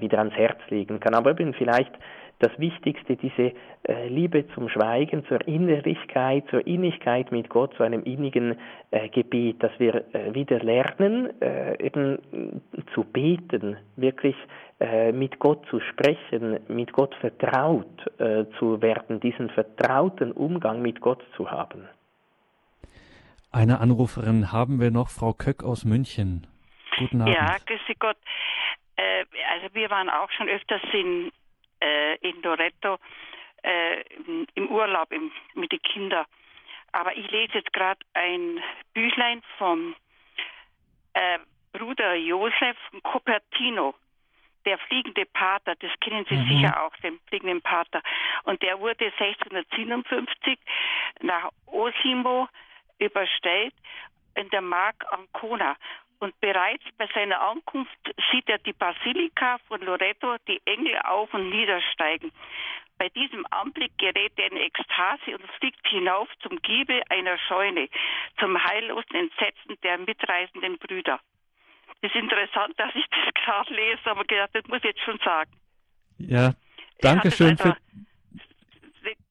wieder 0.00 0.18
ans 0.18 0.34
Herz 0.34 0.58
legen 0.70 0.98
kann. 0.98 1.14
Aber 1.14 1.32
eben 1.32 1.52
vielleicht 1.52 1.92
das 2.38 2.50
Wichtigste, 2.58 3.16
diese 3.16 3.52
Liebe 4.08 4.46
zum 4.54 4.68
Schweigen, 4.68 5.24
zur 5.26 5.46
Innerlichkeit, 5.46 6.44
zur 6.50 6.66
Innigkeit 6.66 7.32
mit 7.32 7.48
Gott, 7.48 7.74
zu 7.76 7.82
einem 7.82 8.02
innigen 8.02 8.56
Gebet, 9.12 9.62
dass 9.62 9.72
wir 9.78 10.04
wieder 10.32 10.58
lernen, 10.60 11.30
eben 11.78 12.18
zu 12.94 13.04
beten, 13.04 13.76
wirklich 13.96 14.36
mit 15.12 15.38
Gott 15.38 15.64
zu 15.70 15.80
sprechen, 15.80 16.60
mit 16.68 16.92
Gott 16.92 17.14
vertraut 17.16 17.86
zu 18.58 18.82
werden, 18.82 19.20
diesen 19.20 19.50
vertrauten 19.50 20.32
Umgang 20.32 20.82
mit 20.82 21.00
Gott 21.00 21.22
zu 21.36 21.50
haben. 21.50 21.88
Eine 23.54 23.78
Anruferin 23.78 24.50
haben 24.50 24.80
wir 24.80 24.90
noch, 24.90 25.10
Frau 25.10 25.32
Köck 25.32 25.62
aus 25.62 25.84
München. 25.84 26.44
Guten 26.98 27.20
Abend. 27.20 27.34
Ja, 27.34 27.56
grüße 27.64 27.94
Gott. 28.00 28.16
Äh, 28.96 29.24
also 29.52 29.72
wir 29.74 29.90
waren 29.90 30.10
auch 30.10 30.28
schon 30.32 30.48
öfters 30.48 30.82
in, 30.92 31.30
äh, 31.84 32.16
in 32.16 32.40
Loretto 32.42 32.98
äh, 33.62 34.02
im 34.54 34.68
Urlaub 34.68 35.12
im, 35.12 35.30
mit 35.54 35.72
den 35.72 35.82
Kindern. 35.82 36.26
Aber 36.92 37.16
ich 37.16 37.30
lese 37.30 37.54
jetzt 37.54 37.72
gerade 37.72 38.00
ein 38.14 38.62
Büchlein 38.92 39.42
vom 39.58 39.96
äh, 41.14 41.38
Bruder 41.72 42.14
Josef 42.14 42.76
Cupertino, 43.02 43.94
der 44.64 44.78
fliegende 44.78 45.26
Pater, 45.26 45.74
das 45.76 45.90
kennen 46.00 46.24
Sie 46.28 46.36
mhm. 46.36 46.48
sicher 46.48 46.82
auch, 46.82 46.96
den 46.98 47.18
fliegenden 47.26 47.60
Pater. 47.62 48.00
Und 48.44 48.62
der 48.62 48.78
wurde 48.78 49.06
1657 49.06 50.58
nach 51.20 51.50
Osimo 51.66 52.48
überstellt 52.98 53.74
in 54.36 54.48
der 54.50 54.62
Mark 54.62 55.04
Ancona. 55.12 55.76
Und 56.18 56.38
bereits 56.40 56.84
bei 56.96 57.08
seiner 57.14 57.40
Ankunft 57.40 57.96
sieht 58.30 58.48
er 58.48 58.58
die 58.58 58.72
Basilika 58.72 59.58
von 59.68 59.80
Loreto, 59.80 60.36
die 60.48 60.60
Engel 60.64 60.98
auf 61.04 61.32
und 61.34 61.50
niedersteigen. 61.50 62.32
Bei 62.96 63.08
diesem 63.08 63.44
Anblick 63.50 63.96
gerät 63.98 64.32
er 64.36 64.52
in 64.52 64.56
Ekstase 64.56 65.36
und 65.36 65.50
fliegt 65.58 65.86
hinauf 65.88 66.28
zum 66.40 66.62
Giebel 66.62 67.02
einer 67.10 67.36
Scheune, 67.38 67.88
zum 68.38 68.62
heillosen 68.62 69.14
Entsetzen 69.14 69.76
der 69.82 69.98
mitreisenden 69.98 70.78
Brüder. 70.78 71.20
Es 72.00 72.10
ist 72.10 72.16
interessant, 72.16 72.74
dass 72.78 72.94
ich 72.94 73.06
das 73.10 73.34
gerade 73.34 73.74
lese, 73.74 74.10
aber 74.10 74.24
gedacht, 74.24 74.50
das 74.52 74.66
muss 74.68 74.78
ich 74.78 74.84
jetzt 74.84 75.02
schon 75.02 75.18
sagen. 75.18 75.50
Ja, 76.18 76.54
danke 77.00 77.30
schön. 77.30 77.58
Also, 77.58 77.74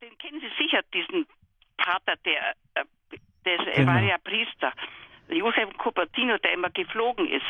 den, 0.02 0.18
kennen 0.18 0.42
Sie 0.42 0.64
sicher, 0.64 0.82
diesen 0.94 1.26
Pater, 1.78 2.16
der 2.26 2.56
äh, 2.76 2.84
der 3.46 3.58
genau. 3.58 3.94
war 3.94 4.02
ja 4.02 4.18
Priester. 4.18 4.72
Josef 5.30 5.70
Cupertino, 5.78 6.38
der 6.38 6.54
immer 6.54 6.70
geflogen 6.70 7.28
ist. 7.28 7.44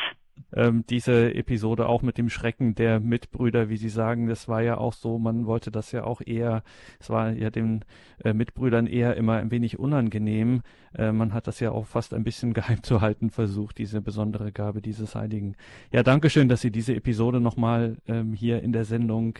Ähm, 0.56 0.84
diese 0.88 1.34
Episode 1.34 1.88
auch 1.88 2.02
mit 2.02 2.18
dem 2.18 2.28
Schrecken 2.28 2.74
der 2.74 3.00
Mitbrüder, 3.00 3.68
wie 3.68 3.76
Sie 3.76 3.88
sagen, 3.88 4.28
das 4.28 4.48
war 4.48 4.62
ja 4.62 4.78
auch 4.78 4.92
so, 4.92 5.18
man 5.18 5.46
wollte 5.46 5.70
das 5.70 5.90
ja 5.92 6.04
auch 6.04 6.20
eher, 6.24 6.62
es 7.00 7.10
war 7.10 7.30
ja 7.30 7.50
den 7.50 7.84
äh, 8.22 8.32
Mitbrüdern 8.32 8.86
eher 8.86 9.16
immer 9.16 9.36
ein 9.36 9.50
wenig 9.50 9.78
unangenehm. 9.78 10.62
Äh, 10.96 11.12
man 11.12 11.32
hat 11.32 11.46
das 11.46 11.60
ja 11.60 11.72
auch 11.72 11.86
fast 11.86 12.14
ein 12.14 12.24
bisschen 12.24 12.52
geheim 12.54 12.82
zu 12.82 13.00
halten 13.00 13.30
versucht, 13.30 13.78
diese 13.78 14.00
besondere 14.00 14.52
Gabe 14.52 14.80
dieses 14.80 15.14
Heiligen. 15.14 15.56
Ja, 15.92 16.02
danke 16.02 16.30
schön, 16.30 16.48
dass 16.48 16.60
Sie 16.60 16.70
diese 16.70 16.94
Episode 16.94 17.40
nochmal 17.40 17.96
ähm, 18.06 18.32
hier 18.32 18.62
in 18.62 18.72
der 18.72 18.84
Sendung 18.84 19.38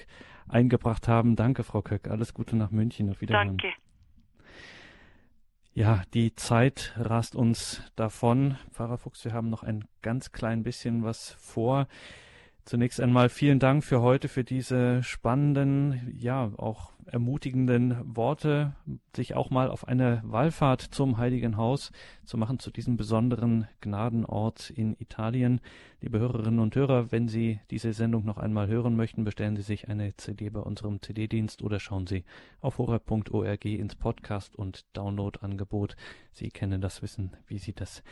eingebracht 0.49 1.09
haben. 1.09 1.37
Danke, 1.37 1.65
Frau 1.65 1.83
Köck. 1.83 2.09
Alles 2.09 2.35
Gute 2.35 2.57
nach 2.57 2.71
München. 2.71 3.11
Auf 3.11 3.21
Wiedersehen. 3.21 3.57
Danke. 3.57 3.84
Ja, 5.77 6.03
die 6.15 6.37
Zeit 6.37 6.95
rast 6.97 7.35
uns 7.35 7.83
davon. 7.97 8.57
Pfarrer 8.71 8.97
Fuchs, 8.97 9.25
wir 9.25 9.33
haben 9.33 9.51
noch 9.51 9.65
ein 9.65 9.85
ganz 10.03 10.31
klein 10.31 10.63
bisschen 10.63 11.03
was 11.03 11.31
vor. 11.41 11.89
Zunächst 12.65 12.99
einmal 12.99 13.29
vielen 13.29 13.59
Dank 13.59 13.85
für 13.85 14.01
heute, 14.01 14.29
für 14.29 14.43
diese 14.43 15.03
spannenden, 15.03 16.15
ja, 16.17 16.51
auch 16.57 16.93
ermutigenden 17.05 18.17
Worte, 18.17 18.75
sich 19.15 19.35
auch 19.35 19.51
mal 19.51 19.69
auf 19.69 19.87
eine 19.87 20.23
Wallfahrt 20.25 20.81
zum 20.81 21.19
Heiligen 21.19 21.59
Haus 21.59 21.93
zu 22.25 22.39
machen, 22.39 22.59
zu 22.59 22.71
diesem 22.71 22.97
besonderen 22.97 23.69
Gnadenort 23.83 24.71
in 24.71 24.97
Italien. 24.99 25.61
Liebe 26.01 26.19
Hörerinnen 26.19 26.59
und 26.59 26.75
Hörer, 26.75 27.13
wenn 27.13 27.29
Sie 27.29 27.61
diese 27.71 27.93
Sendung 27.93 28.25
noch 28.25 28.39
einmal 28.39 28.67
hören 28.67 28.97
möchten, 28.97 29.25
bestellen 29.25 29.57
Sie 29.57 29.63
sich 29.63 29.91
eine 29.91 30.17
CD 30.17 30.49
bei 30.49 30.61
unserem 30.61 31.03
CD-Dienst 31.03 31.63
oder 31.63 31.79
schauen 31.81 32.07
Sie 32.07 32.25
auf 32.61 32.79
horeb.org 32.79 33.65
ins 33.67 33.95
Podcast- 33.95 34.57
und 34.57 34.87
Download-Angebot. 34.95 35.97
Sie 36.33 36.49
kennen 36.49 36.81
das 36.81 37.03
Wissen, 37.03 37.37
wie 37.47 37.59
Sie 37.59 37.75
das 37.75 38.03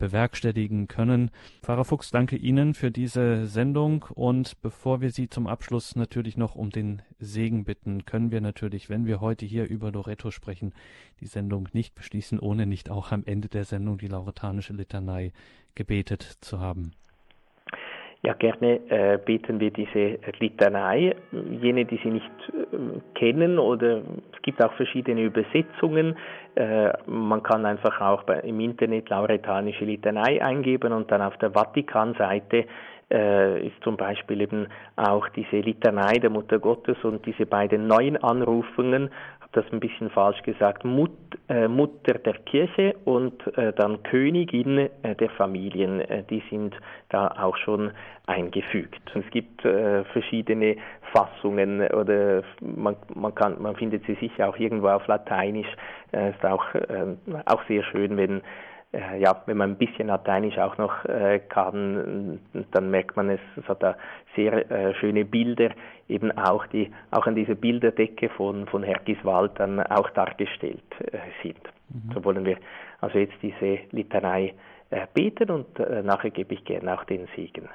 bewerkstelligen 0.00 0.88
können. 0.88 1.30
Pfarrer 1.62 1.84
Fuchs, 1.84 2.10
danke 2.10 2.34
Ihnen 2.36 2.74
für 2.74 2.90
diese 2.90 3.46
Sendung 3.46 4.06
und 4.14 4.60
bevor 4.62 5.00
wir 5.00 5.12
Sie 5.12 5.28
zum 5.28 5.46
Abschluss 5.46 5.94
natürlich 5.94 6.36
noch 6.36 6.56
um 6.56 6.70
den 6.70 7.02
Segen 7.20 7.62
bitten, 7.62 8.04
können 8.04 8.32
wir 8.32 8.40
natürlich, 8.40 8.88
wenn 8.88 9.06
wir 9.06 9.20
heute 9.20 9.46
hier 9.46 9.68
über 9.68 9.92
Loretto 9.92 10.32
sprechen, 10.32 10.72
die 11.20 11.26
Sendung 11.26 11.68
nicht 11.72 11.94
beschließen, 11.94 12.40
ohne 12.40 12.66
nicht 12.66 12.90
auch 12.90 13.12
am 13.12 13.22
Ende 13.24 13.48
der 13.48 13.64
Sendung 13.64 13.98
die 13.98 14.08
lauretanische 14.08 14.72
Litanei 14.72 15.32
gebetet 15.76 16.38
zu 16.40 16.58
haben. 16.58 16.92
Ja, 18.22 18.34
gerne 18.34 18.80
äh, 18.90 19.18
beten 19.24 19.60
wir 19.60 19.70
diese 19.70 20.18
Litanei. 20.40 21.16
Jene, 21.32 21.86
die 21.86 21.98
sie 22.02 22.10
nicht 22.10 22.30
äh, 22.50 23.00
kennen 23.14 23.58
oder 23.58 24.02
es 24.34 24.42
gibt 24.42 24.62
auch 24.62 24.74
verschiedene 24.74 25.22
Übersetzungen. 25.22 26.16
Äh, 26.54 26.92
man 27.06 27.42
kann 27.42 27.64
einfach 27.64 27.98
auch 28.02 28.24
bei, 28.24 28.40
im 28.40 28.60
Internet 28.60 29.08
lauretanische 29.08 29.86
Litanei 29.86 30.42
eingeben 30.44 30.92
und 30.92 31.10
dann 31.10 31.22
auf 31.22 31.38
der 31.38 31.54
Vatikanseite 31.54 32.66
äh, 33.10 33.66
ist 33.66 33.82
zum 33.82 33.96
Beispiel 33.96 34.42
eben 34.42 34.68
auch 34.96 35.26
diese 35.30 35.56
Litanei 35.56 36.18
der 36.18 36.30
Mutter 36.30 36.58
Gottes 36.58 36.96
und 37.02 37.24
diese 37.24 37.46
beiden 37.46 37.86
neuen 37.86 38.22
Anrufungen 38.22 39.10
das 39.52 39.64
ein 39.72 39.80
bisschen 39.80 40.10
falsch 40.10 40.42
gesagt, 40.42 40.84
Mut, 40.84 41.10
äh, 41.48 41.66
Mutter 41.66 42.14
der 42.14 42.34
Kirche 42.34 42.94
und 43.04 43.46
äh, 43.56 43.72
dann 43.72 44.02
Königin 44.04 44.88
äh, 45.02 45.16
der 45.16 45.30
Familien, 45.30 46.00
äh, 46.00 46.22
die 46.28 46.42
sind 46.50 46.74
da 47.08 47.28
auch 47.40 47.56
schon 47.56 47.90
eingefügt. 48.26 49.00
Es 49.14 49.28
gibt 49.30 49.64
äh, 49.64 50.04
verschiedene 50.04 50.76
Fassungen 51.12 51.80
oder 51.88 52.42
man, 52.60 52.96
man, 53.14 53.34
kann, 53.34 53.60
man 53.60 53.74
findet 53.74 54.04
sie 54.06 54.14
sicher 54.14 54.48
auch 54.48 54.56
irgendwo 54.56 54.88
auf 54.88 55.06
Lateinisch. 55.08 55.68
Äh, 56.12 56.30
ist 56.30 56.44
auch, 56.44 56.64
auch 57.46 57.62
sehr 57.66 57.82
schön, 57.84 58.16
wenn 58.16 58.38
äh, 58.38 58.42
ja, 58.92 59.42
wenn 59.46 59.56
man 59.56 59.70
ein 59.70 59.76
bisschen 59.76 60.08
Lateinisch 60.08 60.58
auch 60.58 60.76
noch 60.76 61.04
äh, 61.04 61.38
kann, 61.48 62.40
dann 62.72 62.90
merkt 62.90 63.16
man 63.16 63.30
es, 63.30 63.40
es 63.56 63.68
hat 63.68 63.82
da 63.82 63.96
sehr 64.34 64.68
äh, 64.70 64.94
schöne 64.94 65.24
Bilder, 65.24 65.70
eben 66.08 66.36
auch 66.36 66.66
die, 66.66 66.90
auch 67.12 67.26
an 67.26 67.36
dieser 67.36 67.54
Bilderdecke 67.54 68.28
von, 68.30 68.66
von 68.66 68.82
Hergiswald 68.82 69.52
dann 69.56 69.80
auch 69.80 70.10
dargestellt 70.10 70.82
äh, 71.12 71.18
sind. 71.42 71.60
Mhm. 71.88 72.12
So 72.14 72.24
wollen 72.24 72.44
wir 72.44 72.56
also 73.00 73.18
jetzt 73.18 73.36
diese 73.42 73.78
Litanei 73.92 74.54
äh, 74.90 75.06
beten 75.14 75.50
und 75.50 75.78
äh, 75.78 76.02
nachher 76.02 76.30
gebe 76.30 76.54
ich 76.54 76.64
gerne 76.64 76.92
auch 76.94 77.04
den 77.04 77.28
Segen. 77.36 77.68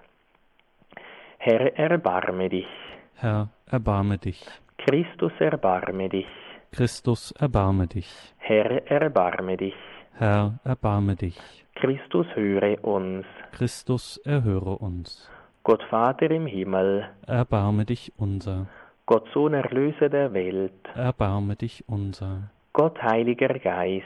Herr, 1.38 1.78
erbarme 1.78 2.50
dich. 2.50 2.68
Herr, 3.16 3.50
erbarme 3.68 4.18
dich. 4.18 4.44
Christus, 4.78 5.32
erbarme 5.40 6.10
dich. 6.10 6.28
Christus, 6.72 7.32
erbarme 7.40 7.88
dich. 7.88 8.10
Herr, 8.38 8.86
erbarme 8.92 9.56
dich. 9.56 9.76
Herr, 10.18 10.60
erbarme 10.64 11.16
dich. 11.16 11.38
Christus, 11.76 12.26
höre 12.36 12.84
uns. 12.84 13.26
Christus, 13.52 14.18
erhöre 14.24 14.78
uns. 14.78 15.30
Gott 15.64 15.84
Vater 15.90 16.32
im 16.32 16.46
Himmel, 16.46 17.10
erbarme 17.28 17.86
dich 17.86 18.14
unser. 18.18 18.68
Gott 19.06 19.28
Sohn, 19.34 19.54
Erlöser 19.54 20.10
der 20.10 20.32
Welt, 20.34 20.72
erbarme 20.96 21.56
dich 21.56 21.84
unser. 21.88 22.50
Gott 22.72 23.02
Heiliger 23.02 23.60
Geist, 23.60 24.06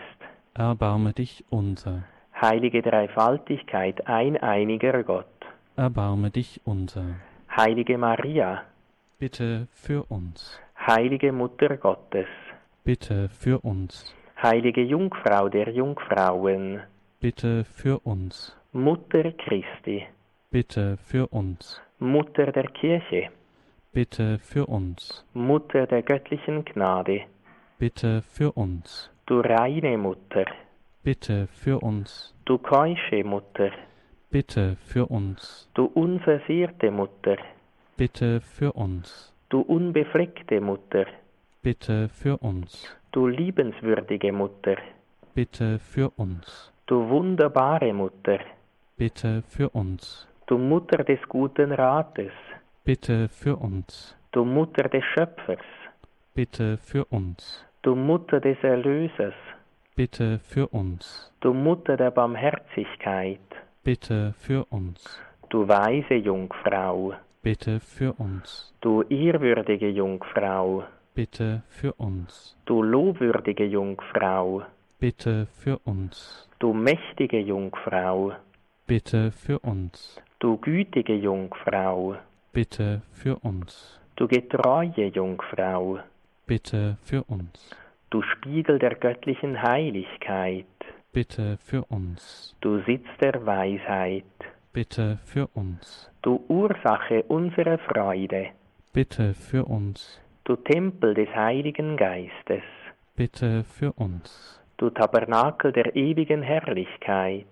erbarme 0.54 1.14
dich 1.14 1.46
unser. 1.50 2.04
Heilige 2.42 2.82
Dreifaltigkeit, 2.82 4.08
ein 4.08 4.38
einiger 4.38 5.04
Gott, 5.04 5.26
erbarme 5.76 6.32
dich 6.32 6.62
unser. 6.66 7.18
Heilige 7.56 7.98
Maria, 7.98 8.64
bitte 9.20 9.68
für 9.72 10.04
uns. 10.10 10.60
Heilige 10.88 11.32
Mutter 11.32 11.78
Gottes, 11.78 12.28
bitte 12.84 13.30
für 13.30 13.60
uns. 13.60 14.16
Heilige 14.42 14.82
Jungfrau 14.82 15.50
der 15.50 15.70
Jungfrauen, 15.70 16.80
bitte 17.20 17.66
für 17.66 18.00
uns. 18.06 18.56
Mutter 18.72 19.34
Christi, 19.34 20.06
bitte 20.50 20.96
für 20.96 21.28
uns. 21.28 21.82
Mutter 22.00 22.50
der 22.54 22.68
Kirche, 22.68 23.32
bitte 23.92 24.40
für 24.40 24.66
uns. 24.66 25.26
Mutter 25.34 25.86
der 25.88 26.04
göttlichen 26.04 26.64
Gnade, 26.64 27.24
bitte 27.80 28.22
für 28.22 28.54
uns. 28.54 29.12
Du 29.26 29.42
reine 29.42 29.98
Mutter, 29.98 30.46
bitte 31.04 31.48
für 31.52 31.80
uns. 31.80 32.34
Du 32.46 32.58
keusche 32.58 33.26
Mutter, 33.26 33.72
bitte 34.32 34.78
für 34.86 35.06
uns. 35.08 35.70
Du 35.74 35.84
unversehrte 35.84 36.92
Mutter, 36.92 37.36
bitte 37.98 38.40
für 38.40 38.72
uns. 38.72 39.34
Du 39.50 39.60
unbefleckte 39.60 40.62
Mutter, 40.62 41.08
bitte 41.62 42.08
für 42.08 42.38
uns. 42.38 42.96
Du 43.12 43.28
liebenswürdige 43.28 44.32
Mutter, 44.32 44.76
bitte 45.34 45.80
für 45.80 46.10
uns. 46.18 46.72
du 46.88 47.08
wunderbare 47.10 47.94
Mutter, 47.94 48.40
Bitte 48.98 49.42
für 49.48 49.70
uns. 49.70 50.28
du 50.48 50.58
Mutter 50.58 51.04
des 51.04 51.20
guten 51.28 51.72
Rates, 51.72 52.32
Bitte 52.84 53.28
für 53.30 53.56
uns. 53.56 54.16
du 54.32 54.46
Mutter 54.46 54.88
des 54.90 55.04
Schöpfers, 55.06 55.66
Bitte 56.36 56.78
für 56.78 57.06
uns. 57.06 57.66
du 57.82 57.96
Mutter 57.96 58.40
des 58.40 58.58
Erlösers, 58.64 59.34
Bitte 59.96 60.40
für 60.40 60.68
uns. 60.68 61.32
du 61.42 61.54
Mutter 61.54 61.98
der 61.98 62.12
Barmherzigkeit, 62.12 63.40
Bitte 63.84 64.34
für 64.38 64.66
uns. 64.70 65.20
du 65.50 65.68
weise 65.68 66.14
Jungfrau, 66.16 67.14
Bitte 67.42 67.80
für 67.80 68.14
uns. 68.20 68.72
du 68.82 69.02
ehrwürdige 69.04 69.90
Jungfrau, 69.90 70.84
Bitte 71.16 71.64
für 71.70 71.94
uns. 71.94 72.56
du 72.66 72.82
lobwürdige 72.82 73.66
Jungfrau, 73.66 74.64
Bitte 75.00 75.48
für 75.58 75.80
uns. 75.86 76.48
du 76.60 76.74
mächtige 76.74 77.40
Jungfrau, 77.40 78.34
Bitte 78.88 79.32
für 79.32 79.60
uns. 79.60 80.22
du 80.40 80.58
gütige 80.58 81.16
Jungfrau, 81.16 82.16
Bitte 82.54 83.02
für 83.12 83.38
uns. 83.44 84.00
du 84.16 84.28
getreue 84.28 85.08
Jungfrau, 85.08 86.00
Bitte 86.48 86.98
für 87.04 87.24
uns. 87.24 87.76
du 88.10 88.22
Spiegel 88.22 88.80
der 88.80 88.96
göttlichen 88.96 89.62
Heiligkeit, 89.62 90.66
Bitte 91.12 91.58
für 91.62 91.84
uns. 91.86 92.56
du 92.62 92.82
Sitz 92.84 93.08
der 93.20 93.46
Weisheit, 93.46 94.24
Bitte 94.74 95.20
für 95.26 95.48
uns. 95.54 96.10
du 96.22 96.44
Ursache 96.48 97.24
unserer 97.24 97.78
Freude, 97.80 98.50
Bitte 98.94 99.34
für 99.34 99.66
uns. 99.66 100.22
Du 100.50 100.56
Tempel 100.56 101.14
des 101.14 101.30
Heiligen 101.36 101.96
Geistes, 101.96 102.64
Bitte 103.16 103.64
für 103.66 103.94
uns. 103.94 104.60
du 104.78 104.90
Tabernakel 104.90 105.72
der 105.72 105.96
ewigen 105.96 106.42
Herrlichkeit, 106.42 107.46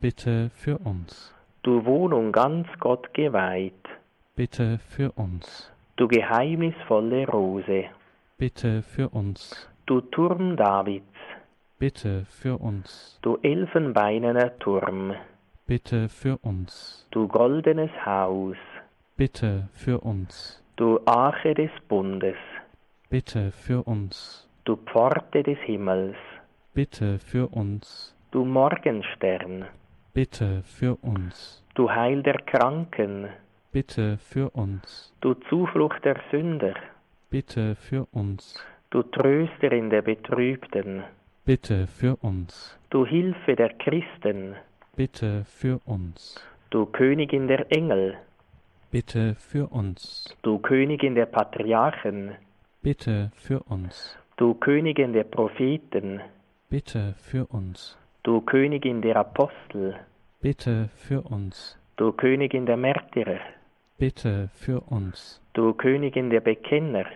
Bitte 0.00 0.50
für 0.54 0.78
uns. 0.78 1.34
du 1.64 1.84
Wohnung 1.84 2.30
ganz 2.30 2.68
Gott 2.78 3.12
geweiht, 3.12 3.74
Bitte 4.36 4.78
für 4.78 5.10
uns. 5.16 5.72
du 5.96 6.06
geheimnisvolle 6.06 7.26
Rose, 7.26 7.86
Bitte 8.38 8.82
für 8.82 9.08
uns. 9.08 9.68
du 9.86 10.00
Turm 10.00 10.56
Davids, 10.56 11.18
Bitte 11.80 12.24
für 12.28 12.56
uns. 12.58 13.18
du 13.22 13.36
elfenbeinerner 13.42 14.56
Turm, 14.60 15.14
Bitte 15.66 16.08
für 16.08 16.38
uns. 16.42 17.04
du 17.10 17.26
goldenes 17.26 17.90
Haus, 18.06 18.54
Bitte 19.16 19.68
für 19.72 19.98
uns. 19.98 20.63
Du 20.76 20.98
Arche 21.06 21.54
des 21.54 21.70
Bundes, 21.88 22.36
Bitte 23.10 23.52
für 23.52 23.82
uns. 23.86 24.48
du 24.64 24.76
Pforte 24.76 25.42
des 25.42 25.58
Himmels, 25.60 26.16
Bitte 26.74 27.18
für 27.18 27.46
uns. 27.52 28.14
du 28.32 28.44
Morgenstern, 28.44 29.66
Bitte 30.12 30.62
für 30.64 30.96
uns. 31.02 31.62
du 31.74 31.90
Heil 31.90 32.22
der 32.22 32.38
Kranken, 32.42 33.28
Bitte 33.72 34.18
für 34.18 34.50
uns. 34.50 35.12
du 35.20 35.34
Zuflucht 35.48 36.04
der 36.04 36.16
Sünder, 36.30 36.74
Bitte 37.30 37.76
für 37.76 38.06
uns. 38.12 38.60
du 38.90 39.02
Trösterin 39.02 39.90
der 39.90 40.02
Betrübten, 40.02 41.04
Bitte 41.44 41.86
für 41.86 42.16
uns. 42.22 42.76
du 42.90 43.04
Hilfe 43.06 43.54
der 43.54 43.70
Christen, 43.74 44.56
Bitte 44.96 45.44
für 45.44 45.78
uns. 45.84 46.40
du 46.70 46.86
Königin 46.86 47.46
der 47.48 47.70
Engel, 47.70 48.16
Bitte 48.94 49.34
für 49.50 49.66
uns. 49.72 50.24
du 50.42 50.60
Königin 50.60 51.16
der 51.16 51.26
Patriarchen, 51.26 52.36
Bitte 52.80 53.32
für 53.34 53.58
uns. 53.64 54.16
du 54.36 54.54
Königin 54.54 55.12
der 55.12 55.24
Propheten, 55.24 56.20
Bitte 56.70 57.14
für 57.18 57.44
uns. 57.46 57.98
du 58.22 58.40
Königin 58.42 59.02
der 59.02 59.16
Apostel, 59.16 59.96
Bitte 60.40 60.90
für 60.94 61.22
uns. 61.22 61.76
du 61.96 62.12
Königin 62.12 62.66
der 62.66 62.76
Märtyrer, 62.76 63.40
Bitte 63.98 64.48
für 64.54 64.80
uns. 64.82 65.40
du 65.54 65.72
Königin 65.72 66.30
der 66.30 66.40
Bekenner, 66.40 67.06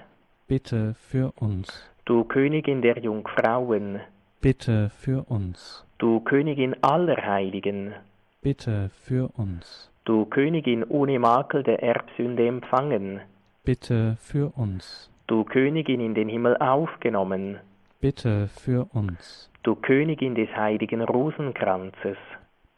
Bitte 0.48 0.94
für 0.98 1.30
uns. 1.36 1.68
du 2.06 2.24
Königin 2.24 2.82
der 2.82 2.98
Jungfrauen, 2.98 4.00
Bitte 4.40 4.90
für 4.90 5.22
uns. 5.30 5.84
du 5.98 6.18
Königin 6.24 6.74
aller 6.82 7.24
Heiligen, 7.24 7.94
Bitte 8.42 8.90
für 9.04 9.28
uns. 9.36 9.92
Du 10.08 10.24
Königin 10.24 10.84
ohne 10.88 11.18
Makel 11.18 11.62
der 11.62 11.82
Erbsünde 11.82 12.46
empfangen, 12.46 13.20
Bitte 13.64 14.16
für 14.18 14.50
uns. 14.56 15.10
du 15.26 15.44
Königin 15.44 16.00
in 16.00 16.14
den 16.14 16.30
Himmel 16.30 16.56
aufgenommen, 16.56 17.58
Bitte 18.00 18.48
für 18.48 18.86
uns. 18.94 19.50
du 19.64 19.74
Königin 19.74 20.34
des 20.34 20.48
heiligen 20.56 21.02
Rosenkranzes, 21.02 22.16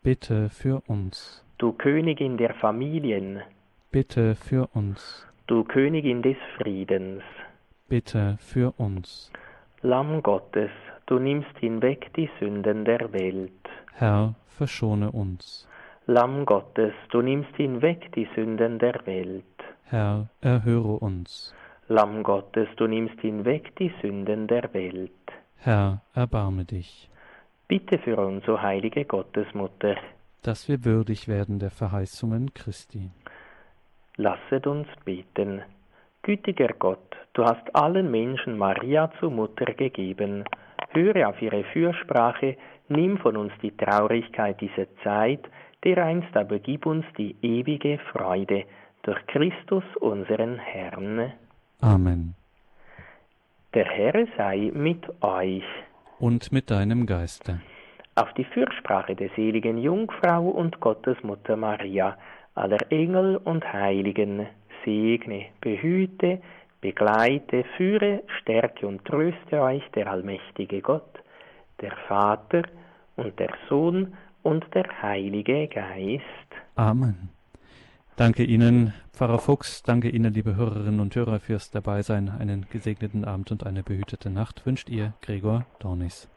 Bitte 0.02 0.48
für 0.50 0.82
uns. 0.88 1.44
du 1.58 1.72
Königin 1.72 2.36
der 2.36 2.52
Familien, 2.54 3.42
Bitte 3.92 4.34
für 4.34 4.66
uns. 4.74 5.24
du 5.46 5.62
Königin 5.62 6.22
des 6.22 6.36
Friedens, 6.58 7.22
Bitte 7.88 8.38
für 8.40 8.72
uns. 8.76 9.30
Lamm 9.82 10.20
Gottes, 10.24 10.70
du 11.06 11.20
nimmst 11.20 11.56
hinweg 11.60 12.10
die 12.16 12.28
Sünden 12.40 12.84
der 12.84 13.12
Welt. 13.12 13.52
Herr, 13.94 14.34
verschone 14.48 15.12
uns. 15.12 15.68
Lamm 16.10 16.44
Gottes, 16.44 16.92
du 17.10 17.22
nimmst 17.22 17.54
hinweg 17.54 18.10
die 18.16 18.28
Sünden 18.34 18.80
der 18.80 19.06
Welt. 19.06 19.44
Herr, 19.84 20.26
erhöre 20.40 20.98
uns. 20.98 21.54
Lamm 21.86 22.24
Gottes, 22.24 22.66
du 22.78 22.88
nimmst 22.88 23.20
hinweg 23.20 23.76
die 23.76 23.92
Sünden 24.02 24.48
der 24.48 24.74
Welt. 24.74 25.12
Herr, 25.58 26.02
erbarme 26.12 26.64
dich, 26.64 27.08
Bitte 27.68 27.98
für 27.98 28.16
uns, 28.16 28.48
o 28.48 28.60
heilige 28.60 29.04
Gottesmutter, 29.04 29.94
dass 30.42 30.68
wir 30.68 30.84
würdig 30.84 31.28
werden 31.28 31.60
der 31.60 31.70
Verheißungen 31.70 32.54
Christi. 32.54 33.12
lasset 34.16 34.66
uns 34.66 34.88
beten. 35.04 35.62
Gütiger 36.22 36.70
Gott, 36.76 37.16
du 37.34 37.44
hast 37.44 37.72
allen 37.72 38.10
Menschen 38.10 38.58
Maria 38.58 39.12
zur 39.20 39.30
Mutter 39.30 39.66
gegeben. 39.74 40.42
Höre 40.88 41.28
auf 41.28 41.40
ihre 41.40 41.62
Fürsprache, 41.72 42.56
nimm 42.88 43.16
von 43.18 43.36
uns 43.36 43.52
die 43.62 43.76
Traurigkeit 43.76 44.60
dieser 44.60 44.88
Zeit, 45.04 45.48
dereinst 45.84 46.36
aber 46.36 46.58
gib 46.58 46.86
uns 46.86 47.04
die 47.16 47.36
ewige 47.42 47.98
Freude 48.12 48.64
durch 49.02 49.18
Christus 49.26 49.84
unseren 50.00 50.58
Herrn. 50.58 51.32
Amen. 51.80 52.34
Der 53.74 53.84
Herr 53.84 54.26
sei 54.36 54.70
mit 54.74 55.04
euch. 55.22 55.64
Und 56.18 56.52
mit 56.52 56.70
deinem 56.70 57.06
Geiste. 57.06 57.60
Auf 58.16 58.32
die 58.34 58.44
Fürsprache 58.44 59.14
der 59.14 59.30
seligen 59.36 59.78
Jungfrau 59.78 60.48
und 60.48 60.80
Gottesmutter 60.80 61.56
Maria, 61.56 62.18
aller 62.54 62.90
Engel 62.90 63.36
und 63.36 63.64
Heiligen, 63.72 64.46
segne, 64.84 65.46
behüte, 65.60 66.40
begleite, 66.80 67.64
führe, 67.76 68.22
stärke 68.40 68.86
und 68.86 69.04
tröste 69.04 69.62
euch 69.62 69.88
der 69.94 70.10
allmächtige 70.10 70.80
Gott, 70.80 71.20
der 71.80 71.92
Vater 72.08 72.62
und 73.16 73.38
der 73.38 73.52
Sohn 73.68 74.14
und 74.42 74.64
der 74.74 74.86
Heilige 75.02 75.68
Geist. 75.68 76.22
Amen. 76.74 77.30
Danke 78.16 78.44
Ihnen, 78.44 78.92
Pfarrer 79.12 79.38
Fuchs, 79.38 79.82
danke 79.82 80.10
Ihnen, 80.10 80.32
liebe 80.32 80.56
Hörerinnen 80.56 81.00
und 81.00 81.14
Hörer, 81.14 81.40
fürs 81.40 81.70
Dabeisein. 81.70 82.28
Einen 82.28 82.66
gesegneten 82.70 83.24
Abend 83.24 83.50
und 83.50 83.64
eine 83.64 83.82
behütete 83.82 84.30
Nacht 84.30 84.66
wünscht 84.66 84.88
Ihr 84.90 85.14
Gregor 85.22 85.64
Dornis. 85.78 86.28